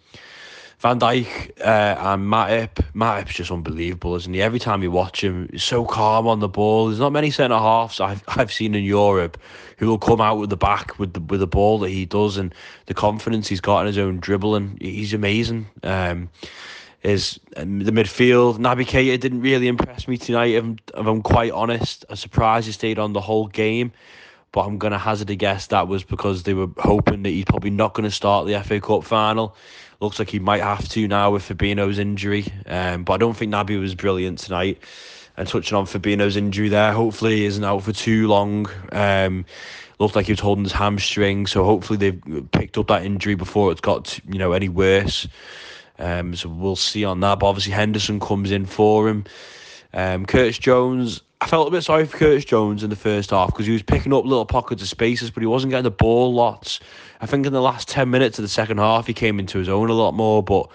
Van 0.86 1.00
Dijk 1.00 1.50
uh, 1.62 1.96
and 1.98 2.30
Matip. 2.30 2.78
Matip's 2.94 3.34
just 3.34 3.50
unbelievable, 3.50 4.14
isn't 4.14 4.32
he? 4.32 4.40
Every 4.40 4.60
time 4.60 4.84
you 4.84 4.92
watch 4.92 5.24
him, 5.24 5.48
he's 5.50 5.64
so 5.64 5.84
calm 5.84 6.28
on 6.28 6.38
the 6.38 6.48
ball. 6.48 6.86
There's 6.86 7.00
not 7.00 7.10
many 7.10 7.32
centre 7.32 7.58
halves 7.58 7.98
I've 7.98 8.22
I've 8.28 8.52
seen 8.52 8.72
in 8.76 8.84
Europe 8.84 9.36
who 9.78 9.88
will 9.88 9.98
come 9.98 10.20
out 10.20 10.38
with 10.38 10.48
the 10.48 10.56
back 10.56 10.96
with 10.96 11.14
the 11.14 11.20
with 11.22 11.40
the 11.40 11.46
ball 11.48 11.80
that 11.80 11.88
he 11.88 12.06
does 12.06 12.36
and 12.36 12.54
the 12.86 12.94
confidence 12.94 13.48
he's 13.48 13.60
got 13.60 13.80
in 13.80 13.88
his 13.88 13.98
own 13.98 14.20
dribbling. 14.20 14.78
He's 14.80 15.12
amazing. 15.12 15.66
Um, 15.82 16.30
is 17.02 17.40
um, 17.56 17.80
the 17.80 17.90
midfield. 17.90 18.58
Naby 18.58 18.86
Keita 18.86 19.18
didn't 19.18 19.40
really 19.40 19.66
impress 19.66 20.06
me 20.06 20.16
tonight. 20.16 20.54
If 20.54 20.62
I'm, 20.62 20.78
if 20.96 21.06
I'm 21.06 21.22
quite 21.22 21.50
honest, 21.50 22.04
I'm 22.08 22.14
surprised 22.14 22.66
he 22.66 22.72
stayed 22.72 23.00
on 23.00 23.12
the 23.12 23.20
whole 23.20 23.48
game. 23.48 23.90
But 24.52 24.60
I'm 24.66 24.78
going 24.78 24.92
to 24.92 24.98
hazard 24.98 25.30
a 25.30 25.34
guess 25.34 25.66
that 25.66 25.88
was 25.88 26.04
because 26.04 26.44
they 26.44 26.54
were 26.54 26.68
hoping 26.78 27.24
that 27.24 27.30
he's 27.30 27.44
probably 27.44 27.70
not 27.70 27.92
going 27.92 28.08
to 28.08 28.14
start 28.14 28.46
the 28.46 28.62
FA 28.62 28.80
Cup 28.80 29.02
final. 29.02 29.56
Looks 30.00 30.18
like 30.18 30.28
he 30.28 30.38
might 30.38 30.62
have 30.62 30.88
to 30.90 31.08
now 31.08 31.30
with 31.30 31.48
Fabinho's 31.48 31.98
injury. 31.98 32.46
Um, 32.66 33.04
but 33.04 33.14
I 33.14 33.16
don't 33.16 33.34
think 33.34 33.52
Naby 33.52 33.80
was 33.80 33.94
brilliant 33.94 34.38
tonight. 34.38 34.78
And 35.36 35.48
touching 35.48 35.76
on 35.76 35.86
Fabinho's 35.86 36.36
injury 36.36 36.68
there, 36.68 36.92
hopefully 36.92 37.36
he 37.36 37.44
isn't 37.46 37.64
out 37.64 37.82
for 37.82 37.92
too 37.92 38.26
long. 38.26 38.68
Um, 38.92 39.44
looked 39.98 40.16
like 40.16 40.26
he 40.26 40.32
was 40.32 40.40
holding 40.40 40.64
his 40.64 40.72
hamstring, 40.72 41.46
so 41.46 41.64
hopefully 41.64 41.98
they've 41.98 42.50
picked 42.52 42.78
up 42.78 42.88
that 42.88 43.04
injury 43.04 43.34
before 43.34 43.72
it's 43.72 43.80
got 43.80 44.18
you 44.28 44.38
know 44.38 44.52
any 44.52 44.68
worse. 44.68 45.26
Um, 45.98 46.34
so 46.36 46.48
we'll 46.48 46.76
see 46.76 47.04
on 47.04 47.20
that. 47.20 47.38
But 47.38 47.48
obviously 47.48 47.72
Henderson 47.72 48.20
comes 48.20 48.50
in 48.50 48.66
for 48.66 49.08
him. 49.08 49.24
Um, 49.94 50.26
Curtis 50.26 50.58
Jones, 50.58 51.22
I 51.40 51.46
felt 51.46 51.68
a 51.68 51.70
bit 51.70 51.82
sorry 51.82 52.04
for 52.04 52.18
Curtis 52.18 52.44
Jones 52.44 52.82
in 52.82 52.90
the 52.90 52.96
first 52.96 53.30
half 53.30 53.48
because 53.48 53.66
he 53.66 53.72
was 53.72 53.82
picking 53.82 54.12
up 54.12 54.24
little 54.24 54.44
pockets 54.44 54.82
of 54.82 54.88
spaces, 54.88 55.30
but 55.30 55.42
he 55.42 55.46
wasn't 55.46 55.70
getting 55.70 55.84
the 55.84 55.90
ball 55.90 56.34
lots. 56.34 56.80
I 57.20 57.26
think 57.26 57.46
in 57.46 57.52
the 57.52 57.62
last 57.62 57.88
ten 57.88 58.10
minutes 58.10 58.38
of 58.38 58.42
the 58.42 58.48
second 58.48 58.78
half, 58.78 59.06
he 59.06 59.14
came 59.14 59.38
into 59.38 59.58
his 59.58 59.68
own 59.68 59.90
a 59.90 59.94
lot 59.94 60.12
more. 60.12 60.42
But 60.42 60.68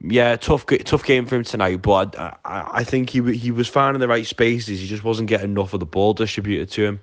yeah, 0.00 0.36
tough 0.36 0.66
tough 0.84 1.04
game 1.04 1.26
for 1.26 1.36
him 1.36 1.44
tonight. 1.44 1.82
But 1.82 2.18
I, 2.18 2.36
I, 2.44 2.70
I 2.72 2.84
think 2.84 3.10
he 3.10 3.36
he 3.36 3.50
was 3.50 3.68
finding 3.68 4.00
the 4.00 4.08
right 4.08 4.26
spaces. 4.26 4.80
He 4.80 4.86
just 4.86 5.04
wasn't 5.04 5.28
getting 5.28 5.52
enough 5.52 5.72
of 5.74 5.80
the 5.80 5.86
ball 5.86 6.14
distributed 6.14 6.70
to 6.72 6.84
him. 6.84 7.00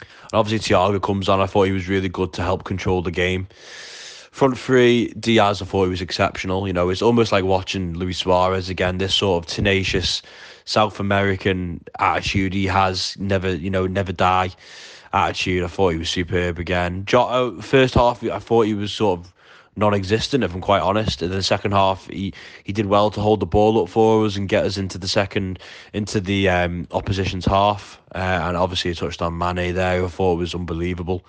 And 0.00 0.32
obviously, 0.32 0.74
Thiago 0.74 1.02
comes 1.02 1.28
on. 1.28 1.40
I 1.40 1.46
thought 1.46 1.64
he 1.64 1.72
was 1.72 1.88
really 1.88 2.08
good 2.08 2.32
to 2.34 2.42
help 2.42 2.64
control 2.64 3.02
the 3.02 3.10
game. 3.10 3.48
Front 4.30 4.56
three, 4.58 5.08
Diaz, 5.08 5.60
I 5.60 5.66
thought 5.66 5.84
he 5.84 5.90
was 5.90 6.00
exceptional. 6.00 6.66
You 6.66 6.72
know, 6.72 6.88
it's 6.88 7.02
almost 7.02 7.32
like 7.32 7.44
watching 7.44 7.94
Luis 7.94 8.18
Suarez 8.18 8.70
again. 8.70 8.96
This 8.96 9.14
sort 9.14 9.44
of 9.44 9.50
tenacious 9.50 10.22
South 10.64 10.98
American 10.98 11.84
attitude 11.98 12.54
he 12.54 12.64
has, 12.66 13.14
never, 13.18 13.54
you 13.54 13.68
know, 13.68 13.86
never 13.86 14.12
die 14.12 14.52
attitude. 15.12 15.64
I 15.64 15.68
thought 15.68 15.90
he 15.90 15.98
was 15.98 16.10
superb 16.10 16.58
again. 16.58 17.04
Jota, 17.04 17.60
first 17.62 17.94
half, 17.94 18.22
I 18.24 18.38
thought 18.38 18.62
he 18.62 18.74
was 18.74 18.92
sort 18.92 19.20
of 19.20 19.32
non-existent, 19.76 20.44
if 20.44 20.54
I'm 20.54 20.60
quite 20.60 20.82
honest. 20.82 21.22
In 21.22 21.30
the 21.30 21.42
second 21.42 21.72
half, 21.72 22.06
he, 22.08 22.34
he 22.64 22.72
did 22.72 22.86
well 22.86 23.10
to 23.10 23.20
hold 23.20 23.40
the 23.40 23.46
ball 23.46 23.82
up 23.82 23.88
for 23.88 24.24
us 24.24 24.36
and 24.36 24.48
get 24.48 24.64
us 24.64 24.76
into 24.76 24.98
the 24.98 25.08
second, 25.08 25.58
into 25.92 26.20
the 26.20 26.48
um, 26.48 26.86
opposition's 26.90 27.46
half. 27.46 28.00
Uh, 28.14 28.18
and 28.44 28.56
obviously, 28.56 28.90
he 28.90 28.94
touched 28.94 29.22
on 29.22 29.36
Mane 29.38 29.74
there. 29.74 29.98
who 29.98 30.06
I 30.06 30.08
thought 30.08 30.38
was 30.38 30.54
unbelievable. 30.54 31.24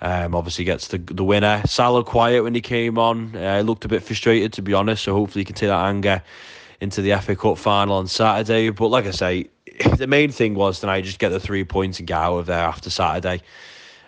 Um, 0.00 0.34
obviously 0.34 0.64
gets 0.64 0.88
the 0.88 0.98
the 0.98 1.22
winner. 1.22 1.62
Salah 1.64 2.02
quiet 2.02 2.42
when 2.42 2.56
he 2.56 2.60
came 2.60 2.98
on. 2.98 3.36
Uh, 3.36 3.62
looked 3.64 3.84
a 3.84 3.88
bit 3.88 4.02
frustrated 4.02 4.52
to 4.54 4.62
be 4.62 4.74
honest. 4.74 5.04
So 5.04 5.14
hopefully 5.14 5.42
he 5.42 5.44
can 5.44 5.54
take 5.54 5.68
that 5.68 5.84
anger 5.84 6.24
into 6.80 7.02
the 7.02 7.16
FA 7.20 7.36
Cup 7.36 7.56
final 7.56 7.94
on 7.94 8.08
Saturday. 8.08 8.70
But 8.70 8.88
like 8.88 9.06
I 9.06 9.12
say, 9.12 9.48
the 9.96 10.06
main 10.06 10.30
thing 10.30 10.54
was 10.54 10.80
tonight 10.80 11.04
just 11.04 11.18
get 11.18 11.30
the 11.30 11.40
three 11.40 11.64
points 11.64 11.98
and 11.98 12.06
get 12.06 12.16
out 12.16 12.38
of 12.38 12.46
there 12.46 12.64
after 12.64 12.90
Saturday. 12.90 13.42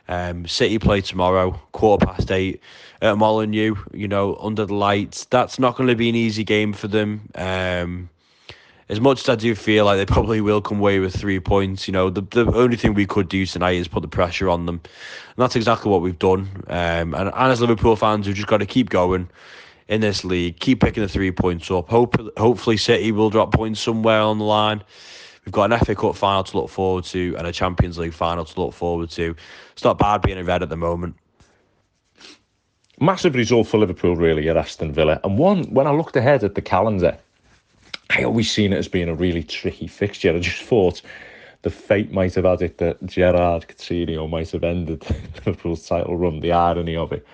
Um, 0.06 0.46
City 0.46 0.78
play 0.78 1.00
tomorrow, 1.00 1.52
quarter 1.72 2.06
past 2.06 2.30
eight 2.30 2.60
at 3.00 3.16
Molineux. 3.16 3.76
You 3.92 4.08
know, 4.08 4.36
under 4.36 4.66
the 4.66 4.74
lights. 4.74 5.24
That's 5.26 5.58
not 5.58 5.76
going 5.76 5.88
to 5.88 5.96
be 5.96 6.08
an 6.08 6.14
easy 6.14 6.44
game 6.44 6.72
for 6.72 6.88
them. 6.88 7.30
Um, 7.34 8.10
as 8.90 9.00
much 9.00 9.22
as 9.22 9.28
I 9.30 9.34
do 9.36 9.54
feel 9.54 9.86
like 9.86 9.96
they 9.96 10.04
probably 10.04 10.42
will 10.42 10.60
come 10.60 10.78
away 10.78 10.98
with 10.98 11.16
three 11.16 11.40
points, 11.40 11.88
you 11.88 11.92
know, 11.92 12.10
the, 12.10 12.20
the 12.20 12.52
only 12.52 12.76
thing 12.76 12.92
we 12.92 13.06
could 13.06 13.30
do 13.30 13.46
tonight 13.46 13.76
is 13.76 13.88
put 13.88 14.02
the 14.02 14.08
pressure 14.08 14.50
on 14.50 14.66
them. 14.66 14.74
And 14.84 15.42
that's 15.42 15.56
exactly 15.56 15.90
what 15.90 16.02
we've 16.02 16.18
done. 16.18 16.48
Um, 16.68 17.14
and, 17.14 17.28
and 17.28 17.34
as 17.34 17.62
Liverpool 17.62 17.96
fans, 17.96 18.26
we've 18.26 18.36
just 18.36 18.48
got 18.48 18.58
to 18.58 18.66
keep 18.66 18.90
going 18.90 19.30
in 19.88 20.02
this 20.02 20.22
league, 20.22 20.58
keep 20.60 20.80
picking 20.80 21.02
the 21.02 21.08
three 21.08 21.32
points 21.32 21.70
up. 21.70 21.88
Hope, 21.88 22.16
hopefully, 22.36 22.76
City 22.76 23.10
will 23.10 23.30
drop 23.30 23.52
points 23.52 23.80
somewhere 23.80 24.20
on 24.20 24.38
the 24.38 24.44
line. 24.44 24.82
We've 25.44 25.52
got 25.52 25.72
an 25.72 25.78
FA 25.78 25.94
Cup 25.94 26.16
final 26.16 26.42
to 26.44 26.56
look 26.56 26.70
forward 26.70 27.04
to 27.06 27.34
and 27.36 27.46
a 27.46 27.52
Champions 27.52 27.98
League 27.98 28.14
final 28.14 28.44
to 28.44 28.60
look 28.60 28.72
forward 28.72 29.10
to. 29.10 29.36
It's 29.72 29.84
not 29.84 29.98
bad 29.98 30.22
being 30.22 30.38
in 30.38 30.46
red 30.46 30.62
at 30.62 30.70
the 30.70 30.76
moment. 30.76 31.16
Massive 33.00 33.34
result 33.34 33.66
for 33.66 33.78
Liverpool, 33.78 34.16
really, 34.16 34.48
at 34.48 34.56
Aston 34.56 34.92
Villa. 34.92 35.20
And 35.24 35.36
one, 35.36 35.64
when 35.64 35.86
I 35.86 35.90
looked 35.90 36.16
ahead 36.16 36.44
at 36.44 36.54
the 36.54 36.62
calendar, 36.62 37.18
I 38.10 38.22
always 38.22 38.50
seen 38.50 38.72
it 38.72 38.76
as 38.76 38.88
being 38.88 39.08
a 39.08 39.14
really 39.14 39.42
tricky 39.42 39.86
fixture. 39.86 40.32
I 40.32 40.38
just 40.38 40.62
thought 40.62 41.02
the 41.62 41.70
fate 41.70 42.12
might 42.12 42.34
have 42.34 42.44
had 42.44 42.62
it 42.62 42.78
that 42.78 43.04
Gerard 43.04 43.66
Coutinho 43.68 44.28
might 44.30 44.50
have 44.52 44.64
ended 44.64 45.04
Liverpool's 45.34 45.86
title 45.86 46.16
run, 46.16 46.40
the 46.40 46.52
irony 46.52 46.96
of 46.96 47.12
it. 47.12 47.26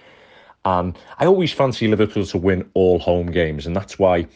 And 0.65 0.99
I 1.19 1.27
always 1.27 1.53
fancy 1.53 1.89
Liverpool 1.89 2.25
to 2.27 2.39
win 2.39 2.69
all 2.75 2.99
home 2.99 3.31
games, 3.31 3.67
and 3.67 3.77
that's 3.77 3.99
why 3.99 4.27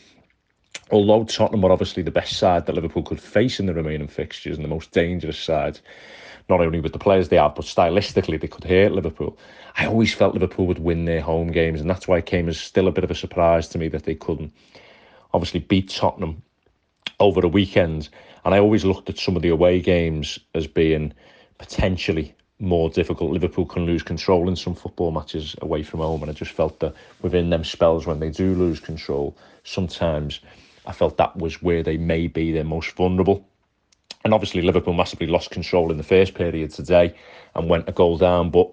although 0.90 1.24
Tottenham 1.24 1.62
were 1.62 1.72
obviously 1.72 2.02
the 2.02 2.10
best 2.10 2.36
side 2.36 2.66
that 2.66 2.74
Liverpool 2.74 3.02
could 3.02 3.20
face 3.20 3.58
in 3.58 3.66
the 3.66 3.74
remaining 3.74 4.08
fixtures 4.08 4.56
and 4.56 4.64
the 4.64 4.68
most 4.68 4.92
dangerous 4.92 5.38
side, 5.38 5.80
not 6.48 6.60
only 6.60 6.80
with 6.80 6.92
the 6.92 6.98
players 6.98 7.28
they 7.28 7.36
have, 7.36 7.54
but 7.54 7.64
stylistically 7.64 8.40
they 8.40 8.48
could 8.48 8.64
hurt 8.64 8.92
Liverpool. 8.92 9.38
I 9.76 9.86
always 9.86 10.14
felt 10.14 10.34
Liverpool 10.34 10.66
would 10.66 10.78
win 10.78 11.04
their 11.04 11.20
home 11.20 11.50
games, 11.50 11.80
and 11.80 11.88
that's 11.88 12.06
why 12.06 12.18
it 12.18 12.26
came 12.26 12.48
as 12.48 12.60
still 12.60 12.86
a 12.86 12.92
bit 12.92 13.04
of 13.04 13.10
a 13.10 13.14
surprise 13.14 13.68
to 13.68 13.78
me 13.78 13.88
that 13.88 14.04
they 14.04 14.14
couldn't 14.14 14.52
obviously 15.32 15.60
beat 15.60 15.88
Tottenham 15.88 16.42
over 17.18 17.40
the 17.40 17.48
weekend. 17.48 18.08
And 18.44 18.54
I 18.54 18.58
always 18.58 18.84
looked 18.84 19.08
at 19.08 19.18
some 19.18 19.36
of 19.36 19.42
the 19.42 19.48
away 19.48 19.80
games 19.80 20.38
as 20.54 20.66
being 20.66 21.12
potentially 21.58 22.34
more 22.60 22.90
difficult. 22.90 23.32
Liverpool 23.32 23.66
can 23.66 23.86
lose 23.86 24.02
control 24.02 24.48
in 24.48 24.56
some 24.56 24.74
football 24.74 25.10
matches 25.10 25.56
away 25.62 25.82
from 25.82 26.00
home, 26.00 26.22
and 26.22 26.30
I 26.30 26.34
just 26.34 26.52
felt 26.52 26.78
that 26.80 26.94
within 27.22 27.50
them 27.50 27.64
spells 27.64 28.06
when 28.06 28.20
they 28.20 28.30
do 28.30 28.54
lose 28.54 28.80
control, 28.80 29.36
sometimes 29.64 30.40
I 30.86 30.92
felt 30.92 31.16
that 31.16 31.36
was 31.36 31.62
where 31.62 31.82
they 31.82 31.96
may 31.96 32.26
be 32.26 32.52
their 32.52 32.64
most 32.64 32.92
vulnerable. 32.92 33.46
And 34.24 34.32
obviously, 34.32 34.62
Liverpool 34.62 34.94
massively 34.94 35.26
lost 35.26 35.50
control 35.50 35.90
in 35.90 35.98
the 35.98 36.02
first 36.02 36.34
period 36.34 36.70
today 36.70 37.14
and 37.54 37.68
went 37.68 37.88
a 37.88 37.92
goal 37.92 38.16
down, 38.16 38.50
but 38.50 38.70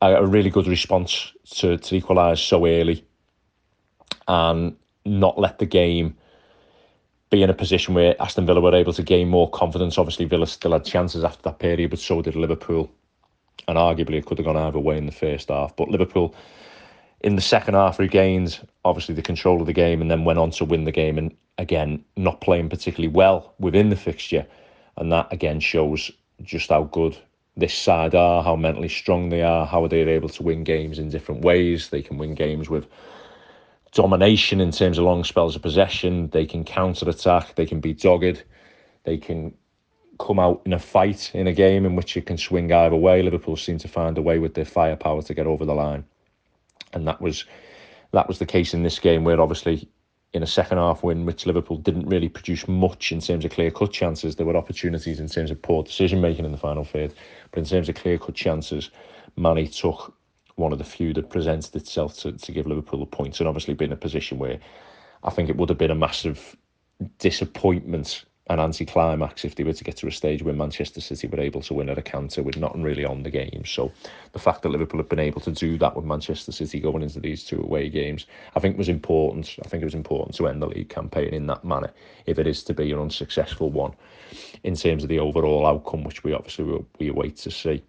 a, 0.00 0.24
really 0.24 0.50
good 0.50 0.66
response 0.66 1.32
to, 1.50 1.76
to 1.78 1.96
equalise 1.96 2.40
so 2.40 2.66
early 2.66 3.04
and 4.28 4.76
not 5.04 5.38
let 5.38 5.58
the 5.58 5.66
game 5.66 6.16
be 7.30 7.42
in 7.42 7.50
a 7.50 7.54
position 7.54 7.94
where 7.94 8.20
Aston 8.22 8.46
Villa 8.46 8.60
were 8.60 8.74
able 8.74 8.92
to 8.92 9.02
gain 9.02 9.28
more 9.28 9.50
confidence. 9.50 9.98
Obviously, 9.98 10.24
Villa 10.24 10.46
still 10.46 10.72
had 10.72 10.84
chances 10.84 11.24
after 11.24 11.42
that 11.42 11.58
period, 11.58 11.90
but 11.90 11.98
so 11.98 12.22
did 12.22 12.36
Liverpool. 12.36 12.90
And 13.66 13.76
arguably, 13.76 14.14
it 14.14 14.26
could 14.26 14.38
have 14.38 14.44
gone 14.44 14.56
either 14.56 14.78
way 14.78 14.98
in 14.98 15.06
the 15.06 15.12
first 15.12 15.48
half. 15.48 15.74
But 15.74 15.88
Liverpool, 15.88 16.34
in 17.24 17.36
the 17.36 17.42
second 17.42 17.72
half, 17.72 17.98
regained 17.98 18.60
obviously 18.84 19.14
the 19.14 19.22
control 19.22 19.60
of 19.60 19.66
the 19.66 19.72
game 19.72 20.02
and 20.02 20.10
then 20.10 20.24
went 20.24 20.38
on 20.38 20.50
to 20.50 20.64
win 20.64 20.84
the 20.84 20.92
game. 20.92 21.16
And 21.16 21.34
again, 21.58 22.04
not 22.16 22.42
playing 22.42 22.68
particularly 22.68 23.08
well 23.08 23.54
within 23.58 23.88
the 23.88 23.96
fixture. 23.96 24.46
And 24.98 25.10
that 25.10 25.32
again 25.32 25.58
shows 25.58 26.10
just 26.42 26.68
how 26.68 26.84
good 26.84 27.16
this 27.56 27.72
side 27.72 28.14
are, 28.14 28.42
how 28.42 28.56
mentally 28.56 28.90
strong 28.90 29.30
they 29.30 29.42
are, 29.42 29.64
how 29.64 29.86
they 29.86 30.02
are 30.02 30.08
able 30.08 30.28
to 30.28 30.42
win 30.42 30.64
games 30.64 30.98
in 30.98 31.08
different 31.08 31.40
ways. 31.40 31.88
They 31.88 32.02
can 32.02 32.18
win 32.18 32.34
games 32.34 32.68
with 32.68 32.86
domination 33.92 34.60
in 34.60 34.70
terms 34.70 34.98
of 34.98 35.04
long 35.04 35.24
spells 35.24 35.56
of 35.56 35.62
possession. 35.62 36.28
They 36.28 36.44
can 36.44 36.62
counter 36.62 37.08
attack. 37.08 37.54
They 37.54 37.64
can 37.64 37.80
be 37.80 37.94
dogged. 37.94 38.42
They 39.04 39.16
can 39.16 39.54
come 40.20 40.38
out 40.38 40.60
in 40.66 40.74
a 40.74 40.78
fight 40.78 41.30
in 41.34 41.46
a 41.46 41.52
game 41.54 41.86
in 41.86 41.96
which 41.96 42.18
it 42.18 42.26
can 42.26 42.36
swing 42.36 42.70
either 42.70 42.96
way. 42.96 43.22
Liverpool 43.22 43.56
seem 43.56 43.78
to 43.78 43.88
find 43.88 44.18
a 44.18 44.22
way 44.22 44.38
with 44.38 44.52
their 44.52 44.66
firepower 44.66 45.22
to 45.22 45.32
get 45.32 45.46
over 45.46 45.64
the 45.64 45.74
line, 45.74 46.04
and 46.94 47.06
that 47.06 47.20
was 47.20 47.44
that 48.12 48.28
was 48.28 48.38
the 48.38 48.46
case 48.46 48.74
in 48.74 48.82
this 48.82 48.98
game 48.98 49.24
where 49.24 49.40
obviously 49.40 49.88
in 50.34 50.42
a 50.42 50.46
second 50.46 50.78
half 50.78 51.04
win, 51.04 51.24
which 51.24 51.46
Liverpool 51.46 51.76
didn't 51.76 52.08
really 52.08 52.28
produce 52.28 52.66
much 52.66 53.12
in 53.12 53.20
terms 53.20 53.44
of 53.44 53.52
clear 53.52 53.70
cut 53.70 53.92
chances. 53.92 54.34
There 54.34 54.44
were 54.46 54.56
opportunities 54.56 55.20
in 55.20 55.28
terms 55.28 55.52
of 55.52 55.62
poor 55.62 55.84
decision 55.84 56.20
making 56.20 56.44
in 56.44 56.50
the 56.50 56.58
final 56.58 56.84
third, 56.84 57.14
but 57.52 57.60
in 57.60 57.64
terms 57.64 57.88
of 57.88 57.94
clear 57.94 58.18
cut 58.18 58.34
chances, 58.34 58.90
Manny 59.36 59.68
took 59.68 60.12
one 60.56 60.72
of 60.72 60.78
the 60.78 60.84
few 60.84 61.12
that 61.14 61.30
presented 61.30 61.74
itself 61.76 62.16
to, 62.18 62.32
to 62.32 62.52
give 62.52 62.66
Liverpool 62.66 63.02
a 63.02 63.06
point, 63.06 63.38
and 63.38 63.48
obviously 63.48 63.74
been 63.74 63.90
in 63.90 63.92
a 63.92 63.96
position 63.96 64.38
where 64.38 64.58
I 65.22 65.30
think 65.30 65.48
it 65.48 65.56
would 65.56 65.68
have 65.68 65.78
been 65.78 65.92
a 65.92 65.96
massive 65.96 66.56
disappointment 67.18 68.24
an 68.48 68.60
anticlimax 68.60 69.44
if 69.44 69.54
they 69.54 69.64
were 69.64 69.72
to 69.72 69.84
get 69.84 69.96
to 69.96 70.06
a 70.06 70.12
stage 70.12 70.42
where 70.42 70.54
Manchester 70.54 71.00
City 71.00 71.26
were 71.26 71.40
able 71.40 71.62
to 71.62 71.72
win 71.72 71.88
at 71.88 71.96
a 71.96 72.02
counter 72.02 72.42
with 72.42 72.58
nothing 72.58 72.82
really 72.82 73.04
on 73.04 73.22
the 73.22 73.30
game. 73.30 73.64
So 73.64 73.90
the 74.32 74.38
fact 74.38 74.62
that 74.62 74.68
Liverpool 74.68 75.00
have 75.00 75.08
been 75.08 75.18
able 75.18 75.40
to 75.42 75.50
do 75.50 75.78
that 75.78 75.96
with 75.96 76.04
Manchester 76.04 76.52
City 76.52 76.78
going 76.78 77.02
into 77.02 77.20
these 77.20 77.44
two 77.44 77.60
away 77.60 77.88
games, 77.88 78.26
I 78.54 78.60
think 78.60 78.76
was 78.76 78.90
important. 78.90 79.56
I 79.64 79.68
think 79.68 79.82
it 79.82 79.86
was 79.86 79.94
important 79.94 80.36
to 80.36 80.46
end 80.46 80.60
the 80.60 80.66
league 80.66 80.90
campaign 80.90 81.32
in 81.32 81.46
that 81.46 81.64
manner 81.64 81.90
if 82.26 82.38
it 82.38 82.46
is 82.46 82.62
to 82.64 82.74
be 82.74 82.92
an 82.92 82.98
unsuccessful 82.98 83.70
one 83.70 83.94
in 84.62 84.74
terms 84.74 85.02
of 85.02 85.08
the 85.08 85.20
overall 85.20 85.66
outcome, 85.66 86.04
which 86.04 86.22
we 86.22 86.34
obviously 86.34 86.64
we, 86.64 86.84
we 86.98 87.08
await 87.08 87.36
to 87.38 87.50
see. 87.50 87.82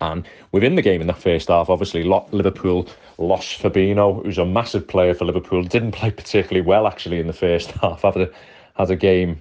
And 0.00 0.26
within 0.52 0.76
the 0.76 0.82
game 0.82 1.00
in 1.00 1.08
that 1.08 1.18
first 1.18 1.48
half, 1.48 1.68
obviously 1.68 2.04
Liverpool 2.04 2.88
lost 3.18 3.60
Fabinho, 3.60 4.24
who's 4.24 4.38
a 4.38 4.44
massive 4.44 4.86
player 4.86 5.14
for 5.14 5.24
Liverpool. 5.24 5.64
Didn't 5.64 5.92
play 5.92 6.12
particularly 6.12 6.64
well 6.64 6.86
actually 6.86 7.18
in 7.18 7.26
the 7.26 7.32
first 7.32 7.70
half. 7.82 8.02
Had 8.02 8.16
a, 8.16 8.30
had 8.76 8.90
a 8.90 8.96
game 8.96 9.40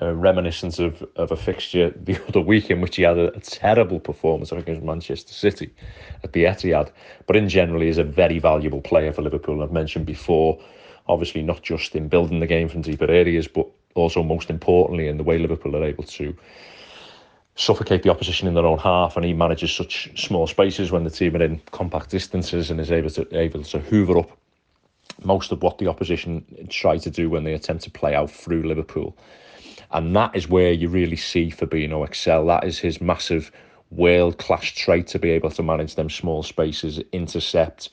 a 0.00 0.14
reminiscence 0.14 0.78
of, 0.78 1.06
of 1.16 1.30
a 1.30 1.36
fixture 1.36 1.90
the 1.96 2.18
other 2.28 2.40
week 2.40 2.70
in 2.70 2.80
which 2.80 2.96
he 2.96 3.02
had 3.02 3.18
a, 3.18 3.34
a 3.34 3.40
terrible 3.40 4.00
performance 4.00 4.50
against 4.52 4.82
Manchester 4.82 5.32
City 5.32 5.70
at 6.24 6.32
the 6.32 6.44
Etihad. 6.44 6.90
But 7.26 7.36
in 7.36 7.48
general, 7.48 7.82
he's 7.82 7.98
a 7.98 8.04
very 8.04 8.38
valuable 8.38 8.80
player 8.80 9.12
for 9.12 9.22
Liverpool. 9.22 9.62
I've 9.62 9.72
mentioned 9.72 10.06
before, 10.06 10.58
obviously 11.06 11.42
not 11.42 11.62
just 11.62 11.94
in 11.94 12.08
building 12.08 12.40
the 12.40 12.46
game 12.46 12.68
from 12.68 12.82
deeper 12.82 13.10
areas, 13.10 13.46
but 13.46 13.66
also 13.94 14.22
most 14.22 14.50
importantly 14.50 15.08
in 15.08 15.16
the 15.16 15.24
way 15.24 15.38
Liverpool 15.38 15.76
are 15.76 15.84
able 15.84 16.04
to 16.04 16.34
suffocate 17.56 18.02
the 18.02 18.10
opposition 18.10 18.48
in 18.48 18.54
their 18.54 18.64
own 18.64 18.78
half, 18.78 19.16
and 19.16 19.24
he 19.24 19.34
manages 19.34 19.70
such 19.72 20.10
small 20.18 20.46
spaces 20.46 20.90
when 20.90 21.04
the 21.04 21.10
team 21.10 21.36
are 21.36 21.42
in 21.42 21.60
compact 21.72 22.08
distances 22.08 22.70
and 22.70 22.80
is 22.80 22.90
able 22.90 23.10
to 23.10 23.26
able 23.36 23.62
to 23.62 23.78
hoover 23.80 24.18
up 24.18 24.30
most 25.24 25.52
of 25.52 25.62
what 25.62 25.76
the 25.78 25.86
opposition 25.86 26.44
try 26.70 26.96
to 26.96 27.10
do 27.10 27.28
when 27.28 27.44
they 27.44 27.52
attempt 27.52 27.82
to 27.84 27.90
play 27.90 28.14
out 28.14 28.30
through 28.30 28.62
Liverpool. 28.62 29.14
And 29.92 30.14
that 30.14 30.36
is 30.36 30.48
where 30.48 30.72
you 30.72 30.88
really 30.88 31.16
see 31.16 31.50
Fabinho 31.50 32.06
excel. 32.06 32.46
That 32.46 32.64
is 32.64 32.78
his 32.78 33.00
massive 33.00 33.50
world 33.90 34.38
class 34.38 34.64
trait 34.64 35.08
to 35.08 35.18
be 35.18 35.30
able 35.30 35.50
to 35.50 35.62
manage 35.62 35.96
them 35.96 36.08
small 36.08 36.42
spaces, 36.42 37.00
intercept, 37.12 37.90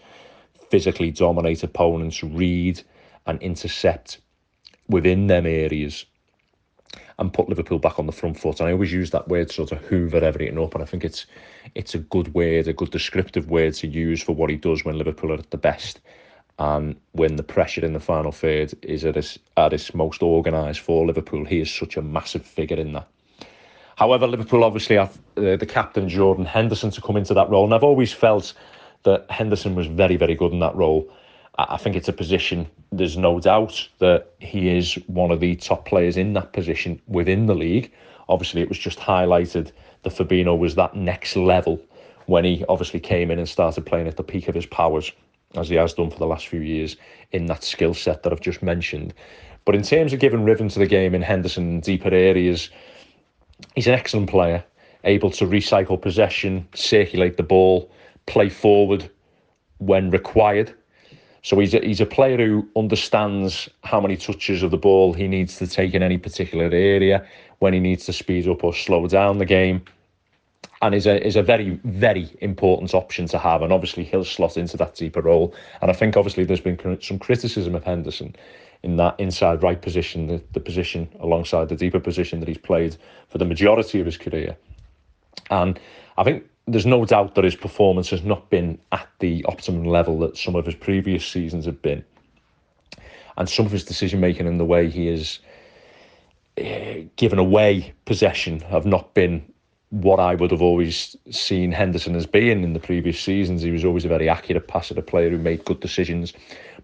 physically 0.69 1.11
dominate 1.11 1.63
opponents, 1.63 2.23
read 2.23 2.81
and 3.25 3.41
intercept 3.41 4.19
within 4.87 5.27
them 5.27 5.45
areas 5.45 6.05
and 7.19 7.33
put 7.33 7.49
Liverpool 7.49 7.79
back 7.79 7.97
on 7.97 8.05
the 8.05 8.11
front 8.11 8.39
foot. 8.39 8.59
And 8.59 8.69
I 8.69 8.73
always 8.73 8.93
use 8.93 9.09
that 9.11 9.27
word 9.27 9.51
sort 9.51 9.71
of 9.71 9.79
hoover 9.79 10.17
everything 10.17 10.59
up. 10.59 10.75
And 10.75 10.83
I 10.83 10.85
think 10.85 11.03
it's 11.03 11.25
it's 11.73 11.95
a 11.95 11.99
good 11.99 12.33
word, 12.33 12.67
a 12.67 12.73
good 12.73 12.91
descriptive 12.91 13.49
word 13.49 13.73
to 13.75 13.87
use 13.87 14.21
for 14.21 14.33
what 14.33 14.49
he 14.49 14.55
does 14.55 14.85
when 14.85 14.97
Liverpool 14.97 15.31
are 15.31 15.39
at 15.39 15.49
the 15.49 15.57
best 15.57 15.99
and 16.59 16.95
when 17.11 17.35
the 17.35 17.43
pressure 17.43 17.85
in 17.85 17.93
the 17.93 17.99
final 17.99 18.31
third 18.31 18.73
is 18.81 19.05
at 19.05 19.15
its, 19.15 19.37
at 19.57 19.73
its 19.73 19.93
most 19.93 20.23
organised 20.23 20.79
for 20.79 21.05
Liverpool, 21.05 21.45
he 21.45 21.61
is 21.61 21.71
such 21.71 21.97
a 21.97 22.01
massive 22.01 22.45
figure 22.45 22.77
in 22.77 22.93
that. 22.93 23.07
However, 23.95 24.27
Liverpool 24.27 24.63
obviously 24.63 24.95
have 24.95 25.17
uh, 25.37 25.55
the 25.55 25.65
captain 25.67 26.09
Jordan 26.09 26.45
Henderson 26.45 26.91
to 26.91 27.01
come 27.01 27.17
into 27.17 27.33
that 27.33 27.49
role, 27.49 27.65
and 27.65 27.73
I've 27.73 27.83
always 27.83 28.13
felt 28.13 28.53
that 29.03 29.29
Henderson 29.29 29.75
was 29.75 29.87
very, 29.87 30.17
very 30.17 30.35
good 30.35 30.51
in 30.51 30.59
that 30.59 30.75
role. 30.75 31.11
I 31.59 31.77
think 31.77 31.95
it's 31.95 32.07
a 32.07 32.13
position, 32.13 32.67
there's 32.91 33.17
no 33.17 33.39
doubt 33.39 33.87
that 33.99 34.33
he 34.39 34.69
is 34.69 34.95
one 35.07 35.31
of 35.31 35.39
the 35.39 35.55
top 35.55 35.87
players 35.87 36.17
in 36.17 36.33
that 36.33 36.53
position 36.53 37.01
within 37.07 37.47
the 37.47 37.55
league. 37.55 37.91
Obviously, 38.29 38.61
it 38.61 38.69
was 38.69 38.77
just 38.77 38.99
highlighted 38.99 39.71
that 40.03 40.13
Fabinho 40.13 40.57
was 40.57 40.75
that 40.75 40.95
next 40.95 41.35
level 41.35 41.81
when 42.27 42.43
he 42.43 42.63
obviously 42.69 42.99
came 42.99 43.31
in 43.31 43.39
and 43.39 43.49
started 43.49 43.85
playing 43.85 44.07
at 44.07 44.17
the 44.17 44.23
peak 44.23 44.47
of 44.47 44.55
his 44.55 44.65
powers 44.65 45.11
as 45.57 45.69
he 45.69 45.75
has 45.75 45.93
done 45.93 46.09
for 46.09 46.19
the 46.19 46.27
last 46.27 46.47
few 46.47 46.61
years 46.61 46.95
in 47.31 47.45
that 47.47 47.63
skill 47.63 47.93
set 47.93 48.23
that 48.23 48.31
I've 48.31 48.41
just 48.41 48.63
mentioned. 48.63 49.13
But 49.65 49.75
in 49.75 49.81
terms 49.81 50.13
of 50.13 50.19
giving 50.19 50.43
rhythm 50.43 50.69
to 50.69 50.79
the 50.79 50.87
game 50.87 51.13
in 51.13 51.21
Henderson 51.21 51.79
deeper 51.81 52.13
areas, 52.13 52.69
he's 53.75 53.87
an 53.87 53.93
excellent 53.93 54.29
player, 54.29 54.63
able 55.03 55.31
to 55.31 55.45
recycle 55.45 56.01
possession, 56.01 56.67
circulate 56.73 57.37
the 57.37 57.43
ball, 57.43 57.91
play 58.25 58.49
forward 58.49 59.09
when 59.79 60.09
required. 60.09 60.73
So 61.43 61.59
he's 61.59 61.73
a, 61.73 61.79
he's 61.79 62.01
a 62.01 62.05
player 62.05 62.37
who 62.37 62.67
understands 62.75 63.69
how 63.83 64.01
many 64.01 64.17
touches 64.17 64.63
of 64.63 64.71
the 64.71 64.77
ball 64.77 65.13
he 65.13 65.27
needs 65.27 65.57
to 65.57 65.67
take 65.67 65.93
in 65.93 66.03
any 66.03 66.17
particular 66.17 66.65
area, 66.65 67.25
when 67.59 67.73
he 67.73 67.79
needs 67.79 68.05
to 68.05 68.13
speed 68.13 68.47
up 68.47 68.63
or 68.63 68.73
slow 68.73 69.07
down 69.07 69.37
the 69.37 69.45
game 69.45 69.83
and 70.81 70.93
is 70.93 71.07
a 71.07 71.25
is 71.25 71.35
a 71.35 71.43
very 71.43 71.79
very 71.83 72.29
important 72.41 72.93
option 72.93 73.27
to 73.27 73.37
have. 73.37 73.61
And 73.61 73.73
obviously 73.73 74.03
he'll 74.03 74.23
slot 74.23 74.57
into 74.57 74.77
that 74.77 74.95
deeper 74.95 75.21
role. 75.21 75.53
And 75.81 75.89
I 75.89 75.93
think 75.93 76.17
obviously 76.17 76.43
there's 76.43 76.61
been 76.61 76.99
some 77.01 77.19
criticism 77.19 77.75
of 77.75 77.83
Henderson 77.83 78.35
in 78.83 78.97
that 78.97 79.19
inside 79.19 79.63
right 79.63 79.81
position, 79.81 80.27
the, 80.27 80.41
the 80.53 80.59
position 80.59 81.09
alongside 81.19 81.69
the 81.69 81.75
deeper 81.75 81.99
position 81.99 82.39
that 82.39 82.47
he's 82.47 82.59
played 82.59 82.95
for 83.27 83.37
the 83.37 83.45
majority 83.45 83.99
of 83.99 84.05
his 84.05 84.17
career. 84.17 84.55
And 85.49 85.79
I 86.17 86.23
think 86.23 86.45
there's 86.67 86.85
no 86.85 87.05
doubt 87.05 87.35
that 87.35 87.43
his 87.43 87.55
performance 87.55 88.09
has 88.09 88.23
not 88.23 88.49
been 88.49 88.77
at 88.91 89.07
the 89.19 89.43
optimum 89.45 89.85
level 89.85 90.19
that 90.19 90.37
some 90.37 90.55
of 90.55 90.65
his 90.65 90.75
previous 90.75 91.25
seasons 91.25 91.65
have 91.65 91.81
been. 91.81 92.03
And 93.37 93.49
some 93.49 93.65
of 93.65 93.71
his 93.71 93.85
decision 93.85 94.19
making 94.19 94.47
and 94.47 94.59
the 94.59 94.65
way 94.65 94.89
he 94.89 95.07
is 95.07 95.39
uh, 96.59 97.05
given 97.15 97.39
away 97.39 97.93
possession 98.05 98.59
have 98.61 98.85
not 98.85 99.13
been 99.13 99.45
what 99.89 100.19
I 100.19 100.35
would 100.35 100.51
have 100.51 100.61
always 100.61 101.15
seen 101.31 101.71
Henderson 101.71 102.15
as 102.15 102.25
being 102.25 102.63
in 102.63 102.73
the 102.73 102.79
previous 102.79 103.19
seasons. 103.19 103.61
He 103.61 103.71
was 103.71 103.85
always 103.85 104.03
a 104.03 104.09
very 104.09 104.27
accurate 104.27 104.67
passer, 104.67 104.99
a 104.99 105.01
player 105.01 105.29
who 105.29 105.37
made 105.37 105.63
good 105.63 105.79
decisions, 105.79 106.33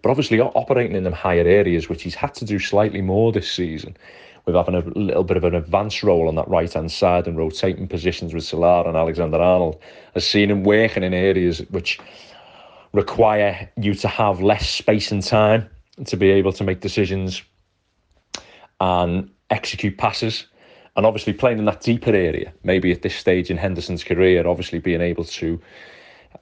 but 0.01 0.09
obviously 0.09 0.39
operating 0.39 0.95
in 0.95 1.03
them 1.03 1.13
higher 1.13 1.45
areas, 1.45 1.89
which 1.89 2.03
he's 2.03 2.15
had 2.15 2.33
to 2.35 2.45
do 2.45 2.59
slightly 2.59 3.01
more 3.01 3.31
this 3.31 3.51
season, 3.51 3.97
with 4.45 4.55
having 4.55 4.75
a 4.75 4.79
little 4.97 5.23
bit 5.23 5.35
of 5.35 5.43
an 5.43 5.55
advanced 5.55 6.01
role 6.01 6.29
on 6.29 6.35
that 6.35 6.47
right 6.47 6.71
hand 6.71 6.91
side 6.91 7.27
and 7.27 7.37
rotating 7.37 7.87
positions 7.87 8.33
with 8.33 8.43
Salah 8.45 8.87
and 8.87 8.95
Alexander 8.95 9.37
Arnold, 9.37 9.81
has 10.13 10.25
seen 10.25 10.49
him 10.49 10.63
working 10.63 11.03
in 11.03 11.13
areas 11.13 11.59
which 11.71 11.99
require 12.93 13.69
you 13.75 13.93
to 13.95 14.07
have 14.07 14.41
less 14.41 14.69
space 14.69 15.11
and 15.11 15.23
time 15.23 15.69
to 16.05 16.15
be 16.15 16.29
able 16.29 16.53
to 16.53 16.63
make 16.63 16.79
decisions 16.79 17.41
and 18.79 19.29
execute 19.49 19.97
passes 19.97 20.47
and 20.95 21.05
obviously 21.05 21.33
playing 21.33 21.59
in 21.59 21.65
that 21.65 21.81
deeper 21.81 22.13
area, 22.13 22.53
maybe 22.63 22.91
at 22.91 23.01
this 23.01 23.15
stage 23.15 23.49
in 23.49 23.57
Henderson's 23.57 24.03
career, 24.03 24.47
obviously 24.47 24.79
being 24.79 25.01
able 25.01 25.23
to 25.25 25.59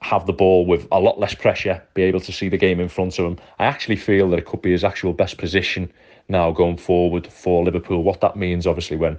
have 0.00 0.26
the 0.26 0.32
ball 0.32 0.66
with 0.66 0.86
a 0.90 1.00
lot 1.00 1.18
less 1.18 1.34
pressure, 1.34 1.82
be 1.94 2.02
able 2.02 2.20
to 2.20 2.32
see 2.32 2.48
the 2.48 2.58
game 2.58 2.80
in 2.80 2.88
front 2.88 3.18
of 3.18 3.26
him. 3.26 3.38
I 3.58 3.64
actually 3.64 3.96
feel 3.96 4.28
that 4.30 4.38
it 4.38 4.46
could 4.46 4.62
be 4.62 4.72
his 4.72 4.84
actual 4.84 5.12
best 5.12 5.38
position 5.38 5.92
now 6.28 6.50
going 6.50 6.76
forward 6.76 7.26
for 7.26 7.64
Liverpool. 7.64 8.02
What 8.02 8.20
that 8.20 8.36
means, 8.36 8.66
obviously, 8.66 8.96
when 8.96 9.18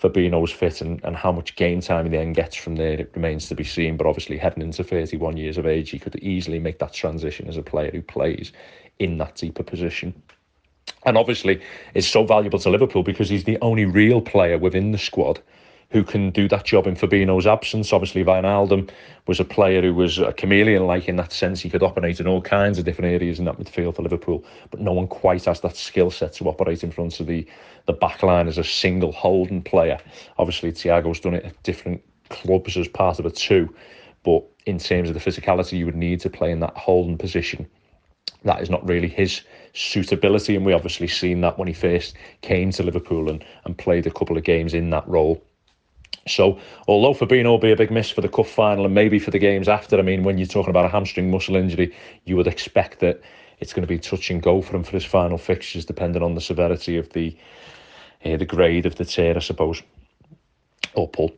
Fabinho's 0.00 0.52
fit 0.52 0.80
and, 0.80 1.02
and 1.04 1.16
how 1.16 1.32
much 1.32 1.56
game 1.56 1.80
time 1.80 2.06
he 2.06 2.10
then 2.10 2.32
gets 2.32 2.56
from 2.56 2.76
there, 2.76 3.00
it 3.00 3.12
remains 3.14 3.48
to 3.48 3.54
be 3.54 3.64
seen. 3.64 3.96
But 3.96 4.06
obviously, 4.06 4.38
heading 4.38 4.62
into 4.62 4.84
31 4.84 5.36
years 5.36 5.58
of 5.58 5.66
age, 5.66 5.90
he 5.90 5.98
could 5.98 6.16
easily 6.16 6.58
make 6.58 6.78
that 6.78 6.92
transition 6.92 7.48
as 7.48 7.56
a 7.56 7.62
player 7.62 7.90
who 7.90 8.02
plays 8.02 8.52
in 8.98 9.18
that 9.18 9.36
deeper 9.36 9.62
position 9.62 10.14
and 11.04 11.16
obviously 11.16 11.60
is 11.94 12.08
so 12.08 12.24
valuable 12.24 12.58
to 12.58 12.70
Liverpool 12.70 13.02
because 13.02 13.28
he's 13.28 13.44
the 13.44 13.58
only 13.60 13.84
real 13.84 14.20
player 14.20 14.58
within 14.58 14.92
the 14.92 14.98
squad 14.98 15.40
who 15.92 16.02
can 16.02 16.30
do 16.30 16.48
that 16.48 16.64
job 16.64 16.86
in 16.86 16.96
Fabinho's 16.96 17.46
absence. 17.46 17.92
Obviously, 17.92 18.24
Wijnaldum 18.24 18.90
was 19.26 19.38
a 19.38 19.44
player 19.44 19.82
who 19.82 19.94
was 19.94 20.18
a 20.18 20.32
chameleon 20.32 20.86
like 20.86 21.06
in 21.06 21.16
that 21.16 21.32
sense. 21.32 21.60
He 21.60 21.68
could 21.68 21.82
operate 21.82 22.18
in 22.18 22.26
all 22.26 22.40
kinds 22.40 22.78
of 22.78 22.86
different 22.86 23.12
areas 23.12 23.38
in 23.38 23.44
that 23.44 23.58
midfield 23.58 23.96
for 23.96 24.02
Liverpool, 24.02 24.42
but 24.70 24.80
no 24.80 24.92
one 24.92 25.06
quite 25.06 25.44
has 25.44 25.60
that 25.60 25.76
skill 25.76 26.10
set 26.10 26.32
to 26.34 26.48
operate 26.48 26.82
in 26.82 26.90
front 26.90 27.20
of 27.20 27.26
the, 27.26 27.46
the 27.86 27.92
back 27.92 28.22
line 28.22 28.48
as 28.48 28.56
a 28.56 28.64
single 28.64 29.12
holding 29.12 29.62
player. 29.62 29.98
Obviously, 30.38 30.72
Thiago's 30.72 31.20
done 31.20 31.34
it 31.34 31.44
at 31.44 31.62
different 31.62 32.02
clubs 32.30 32.78
as 32.78 32.88
part 32.88 33.18
of 33.18 33.26
a 33.26 33.30
two, 33.30 33.72
but 34.24 34.42
in 34.64 34.78
terms 34.78 35.10
of 35.10 35.14
the 35.14 35.20
physicality 35.20 35.76
you 35.76 35.84
would 35.84 35.94
need 35.94 36.20
to 36.20 36.30
play 36.30 36.50
in 36.50 36.60
that 36.60 36.74
holding 36.74 37.18
position, 37.18 37.68
that 38.44 38.62
is 38.62 38.70
not 38.70 38.86
really 38.88 39.08
his 39.08 39.42
suitability. 39.72 40.56
And 40.56 40.64
we 40.64 40.72
obviously 40.72 41.08
seen 41.08 41.40
that 41.42 41.58
when 41.58 41.68
he 41.68 41.74
first 41.74 42.14
came 42.40 42.70
to 42.72 42.82
Liverpool 42.82 43.28
and, 43.28 43.44
and 43.64 43.76
played 43.76 44.06
a 44.06 44.10
couple 44.10 44.36
of 44.36 44.44
games 44.44 44.74
in 44.74 44.90
that 44.90 45.06
role. 45.08 45.42
So, 46.28 46.58
although 46.86 47.14
Fabinho 47.14 47.46
will 47.46 47.58
be 47.58 47.72
a 47.72 47.76
big 47.76 47.90
miss 47.90 48.10
for 48.10 48.20
the 48.20 48.28
cup 48.28 48.46
final 48.46 48.84
and 48.84 48.94
maybe 48.94 49.18
for 49.18 49.32
the 49.32 49.38
games 49.38 49.68
after, 49.68 49.98
I 49.98 50.02
mean, 50.02 50.22
when 50.22 50.38
you're 50.38 50.46
talking 50.46 50.70
about 50.70 50.84
a 50.84 50.88
hamstring 50.88 51.30
muscle 51.30 51.56
injury, 51.56 51.94
you 52.24 52.36
would 52.36 52.46
expect 52.46 53.00
that 53.00 53.20
it's 53.58 53.72
going 53.72 53.82
to 53.82 53.88
be 53.88 53.98
touch 53.98 54.30
and 54.30 54.42
go 54.42 54.62
for 54.62 54.76
him 54.76 54.84
for 54.84 54.92
his 54.92 55.04
final 55.04 55.38
fixtures, 55.38 55.84
depending 55.84 56.22
on 56.22 56.34
the 56.34 56.40
severity 56.40 56.96
of 56.96 57.08
the 57.10 57.36
uh, 58.24 58.36
the 58.36 58.44
grade 58.44 58.86
of 58.86 58.94
the 58.96 59.04
tear, 59.04 59.36
I 59.36 59.40
suppose, 59.40 59.82
or 60.94 61.08
pull. 61.08 61.32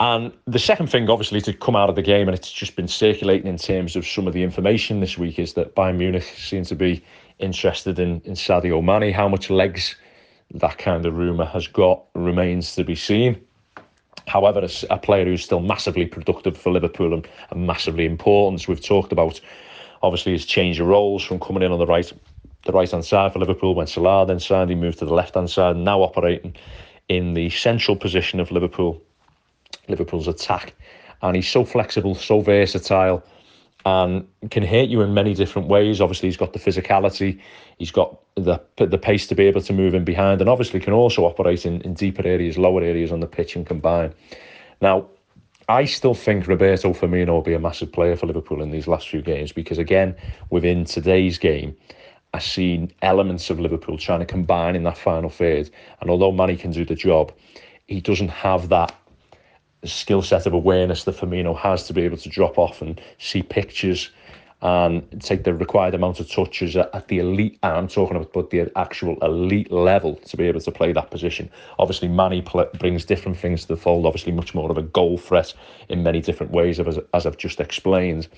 And 0.00 0.32
the 0.46 0.58
second 0.58 0.88
thing, 0.88 1.08
obviously, 1.08 1.40
to 1.42 1.52
come 1.52 1.76
out 1.76 1.88
of 1.88 1.96
the 1.96 2.02
game, 2.02 2.28
and 2.28 2.34
it's 2.34 2.50
just 2.50 2.76
been 2.76 2.88
circulating 2.88 3.46
in 3.46 3.58
terms 3.58 3.94
of 3.94 4.06
some 4.06 4.26
of 4.26 4.32
the 4.32 4.42
information 4.42 5.00
this 5.00 5.16
week, 5.16 5.38
is 5.38 5.52
that 5.52 5.76
Bayern 5.76 5.96
Munich 5.96 6.24
seem 6.24 6.64
to 6.64 6.74
be 6.74 7.04
interested 7.42 7.98
in, 7.98 8.22
in 8.24 8.34
Sadio 8.34 8.82
Mane. 8.82 9.12
How 9.12 9.28
much 9.28 9.50
legs 9.50 9.96
that 10.54 10.78
kind 10.78 11.06
of 11.06 11.16
rumour 11.16 11.46
has 11.46 11.66
got 11.66 12.04
remains 12.14 12.74
to 12.74 12.84
be 12.84 12.94
seen. 12.94 13.40
However, 14.26 14.60
as 14.60 14.84
a 14.90 14.98
player 14.98 15.24
who's 15.24 15.44
still 15.44 15.60
massively 15.60 16.06
productive 16.06 16.56
for 16.56 16.72
Liverpool 16.72 17.12
and, 17.14 17.26
and 17.50 17.66
massively 17.66 18.04
important, 18.04 18.68
we've 18.68 18.84
talked 18.84 19.12
about 19.12 19.40
obviously 20.02 20.32
his 20.32 20.46
change 20.46 20.78
of 20.80 20.86
roles 20.86 21.22
from 21.22 21.40
coming 21.40 21.62
in 21.62 21.72
on 21.72 21.78
the 21.78 21.86
right 21.86 22.12
the 22.64 22.72
right 22.72 22.88
hand 22.88 23.04
side 23.04 23.32
for 23.32 23.40
Liverpool 23.40 23.74
when 23.74 23.88
Salah 23.88 24.24
then 24.24 24.38
signed, 24.38 24.70
he 24.70 24.76
moved 24.76 25.00
to 25.00 25.04
the 25.04 25.14
left 25.14 25.34
hand 25.34 25.50
side, 25.50 25.76
now 25.76 26.00
operating 26.00 26.54
in 27.08 27.34
the 27.34 27.50
central 27.50 27.96
position 27.96 28.38
of 28.38 28.52
Liverpool, 28.52 29.02
Liverpool's 29.88 30.28
attack. 30.28 30.72
And 31.22 31.34
he's 31.34 31.48
so 31.48 31.64
flexible, 31.64 32.14
so 32.14 32.40
versatile, 32.40 33.24
and 33.84 34.26
can 34.50 34.62
hit 34.62 34.88
you 34.88 35.00
in 35.00 35.14
many 35.14 35.34
different 35.34 35.68
ways. 35.68 36.00
Obviously, 36.00 36.28
he's 36.28 36.36
got 36.36 36.52
the 36.52 36.58
physicality, 36.58 37.40
he's 37.78 37.90
got 37.90 38.18
the 38.36 38.60
the 38.76 38.98
pace 38.98 39.26
to 39.26 39.34
be 39.34 39.44
able 39.44 39.62
to 39.62 39.72
move 39.72 39.94
in 39.94 40.04
behind, 40.04 40.40
and 40.40 40.48
obviously 40.48 40.80
can 40.80 40.92
also 40.92 41.24
operate 41.24 41.66
in, 41.66 41.80
in 41.82 41.94
deeper 41.94 42.26
areas, 42.26 42.58
lower 42.58 42.82
areas 42.82 43.12
on 43.12 43.20
the 43.20 43.26
pitch 43.26 43.56
and 43.56 43.66
combine. 43.66 44.14
Now, 44.80 45.06
I 45.68 45.84
still 45.84 46.14
think 46.14 46.48
Roberto 46.48 46.92
Firmino 46.92 47.28
will 47.28 47.42
be 47.42 47.54
a 47.54 47.58
massive 47.58 47.92
player 47.92 48.16
for 48.16 48.26
Liverpool 48.26 48.62
in 48.62 48.70
these 48.70 48.88
last 48.88 49.08
few 49.08 49.22
games 49.22 49.52
because, 49.52 49.78
again, 49.78 50.16
within 50.50 50.84
today's 50.84 51.38
game, 51.38 51.76
I've 52.34 52.42
seen 52.42 52.92
elements 53.02 53.48
of 53.50 53.60
Liverpool 53.60 53.96
trying 53.96 54.20
to 54.20 54.26
combine 54.26 54.74
in 54.74 54.82
that 54.84 54.98
final 54.98 55.30
third. 55.30 55.70
And 56.00 56.10
although 56.10 56.32
Manny 56.32 56.56
can 56.56 56.72
do 56.72 56.84
the 56.84 56.94
job, 56.94 57.32
he 57.86 58.00
doesn't 58.00 58.30
have 58.30 58.70
that 58.70 58.94
skill 59.84 60.22
set 60.22 60.46
of 60.46 60.52
awareness 60.52 61.04
that 61.04 61.16
Firmino 61.16 61.56
has 61.58 61.86
to 61.86 61.92
be 61.92 62.02
able 62.02 62.16
to 62.18 62.28
drop 62.28 62.58
off 62.58 62.82
and 62.82 63.00
see 63.18 63.42
pictures 63.42 64.10
and 64.62 65.20
take 65.20 65.42
the 65.42 65.52
required 65.52 65.92
amount 65.92 66.20
of 66.20 66.30
touches 66.30 66.76
at 66.76 67.08
the 67.08 67.18
elite. 67.18 67.58
And 67.64 67.72
I'm 67.72 67.88
talking 67.88 68.16
about 68.16 68.50
the 68.50 68.70
actual 68.76 69.18
elite 69.22 69.72
level 69.72 70.14
to 70.16 70.36
be 70.36 70.44
able 70.44 70.60
to 70.60 70.70
play 70.70 70.92
that 70.92 71.10
position. 71.10 71.50
Obviously, 71.80 72.06
Manny 72.06 72.42
pl- 72.42 72.70
brings 72.78 73.04
different 73.04 73.36
things 73.36 73.62
to 73.62 73.68
the 73.68 73.76
fold. 73.76 74.06
Obviously, 74.06 74.30
much 74.30 74.54
more 74.54 74.70
of 74.70 74.78
a 74.78 74.82
goal 74.82 75.18
threat 75.18 75.52
in 75.88 76.04
many 76.04 76.20
different 76.20 76.52
ways, 76.52 76.78
as, 76.78 76.98
as 77.12 77.26
I've 77.26 77.38
just 77.38 77.60
explained. 77.60 78.28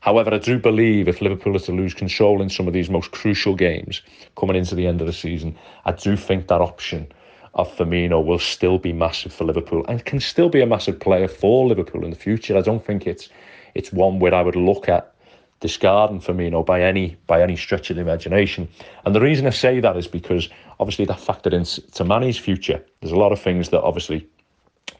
However, 0.00 0.32
I 0.32 0.38
do 0.38 0.58
believe 0.58 1.08
if 1.08 1.20
Liverpool 1.20 1.56
are 1.56 1.60
to 1.60 1.72
lose 1.72 1.92
control 1.92 2.40
in 2.40 2.48
some 2.48 2.66
of 2.66 2.72
these 2.72 2.88
most 2.88 3.10
crucial 3.10 3.54
games 3.54 4.00
coming 4.36 4.56
into 4.56 4.74
the 4.74 4.86
end 4.86 5.00
of 5.02 5.06
the 5.06 5.12
season, 5.12 5.58
I 5.84 5.92
do 5.92 6.16
think 6.16 6.48
that 6.48 6.60
option 6.60 7.08
of 7.56 7.74
Firmino 7.74 8.24
will 8.24 8.38
still 8.38 8.78
be 8.78 8.92
massive 8.92 9.32
for 9.32 9.44
Liverpool 9.44 9.84
and 9.88 10.04
can 10.04 10.20
still 10.20 10.48
be 10.50 10.60
a 10.60 10.66
massive 10.66 11.00
player 11.00 11.26
for 11.26 11.66
Liverpool 11.66 12.04
in 12.04 12.10
the 12.10 12.16
future. 12.16 12.56
I 12.56 12.60
don't 12.60 12.84
think 12.84 13.06
it's 13.06 13.28
it's 13.74 13.92
one 13.92 14.20
where 14.20 14.34
I 14.34 14.42
would 14.42 14.56
look 14.56 14.88
at 14.88 15.14
discarding 15.60 16.20
Firmino 16.20 16.64
by 16.64 16.82
any 16.82 17.16
by 17.26 17.42
any 17.42 17.56
stretch 17.56 17.88
of 17.90 17.96
the 17.96 18.02
imagination. 18.02 18.68
And 19.04 19.14
the 19.14 19.22
reason 19.22 19.46
I 19.46 19.50
say 19.50 19.80
that 19.80 19.96
is 19.96 20.06
because 20.06 20.48
obviously 20.78 21.06
that 21.06 21.18
factored 21.18 21.54
into 21.54 22.04
Mane's 22.04 22.38
future. 22.38 22.84
There's 23.00 23.12
a 23.12 23.16
lot 23.16 23.32
of 23.32 23.40
things 23.40 23.70
that 23.70 23.82
obviously 23.82 24.28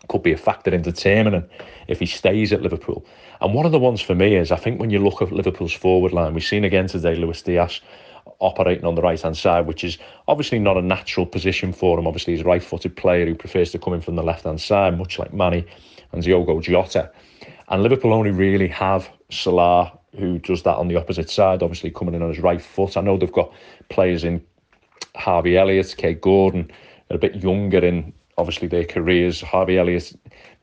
could 0.09 0.23
be 0.23 0.33
a 0.33 0.39
factor 0.39 0.75
in 0.75 0.83
determining 0.83 1.45
if 1.89 1.99
he 2.01 2.07
stays 2.07 2.53
at 2.53 2.63
Liverpool. 2.63 3.05
And 3.41 3.53
one 3.53 3.67
of 3.67 3.73
the 3.73 3.79
ones 3.79 4.01
for 4.01 4.15
me 4.15 4.35
is 4.37 4.51
I 4.51 4.57
think 4.57 4.81
when 4.81 4.91
you 4.91 4.99
look 4.99 5.21
at 5.21 5.31
Liverpool's 5.31 5.75
forward 5.75 6.13
line, 6.13 6.33
we've 6.33 6.43
seen 6.45 6.65
again 6.65 6.87
today 6.87 7.17
Luis 7.17 7.43
Diaz 7.43 7.81
operating 8.39 8.85
on 8.85 8.95
the 8.95 9.03
right 9.03 9.21
hand 9.21 9.37
side, 9.37 9.67
which 9.67 9.85
is 9.85 9.99
obviously 10.29 10.59
not 10.59 10.77
a 10.77 10.83
natural 10.83 11.27
position 11.27 11.73
for 11.73 11.99
him. 11.99 12.07
Obviously, 12.07 12.35
he's 12.35 12.43
a 12.43 12.45
right 12.45 12.63
footed 12.63 12.97
player 12.97 13.27
who 13.27 13.35
prefers 13.35 13.71
to 13.73 13.79
come 13.79 13.95
in 13.95 14.01
from 14.01 14.17
the 14.17 14.23
left 14.23 14.45
hand 14.45 14.61
side, 14.61 14.99
much 14.99 15.19
like 15.19 15.33
Manny 15.33 15.67
and 16.13 16.23
Diogo 16.23 16.61
Jota. 16.61 17.11
And 17.69 17.83
Liverpool 17.83 18.13
only 18.13 18.31
really 18.31 18.69
have 18.69 19.11
Salah, 19.31 19.99
who 20.19 20.39
does 20.39 20.63
that 20.63 20.77
on 20.77 20.89
the 20.89 20.97
opposite 20.97 21.31
side, 21.31 21.63
obviously 21.63 21.91
coming 21.91 22.15
in 22.15 22.23
on 22.23 22.29
his 22.29 22.39
right 22.39 22.63
foot. 22.63 22.97
I 22.97 23.01
know 23.01 23.17
they've 23.17 23.33
got 23.33 23.53
players 23.89 24.25
in 24.25 24.45
Harvey 25.15 25.57
Elliott, 25.57 25.95
Kaide 25.97 26.21
Gordon, 26.21 26.71
a 27.11 27.19
bit 27.19 27.37
younger 27.37 27.85
in 27.85 28.13
obviously 28.39 28.69
their 28.69 28.85
careers. 28.85 29.41
Harvey 29.41 29.79
Elliott 29.79 30.15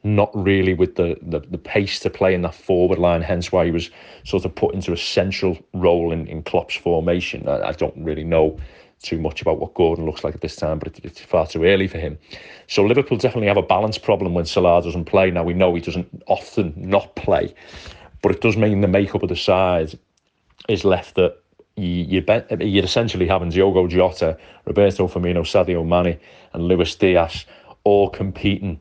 not 0.04 0.30
really 0.34 0.74
with 0.74 0.96
the, 0.96 1.18
the, 1.22 1.40
the 1.40 1.58
pace 1.58 2.00
to 2.00 2.10
play 2.10 2.34
in 2.34 2.42
that 2.42 2.56
forward 2.56 3.00
line, 3.00 3.22
hence 3.22 3.52
why 3.52 3.66
he 3.66 3.72
was 3.72 3.90
sort 4.26 4.44
of 4.44 4.54
put 4.54 4.74
into 4.74 4.92
a 4.92 4.98
central 4.98 5.58
role 5.74 6.12
in, 6.12 6.28
in 6.28 6.44
Klopp's 6.44 6.76
formation. 6.76 7.48
I, 7.48 7.70
I 7.70 7.72
don't 7.72 7.96
really 7.98 8.24
know 8.24 8.60
too 9.02 9.20
much 9.20 9.42
about 9.42 9.60
what 9.60 9.74
Gordon 9.74 10.06
looks 10.06 10.24
like 10.24 10.36
at 10.36 10.42
this 10.42 10.56
time, 10.56 10.80
but 10.80 10.88
it, 10.90 11.06
it's 11.06 11.22
far 11.22 11.48
too 11.48 11.64
early 11.64 11.88
for 11.88 12.00
him. 12.00 12.18
So 12.68 12.84
Liverpool 12.84 13.18
definitely 13.18 13.48
have 13.48 13.58
a 13.58 13.62
balance 13.62 13.98
problem 13.98 14.34
when 14.34 14.46
Salah 14.46 14.82
doesn't 14.82 15.06
play. 15.06 15.32
Now 15.32 15.44
we 15.44 15.54
know 15.54 15.74
he 15.76 15.82
doesn't 15.82 16.24
often 16.28 16.74
not 16.76 17.16
play, 17.16 17.54
but 18.22 18.32
it 18.32 18.42
does 18.42 18.58
mean 18.58 18.82
the 18.82 18.88
makeup 18.88 19.24
of 19.24 19.30
the 19.30 19.36
side 19.36 19.98
is 20.68 20.84
left 20.84 21.16
that 21.16 21.38
you, 21.76 22.22
you 22.22 22.44
you're 22.60 22.84
essentially 22.84 23.28
having 23.28 23.50
Diogo 23.50 23.88
Jota, 23.88 24.38
Roberto 24.66 25.08
Firmino, 25.08 25.42
Sadio 25.42 25.86
Mane, 25.86 26.20
and 26.54 26.68
Luis 26.68 26.96
Diaz 26.96 27.46
all 27.84 28.10
competing 28.10 28.80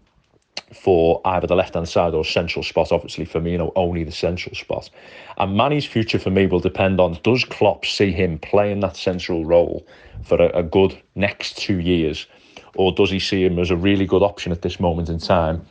for 0.73 1.21
either 1.25 1.47
the 1.47 1.57
left 1.57 1.75
hand 1.75 1.89
side 1.89 2.15
or 2.15 2.25
central 2.25 2.63
spot. 2.63 2.93
Obviously, 2.93 3.27
Firmino 3.27 3.73
only 3.77 4.05
the 4.05 4.13
central 4.13 4.55
spot. 4.55 4.91
And 5.37 5.57
Mane's 5.57 5.85
future 5.85 6.19
for 6.19 6.31
me 6.31 6.47
will 6.47 6.61
depend 6.61 7.01
on 7.01 7.19
does 7.23 7.45
Klopp 7.45 7.85
see 7.85 8.11
him 8.11 8.39
playing 8.39 8.81
that 8.81 8.97
central 8.97 9.45
role 9.45 9.87
for 10.25 10.41
a, 10.41 10.59
a 10.59 10.63
good 10.63 11.01
next 11.15 11.59
two 11.59 11.81
years, 11.81 12.27
or 12.75 12.93
does 12.93 13.11
he 13.11 13.19
see 13.19 13.45
him 13.45 13.59
as 13.59 13.71
a 13.71 13.77
really 13.77 14.07
good 14.07 14.23
option 14.23 14.53
at 14.53 14.63
this 14.63 14.81
moment 14.81 15.09
in 15.09 15.19
time, 15.19 15.65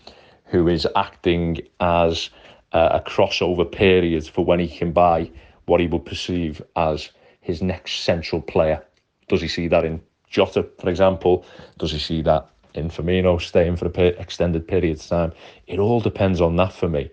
who 0.45 0.67
is 0.67 0.87
acting 0.95 1.57
as 1.79 2.29
a, 2.73 2.79
a 2.79 3.03
crossover 3.05 3.69
period 3.69 4.27
for 4.27 4.45
when 4.45 4.59
he 4.59 4.67
can 4.67 4.91
buy 4.91 5.29
what 5.65 5.79
he 5.79 5.87
would 5.87 6.05
perceive 6.05 6.61
as 6.75 7.09
his 7.39 7.61
next 7.61 8.03
central 8.03 8.41
player? 8.41 8.83
Does 9.29 9.41
he 9.41 9.47
see 9.47 9.67
that 9.69 9.85
in 9.85 10.01
Jota, 10.29 10.67
for 10.79 10.89
example? 10.89 11.45
Does 11.77 11.91
he 11.91 11.99
see 11.99 12.21
that 12.23 12.50
in 12.73 12.89
Firmino 12.89 13.41
staying 13.41 13.75
for 13.75 13.85
an 13.85 14.15
extended 14.19 14.67
period 14.67 14.99
of 14.99 15.07
time. 15.07 15.33
It 15.67 15.79
all 15.79 15.99
depends 15.99 16.41
on 16.41 16.55
that 16.57 16.73
for 16.73 16.89
me. 16.89 17.09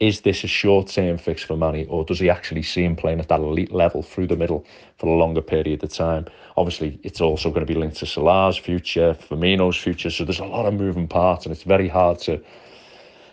Is 0.00 0.22
this 0.22 0.42
a 0.42 0.48
short 0.48 0.88
term 0.88 1.16
fix 1.16 1.42
for 1.42 1.56
Manny, 1.56 1.84
or 1.86 2.04
does 2.04 2.18
he 2.18 2.28
actually 2.28 2.62
see 2.62 2.84
him 2.84 2.96
playing 2.96 3.20
at 3.20 3.28
that 3.28 3.40
elite 3.40 3.70
level 3.70 4.02
through 4.02 4.26
the 4.26 4.36
middle 4.36 4.66
for 4.98 5.06
a 5.06 5.16
longer 5.16 5.42
period 5.42 5.84
of 5.84 5.90
time? 5.90 6.26
Obviously, 6.56 6.98
it's 7.04 7.20
also 7.20 7.50
going 7.50 7.64
to 7.64 7.72
be 7.72 7.78
linked 7.78 7.98
to 7.98 8.06
Salah's 8.06 8.56
future, 8.56 9.16
Firmino's 9.28 9.76
future. 9.76 10.10
So 10.10 10.24
there's 10.24 10.40
a 10.40 10.44
lot 10.44 10.66
of 10.66 10.74
moving 10.74 11.06
parts, 11.06 11.46
and 11.46 11.52
it's 11.52 11.62
very 11.62 11.86
hard 11.86 12.18
to 12.20 12.42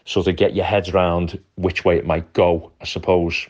sort 0.06 0.28
of 0.28 0.36
get 0.36 0.56
your 0.56 0.66
heads 0.66 0.90
around 0.90 1.40
which 1.56 1.86
way 1.86 1.98
it 1.98 2.06
might 2.06 2.34
go. 2.34 2.72
I 2.82 2.86
suppose 2.86 3.48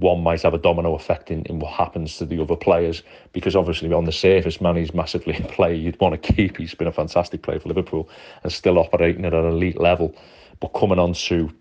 one 0.00 0.22
might 0.22 0.42
have 0.42 0.54
a 0.54 0.58
domino 0.58 0.94
effect 0.94 1.30
in, 1.30 1.42
in 1.42 1.60
what 1.60 1.72
happens 1.72 2.16
to 2.16 2.26
the 2.26 2.42
other 2.42 2.56
players 2.56 3.02
because 3.32 3.54
obviously 3.54 3.92
on 3.92 4.04
the 4.04 4.12
surface 4.12 4.60
Manny's 4.60 4.92
massively 4.92 5.36
a 5.36 5.42
player 5.42 5.74
you'd 5.74 6.00
want 6.00 6.20
to 6.20 6.32
keep 6.32 6.56
he's 6.56 6.74
been 6.74 6.88
a 6.88 6.92
fantastic 6.92 7.42
player 7.42 7.60
for 7.60 7.68
Liverpool 7.68 8.08
and 8.42 8.52
still 8.52 8.78
operating 8.78 9.24
at 9.24 9.34
an 9.34 9.46
elite 9.46 9.80
level. 9.80 10.14
But 10.58 10.68
coming 10.68 10.98
on 10.98 11.12
to 11.12 11.52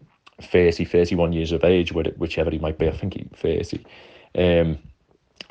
30 0.42 0.86
31 0.86 1.32
years 1.34 1.52
of 1.52 1.64
age 1.64 1.92
whichever 1.92 2.50
he 2.50 2.58
might 2.58 2.80
be 2.80 2.88
I 2.88 2.98
think 2.98 3.14
he's 3.14 3.28
30 3.36 3.86
um, 4.36 4.80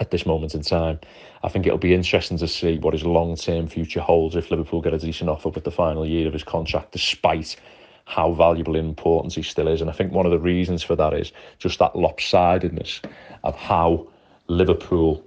at 0.00 0.10
this 0.10 0.26
moment 0.26 0.54
in 0.54 0.62
time 0.62 0.98
I 1.44 1.48
think 1.48 1.66
it'll 1.66 1.78
be 1.78 1.94
interesting 1.94 2.38
to 2.38 2.48
see 2.48 2.78
what 2.78 2.94
his 2.94 3.04
long-term 3.04 3.68
future 3.68 4.00
holds 4.00 4.34
if 4.34 4.50
Liverpool 4.50 4.80
get 4.80 4.94
a 4.94 4.98
decent 4.98 5.30
offer 5.30 5.50
with 5.50 5.64
the 5.64 5.70
final 5.70 6.04
year 6.04 6.26
of 6.26 6.32
his 6.32 6.44
contract 6.44 6.92
despite 6.92 7.56
how 8.12 8.30
valuable 8.34 8.76
and 8.76 8.88
important 8.90 9.32
he 9.32 9.42
still 9.42 9.68
is. 9.68 9.80
And 9.80 9.88
I 9.88 9.94
think 9.94 10.12
one 10.12 10.26
of 10.26 10.32
the 10.32 10.38
reasons 10.38 10.82
for 10.82 10.94
that 10.96 11.14
is 11.14 11.32
just 11.58 11.78
that 11.78 11.94
lopsidedness 11.94 13.02
of 13.42 13.56
how 13.56 14.06
Liverpool 14.48 15.24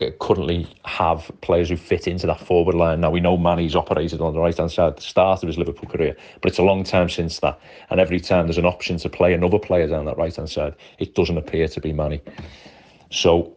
uh, 0.00 0.06
currently 0.18 0.66
have 0.86 1.30
players 1.42 1.68
who 1.68 1.76
fit 1.76 2.08
into 2.08 2.26
that 2.26 2.40
forward 2.40 2.74
line. 2.74 3.02
Now 3.02 3.10
we 3.10 3.20
know 3.20 3.36
Manny's 3.36 3.76
operated 3.76 4.22
on 4.22 4.32
the 4.32 4.40
right 4.40 4.56
hand 4.56 4.72
side 4.72 4.88
at 4.88 4.96
the 4.96 5.02
start 5.02 5.42
of 5.42 5.48
his 5.48 5.58
Liverpool 5.58 5.86
career, 5.86 6.16
but 6.40 6.48
it's 6.48 6.58
a 6.58 6.62
long 6.62 6.82
time 6.82 7.10
since 7.10 7.40
that. 7.40 7.60
And 7.90 8.00
every 8.00 8.20
time 8.20 8.46
there's 8.46 8.56
an 8.56 8.64
option 8.64 8.96
to 8.96 9.10
play 9.10 9.34
another 9.34 9.58
player 9.58 9.86
down 9.86 10.06
that 10.06 10.16
right 10.16 10.34
hand 10.34 10.48
side, 10.48 10.74
it 10.98 11.14
doesn't 11.14 11.36
appear 11.36 11.68
to 11.68 11.80
be 11.82 11.92
Manny. 11.92 12.22
So 13.10 13.54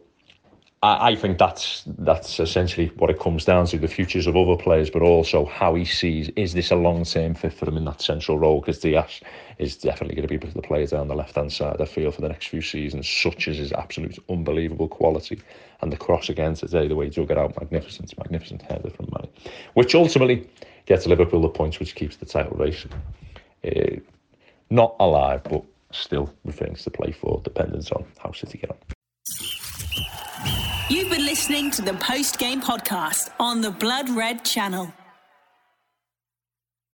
I, 0.86 1.08
I 1.08 1.16
think 1.16 1.38
that's 1.38 1.82
that's 1.98 2.38
essentially 2.38 2.92
what 2.96 3.10
it 3.10 3.18
comes 3.18 3.44
down 3.44 3.66
to: 3.66 3.78
the 3.78 3.88
futures 3.88 4.28
of 4.28 4.36
other 4.36 4.56
players, 4.56 4.88
but 4.88 5.02
also 5.02 5.44
how 5.44 5.74
he 5.74 5.84
sees 5.84 6.28
is 6.36 6.54
this 6.54 6.70
a 6.70 6.76
long 6.76 7.04
term 7.04 7.34
fit 7.34 7.52
for 7.52 7.68
him 7.68 7.76
in 7.76 7.84
that 7.86 8.00
central 8.00 8.38
role? 8.38 8.60
Because 8.60 8.78
Diaz 8.78 9.20
is 9.58 9.76
definitely 9.76 10.14
going 10.14 10.28
to 10.28 10.38
be 10.38 10.52
the 10.52 10.62
player 10.62 10.86
down 10.86 11.08
the 11.08 11.16
left 11.16 11.34
hand 11.34 11.52
side. 11.52 11.80
I 11.80 11.86
feel 11.86 12.12
for 12.12 12.20
the 12.20 12.28
next 12.28 12.46
few 12.48 12.62
seasons, 12.62 13.08
such 13.08 13.48
as 13.48 13.56
his 13.56 13.72
absolute 13.72 14.16
unbelievable 14.28 14.86
quality 14.86 15.40
and 15.80 15.92
the 15.92 15.96
cross 15.96 16.28
again 16.28 16.54
today, 16.54 16.86
the 16.86 16.94
way 16.94 17.06
he 17.06 17.10
dug 17.10 17.32
it 17.32 17.38
out, 17.38 17.58
magnificent, 17.60 18.16
magnificent 18.16 18.62
header 18.62 18.90
from 18.90 19.08
Manny, 19.12 19.30
which 19.74 19.94
ultimately 19.94 20.48
gets 20.86 21.06
Liverpool 21.06 21.42
the 21.42 21.48
points, 21.48 21.80
which 21.80 21.96
keeps 21.96 22.16
the 22.16 22.26
title 22.26 22.56
race 22.56 22.86
uh, 23.64 23.96
not 24.70 24.94
alive, 25.00 25.42
but 25.42 25.64
still 25.90 26.32
with 26.44 26.56
things 26.56 26.84
to 26.84 26.90
play 26.90 27.10
for, 27.10 27.40
dependent 27.42 27.90
on 27.90 28.04
how 28.18 28.30
City 28.30 28.58
get 28.58 28.70
on. 28.70 28.76
You've 30.88 31.10
been 31.10 31.26
listening 31.26 31.72
to 31.72 31.82
the 31.82 31.94
post 31.94 32.38
game 32.38 32.62
podcast 32.62 33.30
on 33.40 33.60
the 33.60 33.72
Blood 33.72 34.08
Red 34.08 34.44
channel. 34.44 34.92